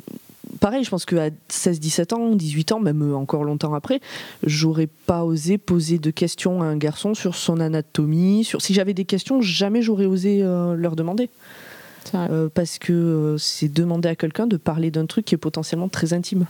pareil, 0.65 0.83
je 0.83 0.89
pense 0.89 1.05
qu'à 1.05 1.29
16-17 1.51 2.15
ans, 2.15 2.35
18 2.35 2.73
ans, 2.73 2.81
même 2.81 3.03
euh, 3.03 3.15
encore 3.15 3.45
longtemps 3.45 3.75
après, 3.75 4.01
j'aurais 4.47 4.87
pas 4.87 5.23
osé 5.23 5.59
poser 5.59 5.99
de 5.99 6.11
questions 6.11 6.63
à 6.63 6.65
un 6.65 6.79
garçon 6.79 7.13
sur 7.13 7.35
son 7.35 7.61
anatomie. 7.61 8.45
Sur... 8.45 8.63
Si 8.63 8.73
j'avais 8.73 8.95
des 8.95 9.05
questions, 9.05 9.43
jamais 9.43 9.83
j'aurais 9.83 10.07
osé 10.07 10.41
euh, 10.43 10.73
leur 10.75 10.97
demander. 10.97 11.29
Euh, 12.15 12.49
parce 12.49 12.79
que 12.79 13.37
c'est 13.39 13.69
demander 13.69 14.09
à 14.09 14.17
quelqu'un 14.17 14.47
de 14.47 14.57
parler 14.57 14.91
d'un 14.91 15.05
truc 15.05 15.27
qui 15.27 15.35
est 15.35 15.39
potentiellement 15.39 15.91
très 15.91 16.15
intime. 16.15 16.47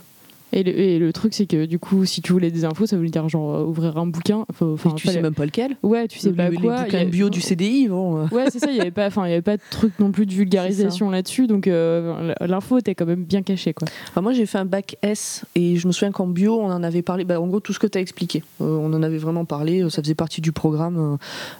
Et 0.53 0.63
le, 0.63 0.77
et 0.79 0.99
le 0.99 1.11
truc, 1.11 1.33
c'est 1.33 1.47
que 1.47 1.65
du 1.65 1.79
coup, 1.79 2.05
si 2.05 2.21
tu 2.21 2.31
voulais 2.31 2.51
des 2.51 2.63
infos, 2.63 2.85
ça 2.85 2.95
voulait 2.95 3.09
dire 3.09 3.27
genre 3.27 3.55
euh, 3.55 3.63
ouvrir 3.65 3.97
un 3.97 4.05
bouquin. 4.05 4.45
Enfin, 4.49 4.75
tu 4.95 5.07
sais 5.07 5.19
même 5.21 5.33
pas 5.33 5.45
lequel. 5.45 5.75
Ouais, 5.83 6.07
tu 6.07 6.19
sais 6.19 6.29
Le- 6.29 6.35
pas 6.35 6.49
les 6.49 6.55
quoi. 6.57 6.83
bouquins 6.83 6.99
il 6.99 7.03
y 7.03 7.07
a- 7.07 7.09
bio 7.09 7.29
du 7.29 7.41
CDI, 7.41 7.87
bon. 7.89 8.19
euh. 8.19 8.27
Ouais, 8.31 8.45
c'est 8.51 8.59
ça. 8.59 8.67
Il 8.71 8.77
y 8.77 8.79
avait 8.79 8.91
pas, 8.91 9.07
enfin, 9.07 9.25
il 9.25 9.31
y 9.31 9.33
avait 9.33 9.41
pas 9.41 9.57
de 9.57 9.61
truc 9.71 9.93
non 9.99 10.11
plus 10.11 10.25
de 10.25 10.31
vulgarisation 10.33 11.09
là-dessus, 11.09 11.47
donc 11.47 11.67
euh, 11.67 12.33
l'info 12.41 12.77
était 12.77 12.95
quand 12.95 13.05
même 13.05 13.23
bien 13.25 13.41
cachée, 13.41 13.73
quoi. 13.73 13.87
Enfin, 14.09 14.21
moi, 14.21 14.31
j'ai 14.33 14.45
fait 14.45 14.59
un 14.59 14.65
bac 14.65 14.95
S 15.01 15.43
et 15.55 15.75
je 15.77 15.87
me 15.87 15.91
souviens 15.91 16.11
qu'en 16.11 16.27
bio, 16.27 16.57
on 16.61 16.71
en 16.71 16.83
avait 16.83 17.01
parlé. 17.01 17.25
Bah, 17.25 17.41
en 17.41 17.47
gros, 17.47 17.59
tout 17.59 17.73
ce 17.73 17.79
que 17.79 17.87
tu 17.87 17.97
as 17.97 18.01
expliqué. 18.01 18.43
Euh, 18.61 18.77
on 18.77 18.93
en 18.93 19.03
avait 19.03 19.17
vraiment 19.17 19.45
parlé. 19.45 19.81
Ça 19.89 20.01
faisait 20.01 20.15
partie 20.15 20.39
du 20.41 20.51
programme 20.53 21.17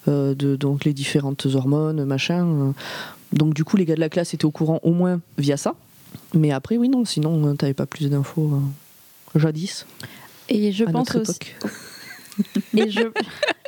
euh, 0.08 0.36
de 0.36 0.56
donc, 0.56 0.86
les 0.86 0.94
différentes 0.94 1.46
hormones, 1.54 2.06
machin. 2.06 2.74
Donc, 3.34 3.54
du 3.56 3.66
coup, 3.66 3.76
les 3.76 3.86
gars 3.86 3.96
de 3.96 4.00
la 4.00 4.10
classe 4.10 4.34
étaient 4.34 4.46
au 4.46 4.52
courant 4.52 4.80
au 4.84 4.94
moins 4.94 5.20
via 5.38 5.58
ça. 5.58 5.76
Mais 6.34 6.52
après, 6.52 6.78
oui, 6.78 6.90
non, 6.90 7.06
sinon, 7.06 7.56
tu 7.56 7.64
n'avais 7.64 7.74
pas 7.74 7.86
plus 7.86 8.10
d'infos 8.10 8.52
euh, 8.54 9.40
jadis, 9.40 9.86
Et 10.50 10.72
je 10.72 10.84
à 10.86 10.92
pense 10.92 11.14
notre 11.14 11.30
aussi. 11.32 11.40
Et 12.78 12.90
je, 12.90 13.02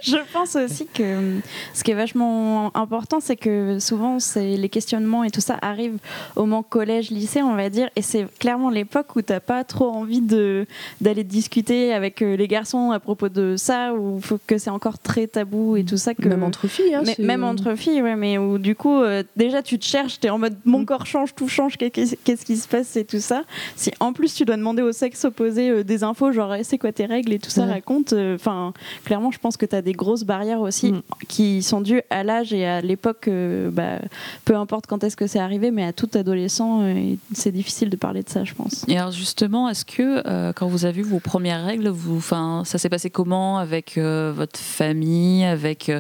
je 0.04 0.18
pense 0.34 0.56
aussi 0.56 0.86
que 0.94 1.40
ce 1.74 1.84
qui 1.84 1.92
est 1.92 1.96
vachement 1.96 2.76
important, 2.76 3.20
c'est 3.20 3.36
que 3.36 3.80
souvent, 3.80 4.20
c'est 4.20 4.58
les 4.58 4.70
questionnements 4.70 5.24
et 5.24 5.30
tout 5.32 5.42
ça 5.42 5.58
arrivent 5.62 5.98
au 6.36 6.42
moment 6.42 6.64
collège, 6.64 7.10
lycée, 7.10 7.42
on 7.42 7.56
va 7.56 7.70
dire. 7.70 7.90
Et 7.96 8.02
c'est 8.02 8.28
clairement 8.40 8.70
l'époque 8.70 9.16
où 9.16 9.22
t'as 9.22 9.40
pas 9.40 9.64
trop 9.64 9.90
envie 9.90 10.22
d'aller 10.22 11.24
discuter 11.24 11.94
avec 11.94 12.22
euh, 12.22 12.36
les 12.36 12.48
garçons 12.48 12.92
à 12.92 13.00
propos 13.00 13.30
de 13.30 13.56
ça, 13.58 13.94
ou 13.94 14.20
que 14.46 14.58
c'est 14.58 14.70
encore 14.70 15.00
très 15.00 15.28
tabou 15.28 15.78
et 15.78 15.84
tout 15.84 15.98
ça. 15.98 16.14
Que, 16.14 16.28
Même 16.28 16.44
entre 16.44 16.68
filles. 16.68 16.94
hein, 16.96 17.04
mais- 17.06 17.16
même 17.20 17.44
entre 17.44 17.76
filles, 17.76 18.02
ouais, 18.02 18.16
mais 18.16 18.38
où 18.38 18.58
du 18.58 18.76
coup, 18.76 19.02
euh, 19.02 19.24
déjà 19.36 19.62
tu 19.62 19.80
te 19.80 19.86
cherches, 19.86 20.20
t'es 20.20 20.30
en 20.30 20.38
mode 20.38 20.58
mon 20.66 20.86
corps 20.86 21.06
change, 21.06 21.34
tout 21.36 21.48
change, 21.48 21.78
qu'est- 21.78 21.90
qu'est- 21.92 22.18
qu'est-ce 22.24 22.46
qui 22.46 22.58
se 22.58 22.68
passe 22.68 22.96
et 22.98 23.06
tout 23.06 23.20
ça. 23.20 23.44
Si 23.76 23.92
en 24.00 24.14
plus 24.14 24.34
tu 24.34 24.46
dois 24.46 24.58
demander 24.58 24.82
au 24.82 24.92
sexe 24.92 25.26
opposé 25.26 25.70
euh, 25.70 25.84
des 25.84 26.04
infos, 26.04 26.32
genre 26.32 26.54
eh, 26.56 26.64
c'est 26.64 26.78
quoi 26.78 26.92
tes 26.92 27.06
règles 27.06 27.34
et 27.34 27.40
tout 27.40 27.50
ça, 27.50 27.66
Ouais. 27.66 27.74
raconte. 27.74 28.14
euh, 28.14 28.38
Enfin, 28.58 28.74
clairement, 29.06 29.32
je 29.32 29.40
pense 29.40 29.58
que 29.58 29.66
t'as 29.66 29.82
des 29.82 29.94
grosses 29.94 30.24
barrières 30.24 30.62
aussi 30.62 30.88
Mm. 30.92 31.02
qui 31.28 31.64
sont 31.64 31.82
dues 31.82 32.02
à 32.10 32.24
l'âge 32.24 32.54
et 32.54 32.66
à 32.66 32.82
l'époque, 32.82 33.28
euh, 33.28 33.70
bah, 33.72 34.00
peu 34.46 34.56
importe 34.56 34.88
quand 34.88 35.04
est-ce 35.04 35.16
que 35.16 35.28
c'est 35.28 35.40
arrivé, 35.40 35.72
mais 35.72 35.84
à 35.84 35.94
tout 35.94 36.10
adolescent, 36.14 36.82
euh, 36.82 37.16
c'est 37.34 37.52
difficile 37.52 37.90
de 37.90 37.96
parler 37.96 38.24
de 38.24 38.30
ça, 38.30 38.44
je 38.44 38.54
pense. 38.54 38.86
Et 38.88 38.98
alors 38.98 39.12
justement, 39.12 39.70
est-ce 39.70 39.86
que 39.86 40.24
euh, 40.28 40.54
quand 40.54 40.68
vous 40.68 40.86
avez 40.86 41.02
vu 41.02 41.04
vos 41.04 41.20
premières 41.20 41.64
règles, 41.66 41.90
vous, 41.90 42.22
ça 42.22 42.64
s'est 42.64 42.90
passé 42.90 43.10
comment 43.10 43.58
avec 43.58 43.98
votre 43.98 44.60
famille, 44.60 45.44
avec 45.44 45.92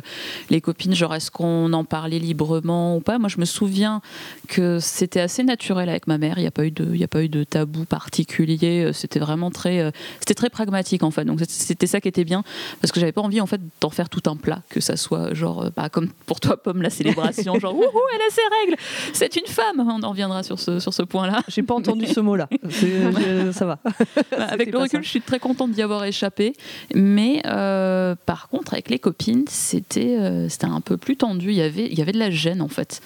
les 0.49 0.61
copines? 0.61 0.93
Genre, 0.93 1.13
est-ce 1.15 1.31
qu'on 1.31 1.71
en 1.73 1.83
parlait 1.83 2.19
librement 2.19 2.95
ou 2.97 2.99
pas? 2.99 3.19
Moi, 3.19 3.29
je 3.29 3.39
me 3.39 3.45
souviens 3.45 4.01
que 4.47 4.79
c'était 4.79 5.19
assez 5.19 5.43
naturel 5.43 5.89
avec 5.89 6.07
ma 6.07 6.17
mère. 6.17 6.37
Il 6.37 6.41
n'y 6.41 6.47
a 6.47 6.51
pas 6.51 6.65
eu 6.65 6.71
de, 6.71 6.95
y 6.95 7.03
a 7.03 7.07
pas 7.07 7.23
eu 7.23 7.29
de 7.29 7.43
tabou 7.43 7.85
particulier. 7.85 8.91
C'était 8.93 9.19
vraiment 9.19 9.51
très, 9.51 9.91
c'était 10.19 10.33
très 10.33 10.49
pragmatique 10.49 11.03
en 11.03 11.11
fait. 11.11 11.25
Donc 11.25 11.41
c'était 11.47 11.87
ça 11.87 12.01
qui 12.01 12.07
était 12.07 12.25
bien 12.25 12.43
parce 12.81 12.91
que 12.91 12.99
j'avais 12.99 13.11
pas 13.11 13.21
envie 13.21 13.41
en 13.41 13.45
fait 13.45 13.61
d'en 13.81 13.89
faire 13.89 14.09
tout 14.09 14.21
un 14.29 14.35
plat, 14.35 14.61
que 14.69 14.79
ça 14.79 14.95
soit 14.97 15.33
genre, 15.33 15.63
euh, 15.65 15.69
bah, 15.75 15.89
comme 15.89 16.09
pour 16.25 16.39
toi, 16.39 16.57
pomme, 16.61 16.81
la 16.81 16.89
célébration, 16.89 17.59
genre, 17.59 17.73
wouhou, 17.75 18.01
elle 18.15 18.21
a 18.21 18.29
ses 18.31 18.41
règles, 18.61 18.81
c'est 19.13 19.35
une 19.35 19.47
femme. 19.47 19.79
On 19.79 20.03
en 20.03 20.09
reviendra 20.09 20.43
sur 20.43 20.59
ce, 20.59 20.79
sur 20.79 20.93
ce 20.93 21.03
point-là. 21.03 21.41
J'ai 21.47 21.63
pas 21.63 21.73
entendu 21.75 22.05
ce 22.07 22.19
mot-là. 22.19 22.47
Je- 22.69 23.51
ça 23.53 23.65
va. 23.65 23.79
Bah, 23.83 23.91
avec 24.49 24.71
le 24.71 24.77
recul, 24.77 24.99
ça. 24.99 25.03
je 25.03 25.09
suis 25.09 25.21
très 25.21 25.39
contente 25.39 25.71
d'y 25.71 25.81
avoir 25.81 26.03
échappé. 26.05 26.53
Mais 26.93 27.41
euh, 27.45 28.15
par 28.25 28.49
contre, 28.49 28.73
avec 28.73 28.89
les 28.89 28.99
copines, 28.99 29.45
c'était 29.47 30.17
euh, 30.17 30.49
c'était 30.49 30.65
un 30.65 30.81
peu 30.81 30.97
plus 30.97 31.17
tendu. 31.17 31.49
Il 31.51 31.55
y, 31.57 31.61
avait, 31.61 31.85
il 31.85 31.97
y 31.97 32.01
avait 32.01 32.11
de 32.11 32.19
la 32.19 32.31
gêne, 32.31 32.61
en 32.61 32.67
fait. 32.67 33.01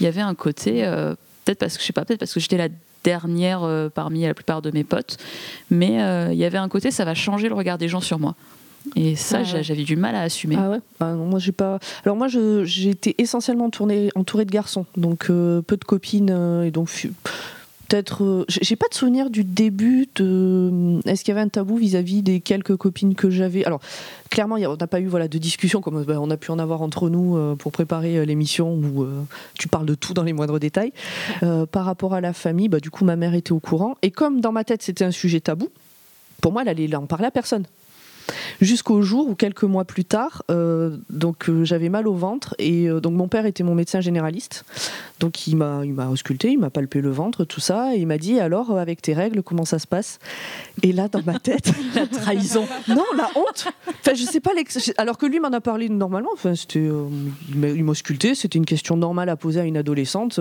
Il 0.00 0.04
y 0.04 0.06
avait 0.06 0.20
un 0.20 0.34
côté, 0.34 0.84
euh, 0.84 1.14
peut-être 1.44 1.58
parce 1.58 1.76
que, 1.76 1.82
je 1.82 1.86
sais 1.86 1.92
pas, 1.92 2.04
peut-être 2.04 2.20
parce 2.20 2.34
que 2.34 2.40
j'étais 2.40 2.58
la 2.58 2.68
dernière 3.04 3.62
euh, 3.62 3.88
parmi 3.88 4.22
la 4.22 4.34
plupart 4.34 4.62
de 4.62 4.70
mes 4.72 4.82
potes, 4.84 5.16
mais 5.70 6.02
euh, 6.02 6.30
il 6.32 6.38
y 6.38 6.44
avait 6.44 6.58
un 6.58 6.68
côté, 6.68 6.90
ça 6.90 7.04
va 7.04 7.14
changer 7.14 7.48
le 7.48 7.54
regard 7.54 7.78
des 7.78 7.88
gens 7.88 8.00
sur 8.00 8.18
moi. 8.18 8.34
Et 8.94 9.16
ça, 9.16 9.38
Ah 9.44 9.54
ouais. 9.54 9.62
j'avais 9.62 9.82
du 9.82 9.96
mal 9.96 10.14
à 10.14 10.22
assumer. 10.22 10.56
Ah 10.58 10.70
ouais 10.70 10.80
Ah 11.00 11.12
non, 11.14 11.26
moi 11.26 11.38
j'ai 11.38 11.52
pas. 11.52 11.78
Alors 12.04 12.16
moi 12.16 12.28
j'ai 12.28 12.88
été 12.90 13.14
essentiellement 13.18 13.70
tournée, 13.70 14.10
entourée 14.14 14.44
de 14.44 14.50
garçons, 14.52 14.86
donc 14.96 15.26
euh, 15.30 15.62
peu 15.62 15.76
de 15.76 15.84
copines 15.84 16.30
euh, 16.30 16.64
et 16.64 16.70
donc 16.70 16.88
peut-être. 17.88 18.24
Euh, 18.24 18.44
j'ai 18.48 18.76
pas 18.76 18.88
de 18.88 18.94
souvenir 18.94 19.30
du 19.30 19.44
début 19.44 20.08
de. 20.16 21.00
Est-ce 21.08 21.24
qu'il 21.24 21.32
y 21.32 21.36
avait 21.36 21.44
un 21.44 21.48
tabou 21.48 21.76
vis-à-vis 21.76 22.22
des 22.22 22.40
quelques 22.40 22.76
copines 22.76 23.14
que 23.14 23.30
j'avais? 23.30 23.64
Alors, 23.64 23.80
clairement, 24.30 24.56
on 24.56 24.76
n'a 24.76 24.86
pas 24.86 25.00
eu 25.00 25.06
voilà, 25.06 25.28
de 25.28 25.38
discussion 25.38 25.80
comme 25.80 26.02
ben, 26.04 26.18
on 26.18 26.30
a 26.30 26.36
pu 26.36 26.50
en 26.50 26.58
avoir 26.58 26.82
entre 26.82 27.08
nous 27.08 27.36
euh, 27.36 27.54
pour 27.54 27.72
préparer 27.72 28.18
euh, 28.18 28.24
l'émission 28.24 28.74
où 28.74 29.06
tu 29.54 29.68
parles 29.68 29.86
de 29.86 29.94
tout 29.94 30.14
dans 30.14 30.22
les 30.22 30.32
moindres 30.32 30.58
détails. 30.58 30.92
par 31.72 31.84
rapport 31.84 32.14
à 32.14 32.20
la 32.20 32.32
famille, 32.32 32.68
bah, 32.68 32.80
du 32.80 32.90
coup, 32.90 33.04
ma 33.04 33.16
mère 33.16 33.34
était 33.34 33.52
au 33.52 33.60
courant. 33.60 33.96
Et 34.02 34.10
comme 34.10 34.40
dans 34.40 34.52
ma 34.52 34.64
tête, 34.64 34.82
c'était 34.82 35.04
un 35.04 35.10
sujet 35.10 35.40
tabou, 35.40 35.68
pour 36.40 36.52
moi, 36.52 36.62
elle 36.62 36.68
allait 36.68 36.94
en 36.94 37.06
parler 37.06 37.26
à 37.26 37.30
personne. 37.30 37.64
Jusqu'au 38.60 39.02
jour 39.02 39.28
où 39.28 39.34
quelques 39.34 39.64
mois 39.64 39.84
plus 39.84 40.04
tard, 40.04 40.42
euh, 40.50 40.96
donc 41.10 41.48
euh, 41.48 41.64
j'avais 41.64 41.88
mal 41.88 42.08
au 42.08 42.14
ventre 42.14 42.54
et 42.58 42.88
euh, 42.88 43.00
donc 43.00 43.14
mon 43.14 43.28
père 43.28 43.46
était 43.46 43.62
mon 43.62 43.74
médecin 43.74 44.00
généraliste, 44.00 44.64
donc 45.20 45.46
il 45.46 45.56
m'a 45.56 45.80
il 45.84 45.92
m'a 45.92 46.08
ausculté, 46.08 46.50
il 46.50 46.58
m'a 46.58 46.70
palpé 46.70 47.00
le 47.00 47.10
ventre, 47.10 47.44
tout 47.44 47.60
ça, 47.60 47.94
et 47.94 47.98
il 47.98 48.06
m'a 48.06 48.18
dit 48.18 48.40
alors 48.40 48.78
avec 48.78 49.02
tes 49.02 49.14
règles 49.14 49.42
comment 49.42 49.64
ça 49.64 49.78
se 49.78 49.86
passe? 49.86 50.18
Et 50.82 50.92
là 50.92 51.08
dans 51.08 51.22
ma 51.24 51.38
tête, 51.38 51.72
la 51.94 52.06
trahison, 52.06 52.66
non 52.88 53.04
la 53.16 53.30
honte. 53.34 53.68
Enfin 53.88 54.14
je 54.14 54.24
sais 54.24 54.40
pas 54.40 54.50
alors 54.98 55.18
que 55.18 55.26
lui 55.26 55.40
m'en 55.40 55.52
a 55.52 55.60
parlé 55.60 55.88
normalement. 55.88 56.30
Enfin 56.32 56.54
c'était 56.54 56.88
il 57.48 57.84
m'a 57.84 57.90
ausculté, 57.90 58.34
c'était 58.34 58.58
une 58.58 58.66
question 58.66 58.96
normale 58.96 59.28
à 59.28 59.36
poser 59.36 59.60
à 59.60 59.64
une 59.64 59.76
adolescente. 59.76 60.40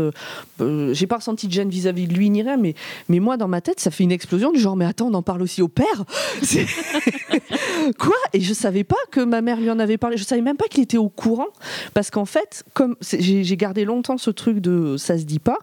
J'ai 0.60 1.08
pas 1.08 1.18
ressenti 1.18 1.48
de 1.48 1.54
gêne 1.54 1.70
vis-à-vis 1.70 2.08
de 2.08 2.14
lui 2.14 2.30
ni 2.30 2.42
rien, 2.42 2.58
mais 2.58 2.76
mais 3.10 3.20
moi 3.20 3.38
dans 3.38 3.48
ma 3.48 3.62
tête 3.62 3.80
ça 3.80 3.92
fait 3.92 4.04
une 4.04 4.12
explosion 4.12 4.52
du 4.52 4.60
genre 4.60 4.76
mais 4.76 4.86
attends 4.86 5.08
on 5.08 5.14
en 5.14 5.22
parle 5.22 5.42
aussi 5.42 5.62
au 5.62 5.68
père? 5.68 6.04
Quoi? 7.98 8.16
Et 8.34 8.42
je 8.42 8.54
savais 8.54 8.84
pas 8.84 8.96
que 9.12 9.22
ma 9.22 9.42
mère 9.42 9.60
lui 9.60 9.70
en 9.70 9.80
avait 9.80 9.98
parlé. 9.98 10.18
Je 10.18 10.24
savais 10.24 10.42
même 10.42 10.58
pas 10.58 10.68
qu'il 10.68 10.84
était 10.84 10.98
au 10.98 11.10
courant. 11.10 11.48
Parce 11.94 12.10
qu'en 12.10 12.26
fait, 12.26 12.64
comme 12.74 12.96
j'ai 13.02 13.58
gardé 13.58 13.86
longtemps 13.86 14.18
ce 14.18 14.32
truc 14.32 14.60
de 14.66 14.98
ça 14.98 15.18
se 15.18 15.24
dit 15.24 15.40
pas, 15.40 15.60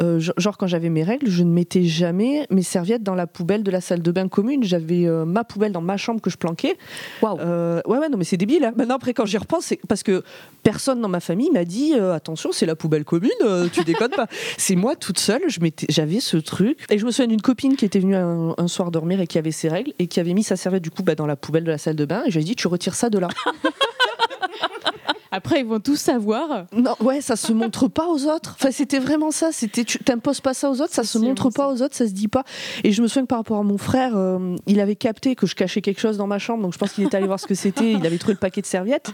euh, 0.00 0.20
genre 0.36 0.56
quand 0.56 0.66
j'avais 0.66 0.88
mes 0.88 1.02
règles, 1.02 1.28
je 1.28 1.42
ne 1.42 1.50
mettais 1.50 1.84
jamais 1.84 2.46
mes 2.50 2.62
serviettes 2.62 3.02
dans 3.02 3.14
la 3.14 3.26
poubelle 3.26 3.62
de 3.62 3.70
la 3.70 3.80
salle 3.80 4.02
de 4.02 4.10
bain 4.10 4.28
commune. 4.28 4.64
J'avais 4.64 5.06
euh, 5.06 5.24
ma 5.24 5.44
poubelle 5.44 5.72
dans 5.72 5.80
ma 5.80 5.96
chambre 5.96 6.20
que 6.20 6.30
je 6.30 6.36
planquais. 6.36 6.76
Waouh 7.22 7.38
euh, 7.40 7.80
Ouais, 7.86 7.98
ouais, 7.98 8.08
non, 8.08 8.18
mais 8.18 8.24
c'est 8.24 8.36
débile. 8.36 8.64
Hein. 8.64 8.72
Maintenant, 8.76 8.96
après, 8.96 9.14
quand 9.14 9.26
j'y 9.26 9.38
repense, 9.38 9.66
c'est 9.66 9.80
parce 9.88 10.02
que 10.02 10.22
personne 10.62 11.00
dans 11.00 11.08
ma 11.08 11.20
famille 11.20 11.50
m'a 11.50 11.64
dit 11.64 11.94
attention, 11.94 12.52
c'est 12.52 12.66
la 12.66 12.76
poubelle 12.76 13.04
commune, 13.04 13.30
tu 13.72 13.84
déconnes 13.84 14.10
pas. 14.10 14.26
c'est 14.56 14.76
moi 14.76 14.96
toute 14.96 15.18
seule, 15.18 15.42
j'avais 15.88 16.20
ce 16.20 16.36
truc. 16.36 16.84
Et 16.90 16.98
je 16.98 17.06
me 17.06 17.10
souviens 17.10 17.28
d'une 17.28 17.42
copine 17.42 17.76
qui 17.76 17.84
était 17.84 18.00
venue 18.00 18.16
un, 18.16 18.54
un, 18.56 18.68
soir 18.68 18.90
dormir 18.90 19.20
et 19.20 19.26
qui 19.26 19.38
avait 19.38 19.52
ses 19.52 19.68
règles 19.68 19.92
et 19.98 20.06
qui 20.06 20.20
avait 20.20 20.34
mis 20.34 20.42
sa 20.42 20.56
serviette 20.56 20.82
du 20.82 20.90
coup 20.90 21.02
bah, 21.02 21.14
dans 21.14 21.26
la 21.26 21.36
poubelle 21.36 21.64
de 21.64 21.70
la 21.70 21.78
salle 21.78 21.96
de 21.96 22.04
bain 22.04 22.22
et 22.26 22.30
je 22.30 22.36
lui 22.36 22.42
ai 22.42 22.44
dit 22.44 22.56
tu 22.56 22.68
retires 22.68 22.94
ça 22.94 23.10
de 23.10 23.18
là. 23.18 23.28
Après, 25.30 25.60
ils 25.60 25.66
vont 25.66 25.80
tous 25.80 25.96
savoir. 25.96 26.66
Non, 26.72 26.94
ouais, 27.00 27.20
ça 27.20 27.36
se 27.36 27.52
montre 27.52 27.88
pas 27.88 28.06
aux 28.06 28.26
autres. 28.26 28.56
Enfin, 28.58 28.70
c'était 28.70 28.98
vraiment 28.98 29.30
ça. 29.30 29.52
C'était, 29.52 29.84
tu 29.84 29.98
t'imposes 29.98 30.40
pas 30.40 30.54
ça 30.54 30.70
aux 30.70 30.80
autres, 30.80 30.94
ça 30.94 31.04
se 31.04 31.18
montre 31.18 31.50
pas 31.50 31.68
aux 31.68 31.82
autres, 31.82 31.94
ça 31.94 32.06
se 32.06 32.12
dit 32.12 32.28
pas. 32.28 32.44
Et 32.84 32.92
je 32.92 33.02
me 33.02 33.08
souviens 33.08 33.22
que 33.22 33.28
par 33.28 33.38
rapport 33.38 33.58
à 33.58 33.62
mon 33.62 33.78
frère, 33.78 34.16
euh, 34.16 34.56
il 34.66 34.80
avait 34.80 34.96
capté 34.96 35.34
que 35.34 35.46
je 35.46 35.54
cachais 35.54 35.80
quelque 35.80 36.00
chose 36.00 36.16
dans 36.16 36.26
ma 36.26 36.38
chambre, 36.38 36.62
donc 36.62 36.72
je 36.72 36.78
pense 36.78 36.92
qu'il 36.92 37.04
était 37.04 37.16
allé 37.16 37.26
voir 37.26 37.40
ce 37.40 37.46
que 37.46 37.54
c'était. 37.54 37.92
Il 37.92 38.06
avait 38.06 38.18
trouvé 38.18 38.34
le 38.34 38.38
paquet 38.38 38.60
de 38.60 38.66
serviettes. 38.66 39.12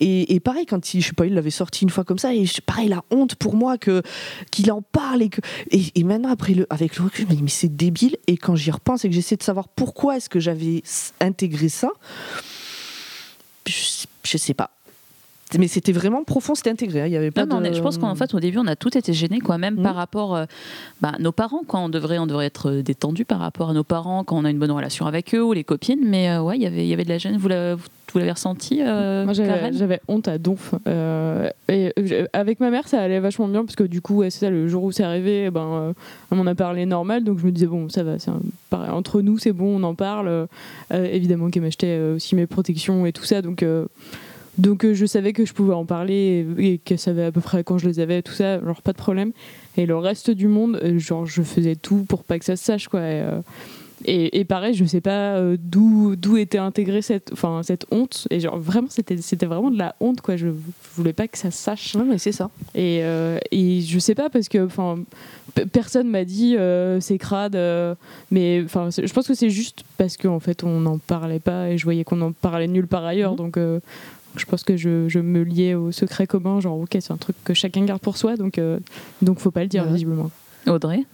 Et, 0.00 0.40
pareil, 0.40 0.66
quand 0.66 0.94
il, 0.94 1.00
je 1.00 1.08
sais 1.08 1.12
pas, 1.12 1.26
il 1.26 1.34
l'avait 1.34 1.50
sorti 1.50 1.84
une 1.84 1.90
fois 1.90 2.04
comme 2.04 2.18
ça. 2.18 2.32
Et 2.34 2.44
pareil, 2.64 2.88
la 2.88 3.02
honte 3.10 3.34
pour 3.34 3.54
moi 3.54 3.78
que 3.78 4.02
qu'il 4.50 4.70
en 4.70 4.82
parle 4.82 5.22
et 5.22 5.28
que. 5.28 5.40
Et, 5.70 6.04
maintenant, 6.04 6.30
après 6.30 6.54
le, 6.54 6.66
avec 6.70 6.96
le 6.96 7.04
recul, 7.04 7.26
je 7.26 7.30
me 7.30 7.36
dis 7.36 7.42
mais 7.42 7.50
c'est 7.50 7.74
débile. 7.74 8.16
Et 8.26 8.36
quand 8.36 8.54
j'y 8.54 8.70
repense 8.70 9.04
et 9.04 9.08
que 9.08 9.14
j'essaie 9.14 9.36
de 9.36 9.42
savoir 9.42 9.68
pourquoi 9.68 10.16
est-ce 10.16 10.28
que 10.28 10.40
j'avais 10.40 10.82
intégré 11.20 11.68
ça, 11.68 11.90
je, 13.66 14.06
je 14.24 14.38
sais 14.38 14.54
pas 14.54 14.77
mais 15.56 15.68
c'était 15.68 15.92
vraiment 15.92 16.24
profond, 16.24 16.54
c'était 16.54 16.70
intégré. 16.70 17.02
Hein. 17.02 17.06
Il 17.06 17.12
y 17.12 17.16
avait 17.16 17.30
pas 17.30 17.46
de... 17.46 17.72
je 17.72 17.80
pense 17.80 17.96
qu'en 17.96 18.14
fait, 18.14 18.34
au 18.34 18.40
début, 18.40 18.58
on 18.58 18.66
a 18.66 18.76
tout 18.76 18.96
été 18.98 19.14
gêné, 19.14 19.40
quoi, 19.40 19.56
même 19.56 19.76
par 19.76 19.94
mmh. 19.94 19.96
rapport 19.96 20.36
à 20.36 20.40
euh, 20.40 20.46
bah, 21.00 21.12
nos 21.18 21.32
parents, 21.32 21.62
quand 21.66 21.84
on 21.84 21.88
devrait, 21.88 22.18
on 22.18 22.26
devrait 22.26 22.46
être 22.46 22.70
euh, 22.70 22.82
détendu 22.82 23.24
par 23.24 23.38
rapport 23.38 23.70
à 23.70 23.72
nos 23.72 23.84
parents, 23.84 24.24
quand 24.24 24.36
on 24.36 24.44
a 24.44 24.50
une 24.50 24.58
bonne 24.58 24.70
relation 24.70 25.06
avec 25.06 25.34
eux 25.34 25.42
ou 25.42 25.54
les 25.54 25.64
copines. 25.64 26.00
Mais 26.04 26.28
euh, 26.28 26.42
ouais, 26.42 26.56
il 26.56 26.62
y 26.62 26.66
avait, 26.66 26.84
il 26.84 26.88
y 26.88 26.92
avait 26.92 27.04
de 27.04 27.08
la 27.08 27.18
gêne. 27.18 27.38
Vous 27.38 27.48
l'avez 27.48 28.32
ressenti 28.32 28.82
Moi, 28.82 29.32
j'avais 29.32 30.00
honte 30.08 30.28
à 30.28 30.36
donf. 30.36 30.74
et 31.68 31.92
avec 32.32 32.60
ma 32.60 32.70
mère, 32.70 32.86
ça 32.88 33.00
allait 33.00 33.20
vachement 33.20 33.48
bien 33.48 33.64
parce 33.64 33.76
que 33.76 33.84
du 33.84 34.02
coup, 34.02 34.22
c'est 34.24 34.30
ça. 34.30 34.50
Le 34.50 34.68
jour 34.68 34.82
où 34.84 34.92
c'est 34.92 35.04
arrivé, 35.04 35.46
eh 35.46 35.50
ben, 35.50 35.94
on 36.30 36.36
m'en 36.36 36.46
a 36.46 36.54
parlé 36.54 36.84
normal, 36.84 37.24
donc 37.24 37.38
je 37.38 37.46
me 37.46 37.52
disais 37.52 37.66
bon, 37.66 37.88
ça 37.88 38.02
va. 38.02 38.16
Un, 38.72 38.92
entre 38.92 39.22
nous, 39.22 39.38
c'est 39.38 39.52
bon, 39.52 39.80
on 39.80 39.82
en 39.82 39.94
parle. 39.94 40.46
évidemment 40.92 41.50
qu'elle 41.50 41.62
m'achetait 41.62 42.00
aussi 42.14 42.34
mes 42.34 42.46
protections 42.46 43.06
et 43.06 43.12
tout 43.12 43.24
ça, 43.24 43.40
donc. 43.40 43.64
Donc 44.58 44.84
euh, 44.84 44.92
je 44.92 45.06
savais 45.06 45.32
que 45.32 45.46
je 45.46 45.54
pouvais 45.54 45.74
en 45.74 45.86
parler 45.86 46.46
et, 46.58 46.78
qu'elle 46.78 46.98
savait 46.98 47.24
à 47.24 47.32
peu 47.32 47.40
près 47.40 47.62
quand 47.62 47.78
je 47.78 47.88
les 47.88 48.00
avais, 48.00 48.22
tout 48.22 48.32
ça, 48.32 48.60
genre 48.60 48.82
pas 48.82 48.92
de 48.92 48.98
problème. 48.98 49.32
Et 49.76 49.86
le 49.86 49.96
reste 49.96 50.30
du 50.30 50.48
monde, 50.48 50.80
euh, 50.82 50.98
genre 50.98 51.26
je 51.26 51.42
faisais 51.42 51.76
tout 51.76 52.04
pour 52.08 52.24
pas 52.24 52.38
que 52.38 52.44
ça 52.44 52.56
se 52.56 52.64
sache 52.64 52.88
quoi. 52.88 53.00
Et, 53.00 53.22
euh, 54.40 54.44
pareil, 54.44 54.74
je 54.74 54.84
sais 54.84 55.00
pas 55.00 55.40
d'où 55.58 56.14
d'où 56.16 56.36
était 56.36 56.58
intégrée 56.58 57.02
cette, 57.02 57.32
enfin 57.32 57.62
cette 57.62 57.86
honte. 57.90 58.26
Et 58.30 58.40
genre 58.40 58.58
vraiment, 58.58 58.88
c'était 58.90 59.16
c'était 59.16 59.46
vraiment 59.46 59.70
de 59.70 59.78
la 59.78 59.94
honte 60.00 60.20
quoi. 60.20 60.36
Je, 60.36 60.48
voulais 60.94 61.12
pas 61.12 61.28
que 61.28 61.38
ça 61.38 61.50
se 61.50 61.58
sache. 61.58 61.94
Non 61.94 62.04
mais 62.04 62.18
c'est 62.18 62.32
ça. 62.32 62.50
Et 62.74 63.02
et 63.50 63.80
je 63.80 63.98
sais 63.98 64.14
pas 64.14 64.30
parce 64.30 64.48
que 64.48 64.64
enfin 64.64 64.98
personne 65.72 66.08
m'a 66.08 66.24
dit 66.24 66.56
c'est 67.00 67.18
crade. 67.18 67.58
mais 68.30 68.62
enfin 68.64 68.88
je 68.90 69.12
pense 69.12 69.26
que 69.26 69.34
c'est 69.34 69.50
juste 69.50 69.82
parce 69.96 70.16
qu'en 70.16 70.38
fait 70.38 70.62
on 70.62 70.80
n'en 70.80 70.98
parlait 70.98 71.40
pas 71.40 71.70
et 71.70 71.76
je 71.78 71.82
voyais 71.82 72.04
qu'on 72.04 72.20
en 72.22 72.30
parlait 72.32 72.68
nulle 72.68 72.86
part 72.86 73.04
ailleurs. 73.04 73.32
Mmh. 73.32 73.36
Donc 73.36 73.58
je 74.36 74.44
pense 74.44 74.62
que 74.62 74.76
je, 74.76 75.18
me 75.18 75.42
liais 75.42 75.74
au 75.74 75.92
secret 75.92 76.26
commun, 76.26 76.60
genre 76.60 76.78
ok, 76.78 76.90
c'est 76.92 77.10
un 77.10 77.16
truc 77.16 77.36
que 77.44 77.54
chacun 77.54 77.84
garde 77.84 78.00
pour 78.00 78.16
soi, 78.16 78.36
donc 78.36 78.58
euh, 78.58 78.78
donc 79.22 79.38
faut 79.38 79.50
pas 79.50 79.62
le 79.62 79.68
dire 79.68 79.84
visiblement. 79.84 80.30
Audrey? 80.66 81.04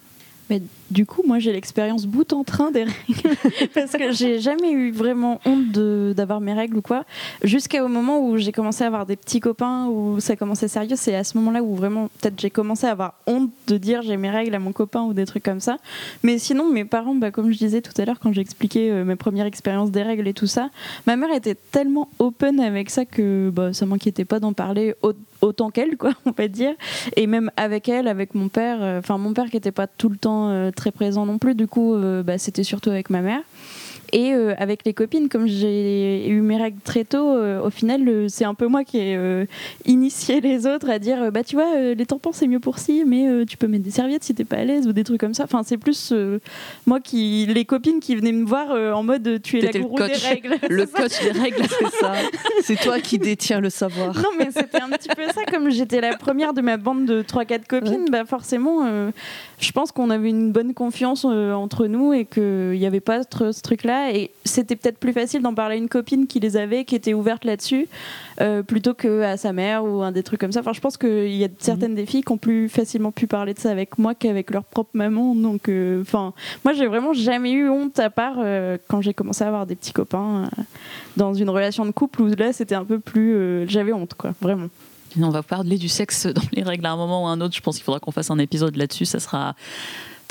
Mais 0.50 0.60
du 0.90 1.06
coup, 1.06 1.22
moi, 1.26 1.38
j'ai 1.38 1.52
l'expérience 1.52 2.06
bout 2.06 2.32
en 2.32 2.44
train 2.44 2.70
des 2.70 2.84
règles 2.84 3.36
parce 3.74 3.92
que 3.92 4.12
j'ai 4.12 4.40
jamais 4.40 4.70
eu 4.70 4.92
vraiment 4.92 5.40
honte 5.44 5.72
d'avoir 6.14 6.40
mes 6.40 6.52
règles 6.52 6.76
ou 6.76 6.82
quoi. 6.82 7.04
Jusqu'au 7.42 7.88
moment 7.88 8.20
où 8.20 8.36
j'ai 8.36 8.52
commencé 8.52 8.84
à 8.84 8.88
avoir 8.88 9.06
des 9.06 9.16
petits 9.16 9.40
copains 9.40 9.86
où 9.86 10.20
ça 10.20 10.36
commençait 10.36 10.68
sérieux, 10.68 10.96
c'est 10.96 11.14
à 11.14 11.24
ce 11.24 11.36
moment-là 11.38 11.62
où 11.62 11.74
vraiment 11.74 12.08
peut-être 12.20 12.38
j'ai 12.40 12.50
commencé 12.50 12.86
à 12.86 12.90
avoir 12.90 13.14
honte 13.26 13.50
de 13.66 13.78
dire 13.78 14.02
j'ai 14.02 14.16
mes 14.16 14.30
règles 14.30 14.54
à 14.54 14.58
mon 14.58 14.72
copain 14.72 15.02
ou 15.02 15.14
des 15.14 15.26
trucs 15.26 15.42
comme 15.42 15.60
ça. 15.60 15.78
Mais 16.22 16.38
sinon, 16.38 16.70
mes 16.70 16.84
parents, 16.84 17.14
bah, 17.14 17.30
comme 17.30 17.50
je 17.50 17.58
disais 17.58 17.80
tout 17.80 17.98
à 18.00 18.04
l'heure 18.04 18.20
quand 18.20 18.32
j'expliquais 18.32 18.90
euh, 18.90 19.04
mes 19.04 19.16
premières 19.16 19.46
expériences 19.46 19.90
des 19.90 20.02
règles 20.02 20.28
et 20.28 20.34
tout 20.34 20.46
ça, 20.46 20.70
ma 21.06 21.16
mère 21.16 21.32
était 21.34 21.56
tellement 21.72 22.08
open 22.18 22.60
avec 22.60 22.90
ça 22.90 23.04
que 23.04 23.50
bah, 23.50 23.72
ça 23.72 23.86
m'inquiétait 23.86 24.24
pas 24.24 24.40
d'en 24.40 24.52
parler 24.52 24.94
autant 25.40 25.70
qu'elle, 25.70 25.96
quoi, 25.96 26.12
on 26.26 26.32
va 26.32 26.48
dire. 26.48 26.74
Et 27.16 27.26
même 27.26 27.50
avec 27.56 27.88
elle, 27.88 28.08
avec 28.08 28.34
mon 28.34 28.48
père, 28.48 28.78
euh, 28.80 28.98
enfin 28.98 29.18
mon 29.18 29.32
père 29.32 29.50
qui 29.50 29.56
était 29.56 29.72
pas 29.72 29.86
tout 29.86 30.08
le 30.08 30.16
temps 30.16 30.48
euh, 30.48 30.70
très 30.70 30.83
présent 30.90 31.26
non 31.26 31.38
plus, 31.38 31.54
du 31.54 31.66
coup, 31.66 31.94
euh, 31.94 32.22
bah, 32.22 32.38
c'était 32.38 32.64
surtout 32.64 32.90
avec 32.90 33.10
ma 33.10 33.20
mère. 33.20 33.40
Et 34.14 34.32
euh, 34.32 34.54
avec 34.58 34.84
les 34.84 34.94
copines, 34.94 35.28
comme 35.28 35.48
j'ai 35.48 36.28
eu 36.28 36.40
mes 36.40 36.56
règles 36.56 36.78
très 36.84 37.02
tôt, 37.02 37.36
euh, 37.36 37.60
au 37.60 37.70
final, 37.70 38.26
c'est 38.28 38.44
un 38.44 38.54
peu 38.54 38.68
moi 38.68 38.84
qui 38.84 38.98
ai 38.98 39.16
euh, 39.16 39.44
initié 39.86 40.40
les 40.40 40.68
autres 40.68 40.88
à 40.88 41.00
dire 41.00 41.32
bah 41.32 41.42
tu 41.42 41.56
vois, 41.56 41.80
les 41.96 42.06
tampons 42.06 42.30
c'est 42.32 42.46
mieux 42.46 42.60
pour 42.60 42.78
si, 42.78 43.04
mais 43.04 43.44
tu 43.44 43.56
peux 43.56 43.66
mettre 43.66 43.82
des 43.82 43.90
serviettes 43.90 44.22
si 44.22 44.32
t'es 44.32 44.44
pas 44.44 44.58
à 44.58 44.64
l'aise 44.64 44.86
ou 44.86 44.92
des 44.92 45.02
trucs 45.02 45.18
comme 45.18 45.34
ça. 45.34 45.42
Enfin, 45.42 45.62
c'est 45.64 45.78
plus 45.78 46.14
moi 46.86 47.00
qui. 47.00 47.46
Les 47.46 47.64
copines 47.64 47.98
qui 47.98 48.14
venaient 48.14 48.30
me 48.30 48.46
voir 48.46 48.70
en 48.96 49.02
mode 49.02 49.42
tu 49.42 49.58
es 49.58 49.72
la 49.72 49.80
gourou 49.80 49.96
des 49.96 50.12
règles. 50.12 50.58
Le 50.68 50.86
coach 50.86 51.20
des 51.20 51.32
règles, 51.32 51.64
c'est 51.66 51.96
ça. 51.96 52.12
C'est 52.62 52.80
toi 52.80 53.00
qui 53.00 53.18
détiens 53.18 53.58
le 53.58 53.68
savoir. 53.68 54.14
Non, 54.14 54.30
mais 54.38 54.50
c'était 54.52 54.80
un 54.80 54.90
petit 54.90 55.08
peu 55.08 55.24
ça. 55.34 55.44
Comme 55.50 55.70
j'étais 55.70 56.00
la 56.00 56.16
première 56.16 56.54
de 56.54 56.60
ma 56.60 56.76
bande 56.76 57.04
de 57.04 57.22
3-4 57.22 57.66
copines, 57.66 58.06
bah 58.12 58.24
forcément, 58.24 59.10
je 59.58 59.72
pense 59.72 59.90
qu'on 59.90 60.10
avait 60.10 60.28
une 60.28 60.52
bonne 60.52 60.72
confiance 60.72 61.24
entre 61.24 61.88
nous 61.88 62.12
et 62.12 62.26
qu'il 62.26 62.78
n'y 62.78 62.86
avait 62.86 63.00
pas 63.00 63.22
ce 63.24 63.62
truc-là 63.62 64.03
et 64.12 64.30
c'était 64.44 64.76
peut-être 64.76 64.98
plus 64.98 65.12
facile 65.12 65.42
d'en 65.42 65.54
parler 65.54 65.76
à 65.76 65.78
une 65.78 65.88
copine 65.88 66.26
qui 66.26 66.40
les 66.40 66.56
avait, 66.56 66.84
qui 66.84 66.94
était 66.94 67.14
ouverte 67.14 67.44
là-dessus, 67.44 67.88
euh, 68.40 68.62
plutôt 68.62 68.94
qu'à 68.94 69.36
sa 69.36 69.52
mère 69.52 69.84
ou 69.84 70.02
un 70.02 70.12
des 70.12 70.22
trucs 70.22 70.40
comme 70.40 70.52
ça. 70.52 70.60
Enfin, 70.60 70.72
je 70.72 70.80
pense 70.80 70.96
qu'il 70.96 71.34
y 71.34 71.44
a 71.44 71.48
certaines 71.58 71.92
mhm. 71.92 71.96
des 71.96 72.06
filles 72.06 72.22
qui 72.22 72.32
ont 72.32 72.38
plus 72.38 72.68
facilement 72.68 73.12
pu 73.12 73.26
parler 73.26 73.54
de 73.54 73.58
ça 73.58 73.70
avec 73.70 73.98
moi 73.98 74.14
qu'avec 74.14 74.50
leur 74.50 74.64
propre 74.64 74.90
maman. 74.94 75.34
Donc, 75.34 75.68
euh, 75.68 76.02
enfin, 76.02 76.32
moi, 76.64 76.72
j'ai 76.74 76.86
vraiment 76.86 77.12
jamais 77.12 77.52
eu 77.52 77.68
honte 77.68 77.98
à 77.98 78.10
part 78.10 78.36
euh, 78.38 78.78
quand 78.88 79.00
j'ai 79.00 79.14
commencé 79.14 79.44
à 79.44 79.48
avoir 79.48 79.66
des 79.66 79.76
petits 79.76 79.92
copains 79.92 80.48
dans 81.16 81.34
une 81.34 81.50
relation 81.50 81.84
de 81.86 81.90
couple 81.90 82.22
où 82.22 82.26
là, 82.34 82.52
c'était 82.52 82.74
un 82.74 82.84
peu 82.84 82.98
plus. 82.98 83.68
j'avais 83.68 83.92
honte, 83.92 84.14
quoi, 84.14 84.34
vraiment. 84.40 84.68
On 85.20 85.30
va 85.30 85.42
parler 85.42 85.78
du 85.78 85.88
sexe 85.88 86.26
dans 86.26 86.42
les 86.52 86.62
règles 86.62 86.86
à 86.86 86.92
un 86.92 86.96
moment 86.96 87.24
ou 87.24 87.26
à 87.26 87.30
un 87.30 87.40
autre. 87.40 87.54
Je 87.54 87.60
pense 87.60 87.76
qu'il 87.76 87.84
faudra 87.84 88.00
qu'on 88.00 88.10
fasse 88.10 88.30
un 88.30 88.38
épisode 88.38 88.76
là-dessus. 88.76 89.04
Ça 89.04 89.20
sera 89.20 89.54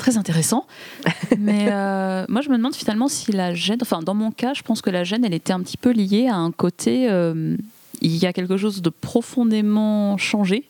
très 0.04 0.18
intéressant. 0.18 0.66
Mais 1.38 1.68
euh, 1.70 2.26
moi, 2.28 2.42
je 2.42 2.50
me 2.50 2.56
demande 2.58 2.74
finalement 2.74 3.08
si 3.08 3.32
la 3.32 3.54
gêne, 3.54 3.78
enfin, 3.80 4.00
dans 4.02 4.14
mon 4.14 4.30
cas, 4.30 4.52
je 4.52 4.62
pense 4.62 4.82
que 4.82 4.90
la 4.90 5.02
gêne, 5.02 5.24
elle 5.24 5.32
était 5.32 5.52
un 5.52 5.60
petit 5.60 5.78
peu 5.78 5.92
liée 5.92 6.28
à 6.28 6.36
un 6.36 6.50
côté. 6.50 7.10
Euh, 7.10 7.56
il 8.02 8.14
y 8.14 8.26
a 8.26 8.34
quelque 8.34 8.58
chose 8.58 8.82
de 8.82 8.90
profondément 8.90 10.18
changé 10.18 10.64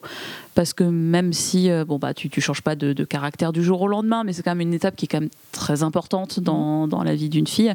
parce 0.54 0.72
que 0.72 0.84
même 0.84 1.32
si 1.32 1.68
euh, 1.68 1.84
bon 1.84 1.98
bah 1.98 2.14
tu 2.14 2.28
tu 2.28 2.40
changes 2.40 2.60
pas 2.60 2.76
de, 2.76 2.92
caractère 3.02 3.52
du 3.52 3.64
jour 3.64 3.80
au 3.80 3.88
lendemain 3.88 4.22
mais 4.22 4.32
c'est 4.32 4.42
quand 4.42 4.52
même 4.52 4.60
une 4.60 4.74
étape 4.74 4.94
qui 4.94 5.06
est 5.06 5.08
quand 5.08 5.20
même 5.20 5.30
très 5.50 5.82
importante 5.82 6.38
dans, 6.38 6.86
dans 6.86 7.02
la 7.02 7.16
vie 7.16 7.30
d'une 7.30 7.48
fille 7.48 7.72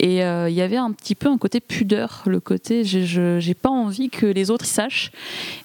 et 0.00 0.16
il 0.16 0.54
y 0.54 0.62
avait 0.62 0.78
un 0.78 0.90
petit 0.90 1.14
peu 1.14 1.28
un 1.28 1.38
côté 1.38 1.60
pudeur 1.60 2.24
le 2.26 2.40
côté 2.40 2.82
je 2.82 3.38
j'ai 3.38 3.54
pas 3.54 3.68
envie 3.68 4.08
que 4.08 4.26
les 4.26 4.50
autres 4.50 4.64
y 4.64 4.68
sachent 4.68 5.12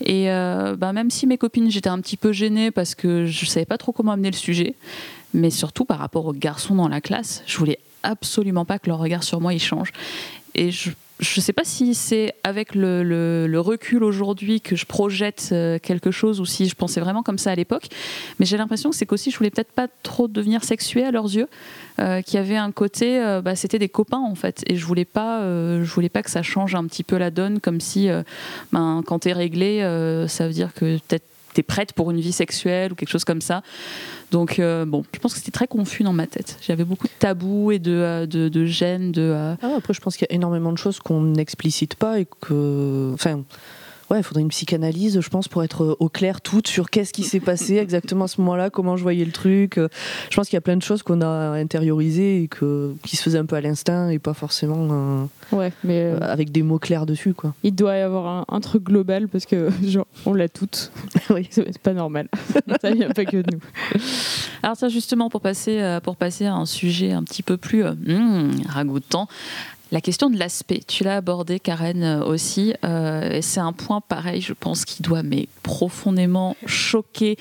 et 0.06 0.26
bah, 0.28 0.94
même 0.94 1.10
si 1.10 1.26
mes 1.26 1.40
copines 1.40 1.72
j'étais 1.72 1.90
un 1.90 2.02
petit 2.02 2.18
peu 2.18 2.34
gênée 2.34 2.70
parce 2.70 2.94
que 2.94 3.26
je 3.26 3.46
savais 3.46 3.66
pas 3.66 3.80
trop 3.80 3.94
comment 3.94 4.12
amener 4.12 4.30
le 4.30 4.38
sujet 4.38 4.76
mais 5.34 5.50
surtout 5.50 5.86
par 5.86 6.00
rapport 6.00 6.26
aux 6.26 6.34
garçons 6.34 6.76
dans 6.76 6.88
la 6.88 7.02
classe. 7.02 7.44
Je 7.46 7.58
voulais 7.58 7.80
absolument 8.04 8.66
pas 8.66 8.80
que 8.80 8.90
leur 8.90 9.00
regard 9.00 9.24
sur 9.24 9.42
moi 9.42 9.54
il 9.54 9.60
change. 9.60 9.92
Et 10.56 10.72
je 10.72 10.92
ne 11.40 11.42
sais 11.42 11.54
pas 11.54 11.64
si 11.64 11.96
c'est 11.96 12.36
avec 12.44 12.76
le, 12.76 13.58
recul 13.60 14.04
aujourd'hui 14.04 14.62
que 14.62 14.76
je 14.76 14.86
projette 14.86 15.50
euh, 15.52 15.80
quelque 15.80 16.12
chose 16.12 16.40
ou 16.40 16.46
si 16.46 16.68
je 16.68 16.76
pensais 16.76 17.00
vraiment 17.00 17.24
comme 17.24 17.38
ça 17.38 17.52
à 17.52 17.56
l'époque. 17.56 17.88
Mais 18.40 18.46
j'ai 18.46 18.58
l'impression 18.58 18.90
que 18.90 18.96
c'est 18.96 19.06
qu'aussi 19.06 19.32
je 19.32 19.38
voulais 19.38 19.50
peut-être 19.50 19.72
pas 19.72 19.88
trop 20.04 20.28
devenir 20.28 20.64
sexuée 20.64 21.04
à 21.04 21.12
leurs 21.12 21.34
yeux, 21.34 21.48
euh, 22.00 22.22
qu'il 22.22 22.36
y 22.36 22.38
avait 22.38 22.58
un 22.58 22.72
côté, 22.72 23.20
euh, 23.20 23.42
bah, 23.42 23.56
c'était 23.56 23.80
des 23.80 23.90
copains 23.90 24.20
en 24.20 24.36
fait, 24.36 24.64
et 24.68 24.76
je 24.76 24.86
voulais 24.86 25.08
je 25.14 25.94
voulais 25.94 26.10
pas 26.10 26.24
que 26.24 26.30
ça 26.30 26.44
change 26.44 26.76
un 26.76 26.86
petit 26.86 27.04
peu 27.04 27.18
la 27.18 27.32
donne, 27.32 27.60
comme 27.60 27.80
si, 27.80 28.10
ben, 28.72 29.02
quand 29.06 29.20
tu 29.20 29.30
es 29.30 29.34
réglé, 29.34 29.82
ça 30.28 30.48
veut 30.48 30.54
dire 30.54 30.74
que 30.74 30.98
peut-être 30.98 31.26
prête 31.62 31.94
pour 31.94 32.10
une 32.10 32.20
vie 32.20 32.32
sexuelle 32.32 32.94
ou 32.94 32.96
quelque 32.96 33.10
chose 33.10 33.26
comme 33.26 33.42
ça. 33.42 33.62
Donc, 34.32 34.58
euh, 34.58 34.86
bon, 34.86 35.04
je 35.14 35.20
pense 35.20 35.34
que 35.34 35.40
c'était 35.40 35.52
très 35.52 35.68
confus 35.68 36.02
dans 36.02 36.14
ma 36.14 36.26
tête. 36.26 36.58
J'avais 36.66 36.86
beaucoup 36.86 37.06
de 37.06 37.14
tabous 37.20 37.72
et 37.72 37.78
de, 37.78 37.92
euh, 37.92 38.26
de. 38.26 38.50
De, 38.50 39.22
euh, 39.22 39.56
ah, 39.62 39.76
après, 39.78 39.94
je 39.94 40.02
pense 40.02 40.18
qu'il 40.18 40.26
y 40.28 40.34
a 40.34 40.36
énormément 40.36 40.72
de 40.72 40.78
choses 40.78 41.00
qu'on 41.00 41.22
n'explicite 41.22 41.96
pas 41.96 42.20
et 42.20 42.28
que. 42.42 43.12
Enfin 43.14 43.44
ouais, 44.14 44.20
il 44.20 44.24
faudrait 44.24 44.42
une 44.42 44.50
psychanalyse, 44.50 45.20
je 45.20 45.30
pense, 45.30 45.48
pour 45.48 45.64
être 45.64 45.98
au 46.00 46.10
clair 46.10 46.42
toutes 46.42 46.68
sur 46.68 46.90
qu'est-ce 46.90 47.14
qui 47.14 47.24
s'est 47.24 47.40
passé 47.40 47.78
exactement 47.78 48.26
à 48.26 48.28
ce 48.28 48.42
moment-là, 48.42 48.70
comment 48.70 48.98
je 48.98 49.04
voyais 49.04 49.26
le 49.26 49.32
truc. 49.32 49.78
Je 49.78 50.36
pense 50.36 50.48
qu'il 50.48 50.56
y 50.56 50.58
a 50.58 50.62
plein 50.62 50.78
de 50.78 50.82
choses 50.82 51.04
qu'on 51.04 51.22
a 51.22 51.52
intériorisées 51.52 52.44
et 52.44 52.48
que, 52.48 52.94
qui 53.04 53.18
se 53.18 53.24
faisaient 53.24 53.38
un 53.38 53.46
peu 53.46 53.56
à 53.56 53.62
l'instinct 53.62 54.10
et 54.10 54.20
pas 54.20 54.34
forcément 54.34 55.28
ouais, 55.52 55.72
mais 55.84 56.02
euh, 56.02 56.18
avec 56.22 56.52
des 56.52 56.64
mots 56.64 56.80
clairs 56.80 57.06
dessus. 57.06 57.34
Quoi. 57.34 57.54
Il 57.64 57.76
doit 57.76 57.96
y 57.96 58.02
avoir 58.02 58.46
un, 58.48 58.60
truc 58.60 58.84
global 58.84 59.28
parce 59.28 59.46
que 59.46 59.70
genre, 59.84 60.08
on 60.26 60.34
l'a 60.34 60.50
toutes. 60.50 60.92
oui. 61.30 61.48
C'est 61.52 61.78
pas 61.80 61.94
normal. 61.94 62.28
ça 62.82 62.92
vient 62.92 63.10
pas 63.10 63.26
que 63.26 63.38
de 63.38 63.56
nous. 63.56 64.00
Alors 64.62 64.78
ça 64.78 64.90
justement 64.90 65.30
pour 65.30 65.42
passer, 65.42 65.80
euh, 65.80 66.00
pour 66.00 66.16
passer 66.16 66.46
à 66.46 66.56
un 66.56 66.66
sujet 66.66 67.12
un 67.12 67.24
petit 67.24 67.44
peu 67.44 67.58
plus 67.58 67.84
euh, 67.84 67.94
hmm, 67.94 68.62
ragoûtant, 68.68 69.28
la 69.92 70.02
question 70.02 70.32
de 70.32 70.40
l'aspect, 70.40 70.82
tu 70.88 71.04
l'as 71.04 71.18
abordé, 71.18 71.60
Karen, 71.60 72.04
euh, 72.04 72.24
aussi. 72.24 72.74
Euh, 72.84 73.40
c'est 73.42 73.60
un 73.60 73.74
point 73.74 74.02
pareil, 74.02 74.42
je 74.42 74.54
pense, 74.54 74.86
qui 74.86 75.04
doit 75.04 75.22
mais 75.22 75.48
profondément 75.62 76.56
choquer 76.66 77.38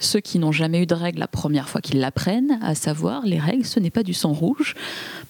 ceux 0.00 0.20
qui 0.20 0.38
n'ont 0.38 0.52
jamais 0.52 0.82
eu 0.82 0.86
de 0.86 0.94
règles 0.94 1.20
la 1.20 1.28
première 1.28 1.68
fois 1.68 1.80
qu'ils 1.80 2.00
l'apprennent, 2.00 2.58
à 2.62 2.74
savoir 2.74 3.24
les 3.24 3.38
règles, 3.38 3.64
ce 3.64 3.80
n'est 3.80 3.90
pas 3.90 4.02
du 4.02 4.12
sang 4.12 4.32
rouge. 4.32 4.74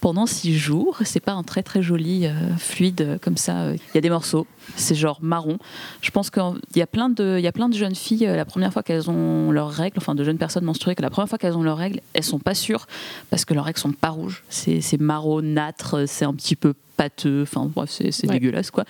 Pendant 0.01 0.25
six 0.25 0.57
jours, 0.57 0.97
c'est 1.05 1.19
pas 1.19 1.31
un 1.31 1.43
très 1.43 1.63
très 1.63 1.81
joli 1.81 2.25
euh, 2.25 2.33
fluide 2.57 3.19
comme 3.21 3.37
ça. 3.37 3.71
Il 3.73 3.95
y 3.95 3.97
a 3.97 4.01
des 4.01 4.09
morceaux, 4.09 4.47
c'est 4.75 4.95
genre 4.95 5.19
marron. 5.21 5.59
Je 6.01 6.11
pense 6.11 6.29
qu'il 6.29 6.43
y 6.75 6.81
a 6.81 6.87
plein 6.87 7.09
de, 7.09 7.35
il 7.37 7.43
y 7.43 7.47
a 7.47 7.53
plein 7.53 7.69
de 7.69 7.75
jeunes 7.75 7.95
filles 7.95 8.25
la 8.25 8.43
première 8.43 8.73
fois 8.73 8.83
qu'elles 8.83 9.09
ont 9.09 9.51
leurs 9.51 9.71
règles, 9.71 9.97
enfin 9.97 10.15
de 10.15 10.23
jeunes 10.23 10.37
personnes 10.37 10.65
menstruées 10.65 10.95
que 10.95 11.03
la 11.03 11.09
première 11.09 11.29
fois 11.29 11.37
qu'elles 11.37 11.55
ont 11.55 11.63
leurs 11.63 11.77
règles, 11.77 12.01
elles 12.13 12.23
sont 12.23 12.39
pas 12.39 12.55
sûres 12.55 12.87
parce 13.29 13.45
que 13.45 13.53
leurs 13.53 13.65
règles 13.65 13.79
sont 13.79 13.93
pas 13.93 14.09
rouges. 14.09 14.43
C'est 14.49 14.99
marronâtre, 14.99 16.07
c'est 16.07 16.25
un 16.25 16.33
petit 16.33 16.54
peu 16.55 16.73
pâteux, 16.97 17.41
enfin 17.43 17.69
bref, 17.73 17.89
c'est 17.89 18.27
dégueulasse 18.27 18.71
quoi. 18.71 18.85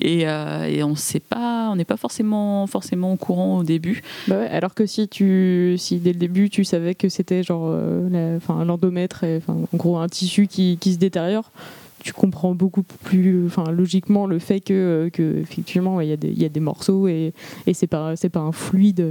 Et, 0.00 0.28
euh, 0.28 0.64
et 0.64 0.82
on 0.82 0.94
sait 0.94 1.20
pas, 1.20 1.68
on 1.70 1.76
n'est 1.76 1.84
pas 1.84 1.96
forcément 1.96 2.66
forcément 2.66 3.12
au 3.12 3.16
courant 3.16 3.58
au 3.58 3.64
début. 3.64 4.02
Bah 4.28 4.38
ouais, 4.38 4.48
alors 4.48 4.74
que 4.74 4.86
si 4.86 5.08
tu, 5.08 5.74
si 5.78 5.98
dès 5.98 6.12
le 6.12 6.18
début 6.18 6.50
tu 6.50 6.64
savais 6.64 6.94
que 6.94 7.08
c'était 7.08 7.42
genre, 7.42 7.64
euh, 7.66 8.36
enfin 8.36 8.64
l'endomètre, 8.64 9.24
en 9.48 9.64
gros 9.74 9.98
un 9.98 10.08
tissu 10.08 10.46
qui, 10.46 10.78
qui 10.78 10.94
se 10.94 10.98
détériore, 10.98 11.50
tu 11.98 12.12
comprends 12.12 12.54
beaucoup 12.54 12.82
plus 12.82 13.46
enfin 13.46 13.70
logiquement 13.70 14.26
le 14.26 14.38
fait 14.38 14.60
que, 14.60 14.72
euh, 14.72 15.10
que 15.10 15.38
effectivement 15.38 16.00
il 16.00 16.08
y, 16.08 16.12
a 16.12 16.16
des, 16.16 16.32
y 16.32 16.44
a 16.44 16.48
des 16.48 16.60
morceaux 16.60 17.08
et, 17.08 17.34
et 17.66 17.74
c'est 17.74 17.86
pas 17.86 18.16
c'est 18.16 18.30
pas 18.30 18.40
un 18.40 18.52
fluide 18.52 19.04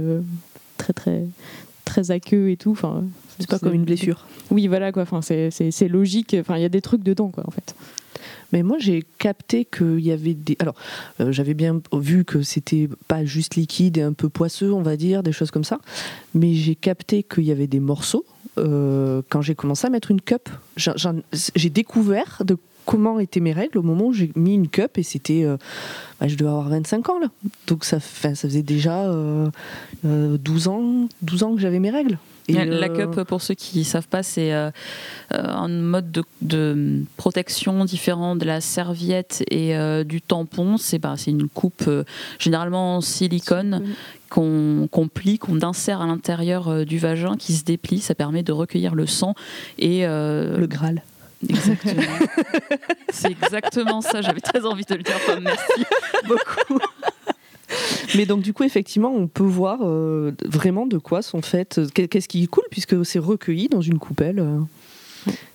très 0.76 0.92
très 0.92 1.24
très 1.90 2.10
aqueux 2.10 2.50
et 2.50 2.56
tout 2.56 2.70
enfin 2.70 3.04
c'est 3.38 3.48
pas 3.48 3.58
comme 3.58 3.74
une 3.74 3.84
blessure 3.84 4.26
oui 4.50 4.68
voilà 4.68 4.92
quoi 4.92 5.02
enfin 5.02 5.20
c'est 5.22 5.88
logique 5.88 6.36
enfin 6.38 6.56
il 6.56 6.62
y 6.62 6.64
a 6.64 6.68
des 6.68 6.80
trucs 6.80 7.02
dedans 7.02 7.28
quoi 7.28 7.44
en 7.46 7.50
fait 7.50 7.74
mais 8.52 8.62
moi, 8.62 8.78
j'ai 8.78 9.04
capté 9.18 9.64
qu'il 9.64 10.00
y 10.00 10.12
avait 10.12 10.34
des. 10.34 10.56
Alors, 10.58 10.74
euh, 11.20 11.32
j'avais 11.32 11.54
bien 11.54 11.80
vu 11.92 12.24
que 12.24 12.42
c'était 12.42 12.88
pas 13.06 13.24
juste 13.24 13.54
liquide 13.54 13.98
et 13.98 14.02
un 14.02 14.12
peu 14.12 14.28
poisseux, 14.28 14.72
on 14.72 14.82
va 14.82 14.96
dire, 14.96 15.22
des 15.22 15.32
choses 15.32 15.50
comme 15.50 15.64
ça. 15.64 15.78
Mais 16.34 16.54
j'ai 16.54 16.74
capté 16.74 17.22
qu'il 17.22 17.44
y 17.44 17.52
avait 17.52 17.66
des 17.68 17.80
morceaux. 17.80 18.24
Euh, 18.58 19.22
quand 19.28 19.42
j'ai 19.42 19.54
commencé 19.54 19.86
à 19.86 19.90
mettre 19.90 20.10
une 20.10 20.20
cup, 20.20 20.48
j'ai 20.76 21.70
découvert 21.70 22.42
de 22.44 22.56
comment 22.90 23.20
étaient 23.20 23.40
mes 23.40 23.52
règles 23.52 23.78
au 23.78 23.82
moment 23.82 24.06
où 24.06 24.12
j'ai 24.12 24.32
mis 24.34 24.54
une 24.54 24.68
cup 24.68 24.98
et 24.98 25.04
c'était. 25.04 25.44
Euh, 25.44 25.56
bah, 26.20 26.26
je 26.26 26.34
devais 26.36 26.50
avoir 26.50 26.68
25 26.68 27.08
ans 27.08 27.20
là. 27.20 27.28
Donc 27.68 27.84
ça, 27.84 28.00
ça 28.00 28.34
faisait 28.34 28.62
déjà 28.62 29.10
12, 30.02 30.68
ans, 30.68 31.08
12 31.22 31.42
ans 31.44 31.54
que 31.54 31.60
j'avais 31.60 31.78
mes 31.78 31.90
règles. 31.90 32.18
La 32.52 32.88
cup, 32.88 33.22
pour 33.24 33.42
ceux 33.42 33.54
qui 33.54 33.78
ne 33.78 33.84
savent 33.84 34.08
pas, 34.08 34.22
c'est 34.22 34.52
euh, 34.52 34.70
euh, 35.32 35.44
un 35.44 35.68
mode 35.68 36.24
de, 36.42 37.02
protection 37.16 37.84
différent 37.84 38.36
de 38.36 38.44
la 38.44 38.60
serviette 38.60 39.44
et 39.50 39.76
euh, 39.76 40.04
du 40.04 40.20
tampon. 40.20 40.76
C'est 40.76 40.98
bah, 40.98 41.14
une 41.26 41.48
coupe 41.48 41.88
généralement 42.38 42.96
en 42.96 43.00
silicone 43.00 43.82
qu'on 44.28 44.88
plie, 45.12 45.38
qu'on 45.38 45.60
insère 45.62 46.00
à 46.00 46.06
l'intérieur 46.06 46.86
du 46.86 46.98
vagin, 46.98 47.36
qui 47.36 47.52
se 47.52 47.64
déplie. 47.64 47.98
Ça 47.98 48.14
permet 48.14 48.42
de 48.42 48.52
recueillir 48.52 48.94
le 48.94 49.06
sang 49.06 49.34
et 49.78 50.06
le 50.06 50.66
Graal. 50.66 51.02
Exactement. 51.48 52.02
c'est 53.10 53.30
exactement 53.30 54.00
ça. 54.00 54.20
J'avais 54.20 54.40
très 54.40 54.64
envie 54.64 54.84
de 54.84 54.94
le 54.94 55.02
dire. 55.02 55.16
Merci 55.40 55.84
beaucoup. 56.26 56.80
Mais 58.16 58.26
donc 58.26 58.42
du 58.42 58.52
coup, 58.52 58.64
effectivement, 58.64 59.12
on 59.14 59.26
peut 59.26 59.44
voir 59.44 59.80
euh, 59.82 60.32
vraiment 60.44 60.86
de 60.86 60.98
quoi 60.98 61.22
sont 61.22 61.42
faites, 61.42 61.78
euh, 61.78 61.88
qu'est-ce 61.88 62.28
qui 62.28 62.46
coule, 62.48 62.64
puisque 62.70 63.04
c'est 63.04 63.18
recueilli 63.18 63.68
dans 63.68 63.80
une 63.80 63.98
coupelle. 63.98 64.40
Euh. 64.40 64.58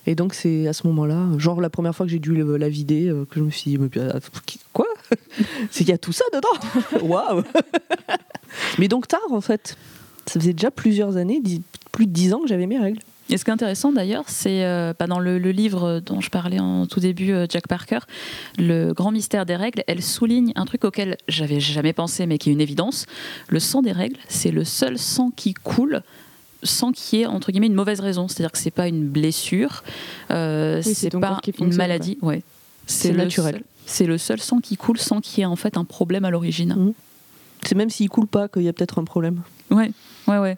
Et 0.06 0.14
donc 0.14 0.32
c'est 0.34 0.66
à 0.68 0.72
ce 0.72 0.86
moment-là, 0.86 1.26
genre 1.38 1.60
la 1.60 1.70
première 1.70 1.94
fois 1.94 2.06
que 2.06 2.12
j'ai 2.12 2.20
dû 2.20 2.34
la 2.34 2.68
vider, 2.68 3.12
que 3.28 3.40
je 3.40 3.44
me 3.44 3.50
suis 3.50 3.76
dit, 3.76 3.78
quoi 4.72 4.86
C'est 5.70 5.80
qu'il 5.80 5.88
y 5.88 5.92
a 5.92 5.98
tout 5.98 6.12
ça 6.12 6.24
dedans 6.32 7.04
Waouh 7.04 7.42
Mais 8.78 8.86
donc 8.86 9.08
tard 9.08 9.20
en 9.30 9.40
fait. 9.40 9.76
Ça 10.26 10.40
faisait 10.40 10.52
déjà 10.52 10.70
plusieurs 10.70 11.16
années, 11.16 11.42
plus 11.90 12.06
de 12.06 12.12
dix 12.12 12.32
ans 12.32 12.40
que 12.40 12.48
j'avais 12.48 12.66
mes 12.66 12.78
règles. 12.78 13.00
Et 13.28 13.38
ce 13.38 13.44
qui 13.44 13.50
est 13.50 13.54
intéressant 13.54 13.92
d'ailleurs, 13.92 14.24
c'est 14.28 14.64
euh, 14.64 14.92
bah, 14.98 15.06
dans 15.06 15.18
le, 15.18 15.38
livre 15.38 16.00
dont 16.00 16.20
je 16.20 16.30
parlais 16.30 16.60
en 16.60 16.86
tout 16.86 17.00
début, 17.00 17.32
euh, 17.32 17.46
Jack 17.48 17.66
Parker, 17.66 18.00
Le 18.58 18.92
grand 18.92 19.10
mystère 19.10 19.46
des 19.46 19.56
règles, 19.56 19.82
elle 19.86 20.02
souligne 20.02 20.52
un 20.54 20.64
truc 20.64 20.84
auquel 20.84 21.16
j'avais 21.28 21.58
jamais 21.58 21.92
pensé, 21.92 22.26
mais 22.26 22.38
qui 22.38 22.50
est 22.50 22.52
une 22.52 22.60
évidence. 22.60 23.06
Le 23.48 23.58
sang 23.58 23.82
des 23.82 23.92
règles, 23.92 24.16
c'est 24.28 24.52
le 24.52 24.64
seul 24.64 24.98
sang 24.98 25.32
qui 25.34 25.54
coule 25.54 26.02
sans 26.62 26.92
qu'il 26.92 27.18
y 27.18 27.22
ait 27.22 27.26
entre 27.26 27.50
guillemets 27.50 27.66
une 27.66 27.74
mauvaise 27.74 28.00
raison. 28.00 28.28
C'est-à-dire 28.28 28.52
que 28.52 28.58
c'est 28.58 28.70
pas 28.70 28.88
une 28.88 29.06
blessure, 29.06 29.82
euh, 30.30 30.80
c'est 30.82 31.10
pas 31.10 31.40
une 31.58 31.74
maladie. 31.74 32.18
Ouais. 32.22 32.42
C'est 32.86 33.12
naturel. 33.12 33.62
C'est 33.86 34.06
le 34.06 34.18
seul 34.18 34.40
sang 34.40 34.60
qui 34.60 34.76
coule 34.76 34.98
sans 34.98 35.20
qu'il 35.20 35.40
y 35.40 35.42
ait 35.42 35.46
en 35.46 35.56
fait 35.56 35.76
un 35.76 35.84
problème 35.84 36.24
à 36.24 36.30
l'origine. 36.30 36.74
Mmh. 36.74 36.92
C'est 37.64 37.74
même 37.74 37.90
s'il 37.90 38.08
coule 38.08 38.26
pas 38.26 38.48
qu'il 38.48 38.62
y 38.62 38.68
a 38.68 38.72
peut-être 38.72 38.98
un 38.98 39.04
problème. 39.04 39.42
Ouais, 39.70 39.90
ouais, 40.28 40.38
ouais. 40.38 40.56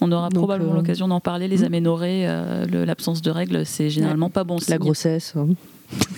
On 0.00 0.12
aura 0.12 0.28
probablement 0.28 0.72
euh, 0.72 0.76
l'occasion 0.76 1.08
d'en 1.08 1.20
parler. 1.20 1.48
Les 1.48 1.62
hmm. 1.62 1.66
aménorrhées, 1.66 2.24
euh, 2.26 2.84
l'absence 2.84 3.22
de 3.22 3.30
règles, 3.30 3.64
c'est 3.64 3.88
généralement 3.90 4.30
pas 4.30 4.44
bon 4.44 4.58
signe. 4.58 4.72
La 4.72 4.78
grossesse. 4.78 5.34
Hein. 5.36 5.48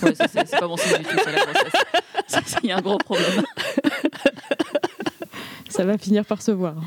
Ouais, 0.01 0.13
c'est 0.17 0.59
pas 0.59 0.67
bon 0.67 0.77
signe 0.77 0.97
du 0.97 1.03
tout, 1.03 1.19
ça, 1.23 1.31
la 1.31 1.45
grossesse. 1.45 2.55
Il 2.63 2.69
y 2.69 2.71
a 2.71 2.77
un 2.77 2.81
gros 2.81 2.97
problème. 2.97 3.27
Ça 5.69 5.85
va 5.85 5.97
finir 5.97 6.25
par 6.25 6.41
se 6.41 6.51
voir. 6.51 6.75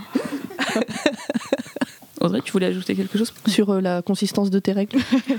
Audrey, 2.21 2.41
tu 2.43 2.53
voulais 2.53 2.67
ajouter 2.67 2.97
quelque 2.97 3.17
chose? 3.17 3.33
Sur 3.47 3.71
euh, 3.71 3.81
la 3.81 4.03
consistance 4.03 4.51
de 4.51 4.59
tes 4.59 4.73
règles? 4.73 4.99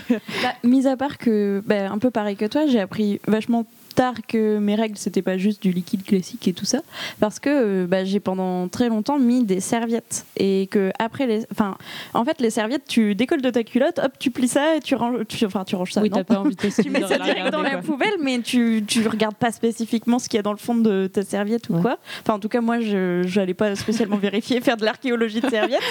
Bah, 0.10 0.54
Mis 0.64 0.88
à 0.88 0.96
part 0.96 1.18
que, 1.18 1.62
bah, 1.66 1.92
un 1.92 1.98
peu 1.98 2.12
pareil 2.12 2.36
que 2.36 2.46
toi, 2.46 2.66
j'ai 2.68 2.80
appris 2.80 3.20
vachement 3.28 3.66
tard 3.94 4.16
que 4.28 4.58
mes 4.58 4.76
règles 4.76 4.98
c'était 4.98 5.22
pas 5.22 5.38
juste 5.38 5.62
du 5.62 5.72
liquide 5.72 6.04
classique 6.04 6.48
et 6.48 6.54
tout 6.54 6.66
ça 6.66 6.82
parce 7.20 7.40
que 7.40 7.50
euh, 7.50 7.88
bah, 7.88 8.04
j'ai 8.04 8.20
pendant 8.20 8.68
très 8.68 8.90
longtemps 8.90 9.20
mis 9.20 9.44
des 9.44 9.60
serviettes. 9.60 10.26
Et 10.38 10.68
que 10.72 10.92
après 11.00 11.28
les 11.28 11.46
enfin 11.52 11.78
en 12.14 12.26
fait 12.26 12.40
les 12.40 12.50
serviettes 12.50 12.86
tu 12.88 13.16
décolles 13.16 13.42
de 13.42 13.50
ta 13.50 13.64
culotte 13.64 14.00
hop 14.00 14.12
tu 14.20 14.32
plies 14.32 14.48
ça 14.48 14.76
et 14.76 14.80
tu 14.80 14.96
ranges 14.96 15.26
tu, 15.28 15.46
enfin 15.46 15.64
tu 15.64 15.76
ranges 15.76 15.92
ça 15.94 16.02
oui, 16.02 16.10
t'as 16.10 16.24
pas 16.24 16.40
envie 16.40 16.56
de 16.56 16.62
tu 16.82 16.90
mets 16.90 17.02
ça 17.02 17.18
direct 17.18 17.52
dans 17.52 17.62
la 17.62 17.78
poubelle 17.78 18.16
mais 18.22 18.40
tu 18.40 18.84
tu 18.88 19.08
regardes 19.08 19.36
pas 19.36 19.52
spécifiquement 19.52 20.20
ce 20.20 20.30
qu'il 20.30 20.38
y 20.38 20.40
a 20.40 20.44
dans 20.44 20.52
le 20.52 20.58
fond 20.58 20.76
de 20.76 21.08
ta 21.08 21.24
serviette 21.24 21.70
ou 21.70 21.80
quoi. 21.80 21.98
Enfin 22.22 22.36
en 22.36 22.40
tout 22.40 22.50
cas 22.50 22.62
moi 22.62 22.80
je 22.80 23.24
j'allais 23.26 23.54
pas 23.54 23.76
spécialement 23.76 24.18
vérifier 24.22 24.62
faire 24.62 24.78
de 24.78 24.86
l'archéologie 24.86 25.42
de 25.42 25.50
serviettes. 25.50 25.82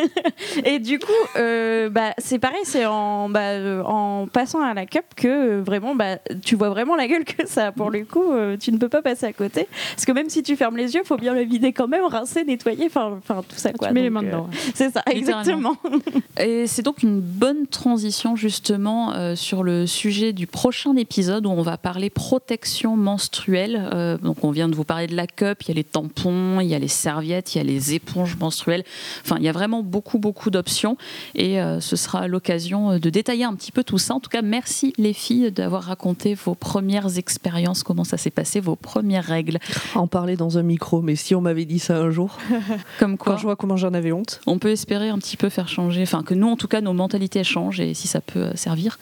Et 0.64 0.78
du 0.78 0.98
coup 0.98 1.12
euh, 1.36 1.88
bah 1.88 2.12
c'est 2.18 2.38
pareil 2.38 2.60
c'est 2.64 2.86
en 2.86 3.28
bah, 3.28 3.82
en 3.84 4.26
passant 4.26 4.62
à 4.62 4.74
la 4.74 4.86
cup 4.86 5.04
que 5.16 5.60
vraiment 5.60 5.94
bah 5.94 6.18
tu 6.44 6.56
vois 6.56 6.70
vraiment 6.70 6.96
la 6.96 7.06
gueule 7.08 7.24
que 7.24 7.45
ça, 7.50 7.72
pour 7.72 7.90
le 7.90 8.04
coup, 8.04 8.32
euh, 8.32 8.56
tu 8.56 8.72
ne 8.72 8.78
peux 8.78 8.88
pas 8.88 9.02
passer 9.02 9.26
à 9.26 9.32
côté. 9.32 9.68
Parce 9.94 10.04
que 10.04 10.12
même 10.12 10.28
si 10.28 10.42
tu 10.42 10.56
fermes 10.56 10.76
les 10.76 10.94
yeux, 10.94 11.00
il 11.04 11.06
faut 11.06 11.16
bien 11.16 11.34
le 11.34 11.42
vider 11.42 11.72
quand 11.72 11.88
même, 11.88 12.04
rincer, 12.04 12.44
nettoyer, 12.44 12.86
enfin 12.86 13.20
tout 13.48 13.56
ça. 13.56 13.72
Quoi. 13.72 13.88
Tu 13.88 13.94
mets 13.94 14.02
les 14.02 14.10
mains 14.10 14.22
dedans. 14.22 14.48
C'est 14.74 14.90
ça, 14.90 15.02
exactement. 15.10 15.76
Et 16.40 16.66
c'est 16.66 16.82
donc 16.82 17.02
une 17.02 17.20
bonne 17.20 17.66
transition 17.66 18.36
justement 18.36 19.34
sur 19.34 19.62
le 19.62 19.86
sujet 19.86 20.32
du 20.32 20.46
prochain 20.46 20.96
épisode 20.96 21.46
où 21.46 21.50
on 21.50 21.62
va 21.62 21.76
parler 21.76 22.10
protection 22.10 22.96
menstruelle. 22.96 24.18
donc 24.22 24.44
on 24.44 24.50
vient 24.50 24.68
de 24.68 24.74
vous 24.74 24.84
parler 24.84 25.06
de 25.06 25.16
la 25.16 25.26
cup, 25.26 25.62
il 25.62 25.68
y 25.68 25.70
a 25.72 25.74
les 25.74 25.84
tampons, 25.84 26.60
il 26.60 26.66
y 26.66 26.74
a 26.74 26.78
les 26.78 26.88
serviettes, 26.88 27.54
il 27.54 27.58
y 27.58 27.60
a 27.60 27.64
les 27.64 27.94
éponges 27.94 28.36
menstruelles. 28.38 28.84
Enfin, 29.24 29.36
il 29.38 29.44
y 29.44 29.48
a 29.48 29.52
vraiment 29.52 29.82
beaucoup, 29.82 30.18
beaucoup 30.18 30.50
d'options 30.50 30.96
et 31.34 31.58
ce 31.80 31.96
sera 31.96 32.28
l'occasion 32.28 32.98
de 32.98 33.10
détailler 33.10 33.44
un 33.44 33.54
petit 33.54 33.72
peu 33.72 33.84
tout 33.84 33.98
ça. 33.98 34.14
En 34.14 34.20
tout 34.20 34.30
cas, 34.30 34.42
merci 34.42 34.92
les 34.98 35.12
filles 35.12 35.50
d'avoir 35.52 35.84
raconté 35.84 36.34
vos 36.34 36.54
premières 36.54 37.18
expériences, 37.18 37.35
comment 37.84 38.04
ça 38.04 38.16
s'est 38.16 38.30
passé, 38.30 38.60
vos 38.60 38.76
premières 38.76 39.24
règles. 39.24 39.58
En 39.94 40.06
parler 40.06 40.36
dans 40.36 40.58
un 40.58 40.62
micro, 40.62 41.02
mais 41.02 41.16
si 41.16 41.34
on 41.34 41.40
m'avait 41.40 41.64
dit 41.64 41.78
ça 41.78 41.98
un 41.98 42.10
jour, 42.10 42.38
comme 42.98 43.16
quoi, 43.16 43.32
quand 43.32 43.38
je 43.38 43.42
vois 43.44 43.56
comment 43.56 43.76
j'en 43.76 43.94
avais 43.94 44.12
honte. 44.12 44.40
On 44.46 44.58
peut 44.58 44.70
espérer 44.70 45.08
un 45.08 45.18
petit 45.18 45.36
peu 45.36 45.48
faire 45.48 45.68
changer, 45.68 46.02
enfin 46.02 46.22
que 46.22 46.34
nous 46.34 46.48
en 46.48 46.56
tout 46.56 46.68
cas 46.68 46.80
nos 46.80 46.92
mentalités 46.92 47.44
changent 47.44 47.80
et 47.80 47.94
si 47.94 48.08
ça 48.08 48.20
peut 48.20 48.40
euh, 48.40 48.56
servir, 48.56 48.98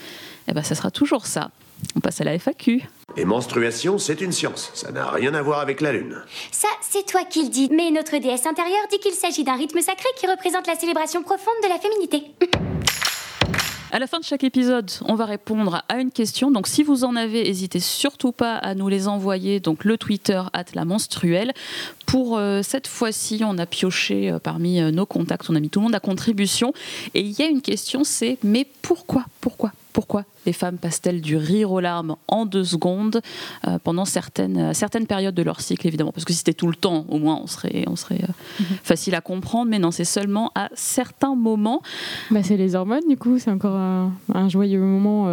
eh 0.48 0.52
ben 0.52 0.62
ça 0.62 0.74
sera 0.74 0.90
toujours 0.90 1.26
ça. 1.26 1.50
On 1.96 2.00
passe 2.00 2.20
à 2.20 2.24
la 2.24 2.38
FAQ. 2.38 2.82
Et 3.16 3.24
menstruation, 3.24 3.98
c'est 3.98 4.20
une 4.20 4.32
science. 4.32 4.70
Ça 4.74 4.90
n'a 4.90 5.10
rien 5.10 5.34
à 5.34 5.42
voir 5.42 5.60
avec 5.60 5.80
la 5.80 5.92
Lune. 5.92 6.22
Ça, 6.50 6.68
c'est 6.80 7.04
toi 7.06 7.20
qui 7.28 7.42
le 7.44 7.50
dis. 7.50 7.68
Mais 7.70 7.90
notre 7.90 8.16
déesse 8.16 8.46
intérieure 8.46 8.86
dit 8.90 8.98
qu'il 8.98 9.12
s'agit 9.12 9.44
d'un 9.44 9.54
rythme 9.54 9.80
sacré 9.80 10.08
qui 10.16 10.26
représente 10.26 10.66
la 10.66 10.76
célébration 10.76 11.22
profonde 11.22 11.54
de 11.62 11.68
la 11.68 11.78
féminité. 11.78 12.22
À 13.94 14.00
la 14.00 14.08
fin 14.08 14.18
de 14.18 14.24
chaque 14.24 14.42
épisode, 14.42 14.90
on 15.04 15.14
va 15.14 15.24
répondre 15.24 15.84
à 15.88 16.00
une 16.00 16.10
question. 16.10 16.50
Donc, 16.50 16.66
si 16.66 16.82
vous 16.82 17.04
en 17.04 17.14
avez, 17.14 17.44
n'hésitez 17.44 17.78
surtout 17.78 18.32
pas 18.32 18.56
à 18.56 18.74
nous 18.74 18.88
les 18.88 19.06
envoyer. 19.06 19.60
Donc, 19.60 19.84
le 19.84 19.96
Twitter 19.96 20.42
at 20.52 20.64
la 20.74 20.84
menstruelle. 20.84 21.52
Pour 22.04 22.36
euh, 22.36 22.62
cette 22.62 22.88
fois-ci, 22.88 23.42
on 23.46 23.56
a 23.56 23.66
pioché 23.66 24.32
euh, 24.32 24.40
parmi 24.40 24.80
euh, 24.80 24.90
nos 24.90 25.06
contacts, 25.06 25.48
on 25.48 25.54
a 25.54 25.60
mis 25.60 25.70
tout 25.70 25.78
le 25.78 25.84
monde 25.84 25.94
à 25.94 26.00
contribution. 26.00 26.72
Et 27.14 27.20
il 27.20 27.38
y 27.38 27.42
a 27.42 27.46
une 27.46 27.62
question, 27.62 28.02
c'est 28.02 28.36
mais 28.42 28.66
pourquoi, 28.82 29.26
pourquoi, 29.40 29.70
pourquoi 29.92 30.24
les 30.46 30.52
femmes 30.52 30.78
passent-elles 30.78 31.20
du 31.20 31.36
rire 31.36 31.72
aux 31.72 31.80
larmes 31.80 32.16
en 32.28 32.46
deux 32.46 32.64
secondes 32.64 33.20
euh, 33.66 33.78
pendant 33.82 34.04
certaines, 34.04 34.58
euh, 34.58 34.72
certaines 34.72 35.06
périodes 35.06 35.34
de 35.34 35.42
leur 35.42 35.60
cycle, 35.60 35.86
évidemment? 35.86 36.12
Parce 36.12 36.24
que 36.24 36.32
si 36.32 36.38
c'était 36.38 36.54
tout 36.54 36.66
le 36.66 36.74
temps, 36.74 37.06
au 37.08 37.18
moins, 37.18 37.40
on 37.42 37.46
serait, 37.46 37.84
on 37.86 37.96
serait 37.96 38.20
euh, 38.22 38.32
mhm. 38.60 38.76
facile 38.82 39.14
à 39.14 39.20
comprendre, 39.20 39.70
mais 39.70 39.78
non, 39.78 39.90
c'est 39.90 40.04
seulement 40.04 40.50
à 40.54 40.68
certains 40.74 41.34
moments. 41.34 41.82
Bah, 42.30 42.42
c'est 42.42 42.56
les 42.56 42.74
hormones, 42.74 43.08
du 43.08 43.16
coup, 43.16 43.38
c'est 43.38 43.50
encore 43.50 43.76
un, 43.76 44.12
joyeux 44.48 44.80
moment. 44.80 45.24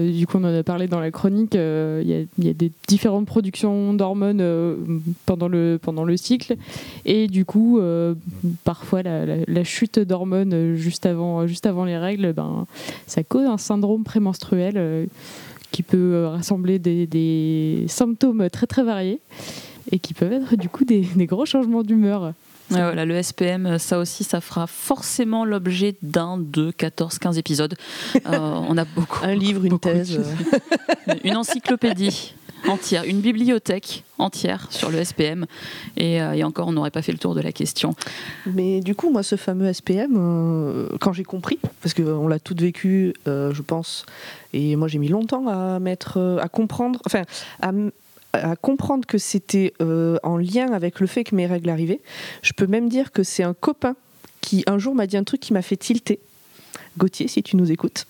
du 0.00 0.26
coup, 0.26 0.38
on 0.38 0.44
en 0.44 0.54
a 0.54 0.62
parlé 0.62 0.86
dans 0.86 1.00
la 1.00 1.10
chronique. 1.10 1.54
Il 1.54 2.28
y, 2.38 2.48
a 2.48 2.52
des 2.52 2.72
différentes 2.88 3.26
productions 3.26 3.94
d'hormones 3.94 4.44
pendant, 5.26 5.48
le, 5.48 5.78
pendant 5.80 6.04
le 6.04 6.16
cycle, 6.16 6.56
et 7.04 7.26
du 7.26 7.44
coup, 7.44 7.80
parfois, 8.64 9.02
la, 9.02 9.64
chute 9.64 9.98
d'hormones 9.98 10.74
juste 10.74 11.06
avant, 11.06 11.46
juste 11.46 11.66
avant 11.66 11.84
les 11.84 11.96
règles, 11.96 12.32
ben, 12.32 12.66
ça 13.06 13.22
cause 13.22 13.46
un 13.46 13.58
syndrome 13.58 14.04
prémenstruel 14.04 14.49
euh, 14.52 15.06
qui 15.70 15.82
peut 15.82 16.14
euh, 16.14 16.28
rassembler 16.28 16.78
des, 16.78 17.84
symptômes 17.88 18.48
très 18.50 18.66
très 18.66 18.82
variés 18.82 19.20
et 19.92 19.98
qui 19.98 20.14
peuvent 20.14 20.32
être 20.32 20.56
du 20.56 20.68
coup 20.68 20.84
des, 20.84 21.06
gros 21.18 21.46
changements 21.46 21.82
d'humeur. 21.82 22.32
voilà, 22.68 23.04
le 23.04 23.20
SPM, 23.22 23.78
ça 23.78 23.98
aussi, 23.98 24.24
ça 24.24 24.40
fera 24.40 24.66
forcément 24.66 25.44
l'objet 25.44 25.96
d'un, 26.02 26.38
deux, 26.38 26.72
14, 26.72 27.18
15 27.18 27.38
épisodes. 27.38 27.74
Euh, 28.16 28.38
on 28.38 28.76
a 28.76 28.84
beaucoup. 28.84 29.24
Un 29.24 29.34
livre, 29.34 29.64
une 29.64 29.78
thèse. 29.78 30.20
une 31.24 31.36
encyclopédie 31.36 32.34
entière, 32.68 33.04
une 33.04 33.20
bibliothèque 33.20 34.04
entière 34.18 34.66
sur 34.70 34.90
le 34.90 35.02
SPM. 35.02 35.46
Euh, 36.00 36.32
et, 36.32 36.44
encore, 36.44 36.68
on 36.68 36.72
n'aurait 36.72 36.90
pas 36.90 37.02
fait 37.02 37.12
le 37.12 37.18
tour 37.18 37.34
de 37.34 37.40
la 37.40 37.52
question. 37.52 37.94
Mais 38.46 38.80
du 38.80 38.94
coup, 38.94 39.10
moi, 39.10 39.22
ce 39.22 39.36
fameux 39.36 39.72
SPM, 39.72 40.14
euh, 40.16 40.88
quand 41.00 41.12
j'ai 41.12 41.24
compris, 41.24 41.58
parce 41.82 41.94
qu'on 41.94 42.28
l'a 42.28 42.38
toutes 42.38 42.60
vécu, 42.60 43.14
euh, 43.26 43.52
je 43.52 43.62
pense, 43.62 44.06
et 44.52 44.76
moi 44.76 44.88
j'ai 44.88 44.98
mis 44.98 45.08
longtemps 45.08 45.48
à 45.48 45.78
mettre, 45.78 46.38
à 46.42 46.48
comprendre, 46.48 47.00
enfin, 47.06 47.22
à, 47.62 47.72
à 48.32 48.56
comprendre 48.56 49.06
que 49.06 49.18
c'était 49.18 49.74
en 49.80 50.36
lien 50.36 50.72
avec 50.72 51.00
le 51.00 51.06
fait 51.06 51.24
que 51.24 51.34
mes 51.34 51.46
règles 51.46 51.70
arrivaient. 51.70 52.00
Je 52.42 52.52
peux 52.52 52.66
même 52.66 52.88
dire 52.88 53.12
que 53.12 53.22
c'est 53.22 53.42
un 53.42 53.54
copain 53.54 53.96
qui 54.40 54.64
un 54.66 54.78
jour 54.78 54.94
m'a 54.94 55.06
dit 55.06 55.16
un 55.16 55.24
truc 55.24 55.40
qui 55.40 55.52
m'a 55.52 55.62
fait 55.62 55.76
tilter. 55.76 56.20
Gauthier, 56.98 57.28
si 57.28 57.42
tu 57.42 57.56
nous 57.56 57.70
écoutes. 57.70 58.06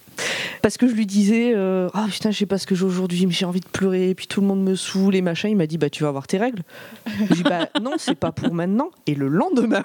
Parce 0.62 0.76
que 0.76 0.88
je 0.88 0.94
lui 0.94 1.06
disais, 1.06 1.52
euh, 1.54 1.88
ah 1.94 2.06
putain, 2.10 2.30
je 2.30 2.38
sais 2.38 2.46
pas 2.46 2.58
ce 2.58 2.66
que 2.66 2.74
j'ai 2.74 2.84
aujourd'hui, 2.84 3.26
mais 3.26 3.32
j'ai 3.32 3.44
envie 3.44 3.60
de 3.60 3.68
pleurer, 3.68 4.10
et 4.10 4.14
puis 4.14 4.26
tout 4.26 4.40
le 4.40 4.46
monde 4.46 4.62
me 4.62 4.74
saoule 4.74 5.14
et 5.14 5.22
machin. 5.22 5.48
Il 5.48 5.56
m'a 5.56 5.66
dit, 5.66 5.78
bah 5.78 5.90
tu 5.90 6.02
vas 6.02 6.08
avoir 6.08 6.26
tes 6.26 6.38
règles. 6.38 6.62
Je 7.06 7.34
dis, 7.34 7.42
bah 7.42 7.68
non, 7.80 7.94
c'est 7.98 8.14
pas 8.14 8.32
pour 8.32 8.52
maintenant. 8.54 8.90
Et 9.06 9.14
le 9.14 9.28
lendemain, 9.28 9.82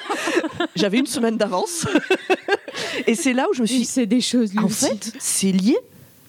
j'avais 0.76 0.98
une 0.98 1.06
semaine 1.06 1.36
d'avance. 1.36 1.86
et 3.06 3.14
c'est 3.14 3.32
là 3.32 3.46
où 3.50 3.54
je 3.54 3.62
me 3.62 3.66
suis 3.66 3.78
dit, 3.78 3.84
c'est 3.84 4.06
des 4.06 4.20
choses. 4.20 4.52
En 4.58 4.68
fait, 4.68 5.12
c'est 5.18 5.52
lié 5.52 5.76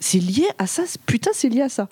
c'est 0.03 0.19
lié 0.19 0.47
à 0.57 0.67
ça, 0.67 0.83
putain, 1.05 1.31
c'est 1.33 1.47
lié 1.47 1.61
à 1.61 1.69
ça. 1.69 1.87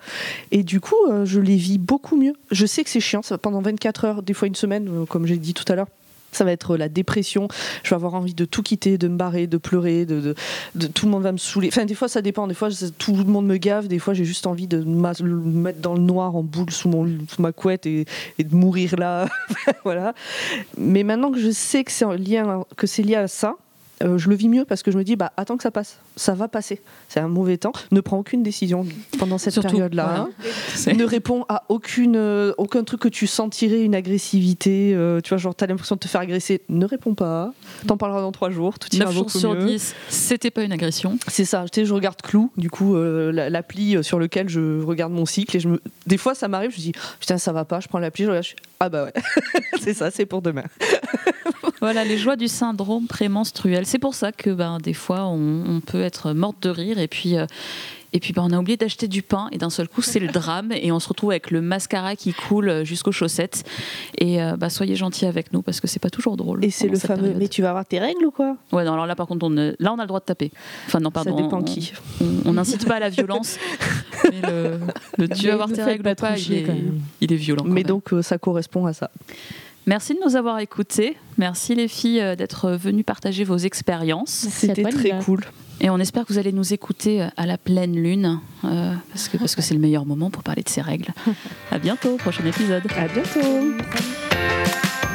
Et 0.50 0.62
du 0.62 0.80
coup, 0.80 0.96
euh, 1.08 1.24
je 1.24 1.40
les 1.40 1.56
vis 1.56 1.78
beaucoup 1.78 2.16
mieux. 2.16 2.34
Je 2.50 2.66
sais 2.66 2.84
que 2.84 2.90
c'est 2.90 3.00
chiant, 3.00 3.22
ça, 3.22 3.38
pendant 3.38 3.62
24 3.62 4.04
heures, 4.04 4.22
des 4.22 4.34
fois 4.34 4.48
une 4.48 4.54
semaine, 4.54 4.88
euh, 4.88 5.06
comme 5.06 5.26
j'ai 5.26 5.38
dit 5.38 5.54
tout 5.54 5.64
à 5.72 5.74
l'heure, 5.74 5.88
ça 6.32 6.44
va 6.44 6.52
être 6.52 6.76
la 6.76 6.88
dépression. 6.88 7.48
Je 7.82 7.90
vais 7.90 7.96
avoir 7.96 8.14
envie 8.14 8.34
de 8.34 8.44
tout 8.44 8.62
quitter, 8.62 8.98
de 8.98 9.08
me 9.08 9.16
barrer, 9.16 9.46
de 9.46 9.58
pleurer, 9.58 10.06
de, 10.06 10.34
de, 10.74 10.86
tout 10.86 11.06
le 11.06 11.12
monde 11.12 11.22
va 11.22 11.32
me 11.32 11.38
saouler. 11.38 11.68
Enfin, 11.68 11.84
des 11.84 11.94
fois, 11.94 12.08
ça 12.08 12.22
dépend. 12.22 12.46
Des 12.46 12.54
fois, 12.54 12.68
tout 12.98 13.14
le 13.14 13.24
monde 13.24 13.46
me 13.46 13.56
gave. 13.56 13.88
Des 13.88 13.98
fois, 13.98 14.14
j'ai 14.14 14.24
juste 14.24 14.46
envie 14.46 14.66
de 14.66 14.78
me 14.78 15.62
mettre 15.62 15.80
dans 15.80 15.94
le 15.94 16.00
noir 16.00 16.34
en 16.34 16.42
boule 16.42 16.70
sous, 16.70 16.88
mon, 16.88 17.06
sous 17.28 17.42
ma 17.42 17.52
couette 17.52 17.86
et, 17.86 18.06
et, 18.38 18.44
de 18.44 18.54
mourir 18.54 18.96
là. 18.98 19.28
voilà. 19.84 20.14
Mais 20.76 21.02
maintenant 21.02 21.30
que 21.30 21.38
je 21.38 21.50
sais 21.50 21.84
que 21.84 21.92
c'est 21.92 22.06
lié, 22.16 22.42
que 22.76 22.86
c'est 22.86 23.02
lié 23.02 23.16
à 23.16 23.28
ça, 23.28 23.56
euh, 24.02 24.18
je 24.18 24.28
le 24.28 24.34
vis 24.34 24.48
mieux 24.48 24.64
parce 24.64 24.82
que 24.82 24.90
je 24.90 24.98
me 24.98 25.04
dis, 25.04 25.16
bah, 25.16 25.32
attends 25.36 25.56
que 25.56 25.62
ça 25.62 25.70
passe, 25.70 25.98
ça 26.16 26.34
va 26.34 26.48
passer. 26.48 26.80
C'est 27.08 27.20
un 27.20 27.28
mauvais 27.28 27.56
temps. 27.56 27.72
Ne 27.90 28.00
prends 28.00 28.18
aucune 28.18 28.42
décision 28.42 28.86
pendant 29.18 29.38
cette 29.38 29.60
période-là. 29.60 30.28
Hein. 30.28 30.92
Ne 30.92 31.04
réponds 31.04 31.44
à 31.48 31.64
aucune, 31.68 32.16
euh, 32.16 32.52
aucun 32.58 32.84
truc 32.84 33.00
que 33.00 33.08
tu 33.08 33.26
sentirais 33.26 33.82
une 33.82 33.94
agressivité. 33.94 34.92
Euh, 34.94 35.20
tu 35.20 35.30
vois, 35.30 35.38
genre, 35.38 35.54
t'as 35.54 35.66
l'impression 35.66 35.96
de 35.96 36.00
te 36.00 36.08
faire 36.08 36.20
agresser. 36.20 36.62
Ne 36.68 36.86
réponds 36.86 37.14
pas. 37.14 37.52
T'en 37.86 37.96
parleras 37.96 38.20
dans 38.20 38.32
trois 38.32 38.50
jours. 38.50 38.78
Tout 38.78 38.94
ira 38.94 39.12
beaucoup 39.12 39.38
sur 39.38 39.54
mieux. 39.54 39.66
10, 39.66 39.94
c'était 40.08 40.50
pas 40.50 40.62
une 40.62 40.72
agression. 40.72 41.18
C'est 41.28 41.44
ça. 41.44 41.64
Tu 41.70 41.80
sais, 41.80 41.86
je 41.86 41.94
regarde 41.94 42.20
Clou, 42.22 42.50
du 42.56 42.70
coup, 42.70 42.96
l'appli 42.96 44.02
sur 44.02 44.18
lequel 44.18 44.48
je 44.48 44.82
regarde 44.82 45.12
mon 45.12 45.26
cycle. 45.26 45.56
Et 45.56 45.60
je 45.60 45.68
me... 45.68 45.80
des 46.06 46.16
fois, 46.16 46.34
ça 46.34 46.48
m'arrive, 46.48 46.72
je 46.72 46.80
dis, 46.80 46.92
putain, 47.20 47.38
ça 47.38 47.52
va 47.52 47.64
pas. 47.64 47.80
Je 47.80 47.88
prends 47.88 47.98
l'appli, 47.98 48.24
je 48.24 48.30
regarde, 48.30 48.46
je... 48.46 48.54
ah 48.84 48.88
bah 48.88 49.04
ouais. 49.04 49.12
c'est 49.80 49.94
ça, 49.94 50.10
c'est 50.10 50.26
pour 50.26 50.42
demain. 50.42 50.64
voilà, 51.80 52.02
les 52.02 52.18
joies 52.18 52.34
du 52.34 52.48
syndrome 52.48 53.06
prémenstruel. 53.06 53.86
C'est 53.86 54.00
pour 54.00 54.16
ça 54.16 54.32
que 54.32 54.50
ben, 54.50 54.78
des 54.78 54.92
fois, 54.92 55.26
on, 55.26 55.80
peut 55.80 56.02
être 56.02 56.32
morte 56.32 56.60
de 56.62 56.70
rire 56.70 56.98
et 56.98 57.06
puis. 57.06 57.36
Euh, 57.36 57.46
et 58.12 58.20
puis 58.20 58.32
ben, 58.32 58.42
on 58.44 58.52
a 58.52 58.58
oublié 58.58 58.76
d'acheter 58.76 59.08
du 59.08 59.22
pain 59.22 59.48
et 59.52 59.58
d'un 59.58 59.70
seul 59.70 59.88
coup 59.88 60.02
c'est 60.02 60.18
le 60.18 60.28
drame 60.32 60.72
et 60.72 60.92
on 60.92 61.00
se 61.00 61.08
retrouve 61.08 61.30
avec 61.30 61.50
le 61.50 61.60
mascara 61.60 62.16
qui 62.16 62.32
coule 62.32 62.84
jusqu'aux 62.84 63.12
chaussettes. 63.12 63.64
Et 64.18 64.42
euh, 64.42 64.56
bah, 64.56 64.70
soyez 64.70 64.96
gentils 64.96 65.26
avec 65.26 65.52
nous 65.52 65.62
parce 65.62 65.80
que 65.80 65.86
c'est 65.86 65.98
pas 65.98 66.10
toujours 66.10 66.36
drôle. 66.36 66.64
Et 66.64 66.70
c'est 66.70 66.88
le 66.88 66.98
fameux 66.98 67.34
mais 67.36 67.48
tu 67.48 67.62
vas 67.62 67.70
avoir 67.70 67.86
tes 67.86 67.98
règles 67.98 68.24
ou 68.26 68.30
quoi? 68.30 68.56
Ouais 68.72 68.84
non 68.84 68.92
alors 68.92 69.06
là 69.06 69.16
par 69.16 69.26
contre 69.26 69.46
on 69.46 69.50
là 69.50 69.92
on 69.92 69.98
a 69.98 70.02
le 70.02 70.08
droit 70.08 70.20
de 70.20 70.24
taper. 70.24 70.50
Enfin 70.86 71.00
non 71.00 71.10
pardon. 71.10 71.36
Ça 71.36 71.42
dépend 71.42 71.62
qui. 71.62 71.92
On 72.44 72.52
n'incite 72.54 72.86
pas 72.86 72.96
à 72.96 73.00
la 73.00 73.08
violence. 73.08 73.58
mais 74.30 74.40
le, 75.18 75.28
tu 75.28 75.46
vas 75.46 75.54
avoir 75.54 75.70
tes 75.72 75.82
règles 75.82 76.08
ou 76.08 76.14
pas 76.14 76.38
il 76.38 76.52
est, 76.52 76.66
il 77.20 77.32
est, 77.32 77.36
violent. 77.36 77.64
Mais 77.66 77.82
donc 77.82 78.12
euh, 78.12 78.22
ça 78.22 78.38
correspond 78.38 78.86
à 78.86 78.92
ça. 78.92 79.10
Merci 79.86 80.14
de 80.14 80.20
nous 80.24 80.36
avoir 80.36 80.60
écoutés. 80.60 81.16
Merci 81.38 81.74
les 81.74 81.88
filles 81.88 82.20
euh, 82.20 82.36
d'être 82.36 82.70
venues 82.70 83.02
partager 83.02 83.42
vos 83.42 83.56
expériences. 83.56 84.30
C'était 84.30 84.84
très 84.84 85.18
cool. 85.24 85.40
Et 85.84 85.90
on 85.90 85.98
espère 85.98 86.24
que 86.24 86.32
vous 86.32 86.38
allez 86.38 86.52
nous 86.52 86.72
écouter 86.72 87.22
euh, 87.22 87.28
à 87.36 87.44
la 87.44 87.58
pleine 87.58 88.00
lune, 88.00 88.38
euh, 88.64 88.94
parce 89.08 89.28
que 89.28 89.36
parce 89.36 89.56
que 89.56 89.62
c'est 89.62 89.74
le 89.74 89.80
meilleur 89.80 90.06
moment 90.06 90.30
pour 90.30 90.44
parler 90.44 90.62
de 90.62 90.68
ces 90.68 90.80
règles. 90.80 91.08
À 91.72 91.78
bientôt, 91.78 92.16
prochain 92.16 92.46
épisode. 92.46 92.84
À 92.96 93.08
bientôt. 93.08 93.74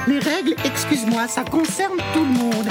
Les 0.10 0.20
règles, 0.20 0.56
excuse-moi, 0.66 1.30
ça 1.30 1.46
concerne 1.46 1.98
tout 2.14 2.20
le 2.20 2.32
monde. 2.32 2.68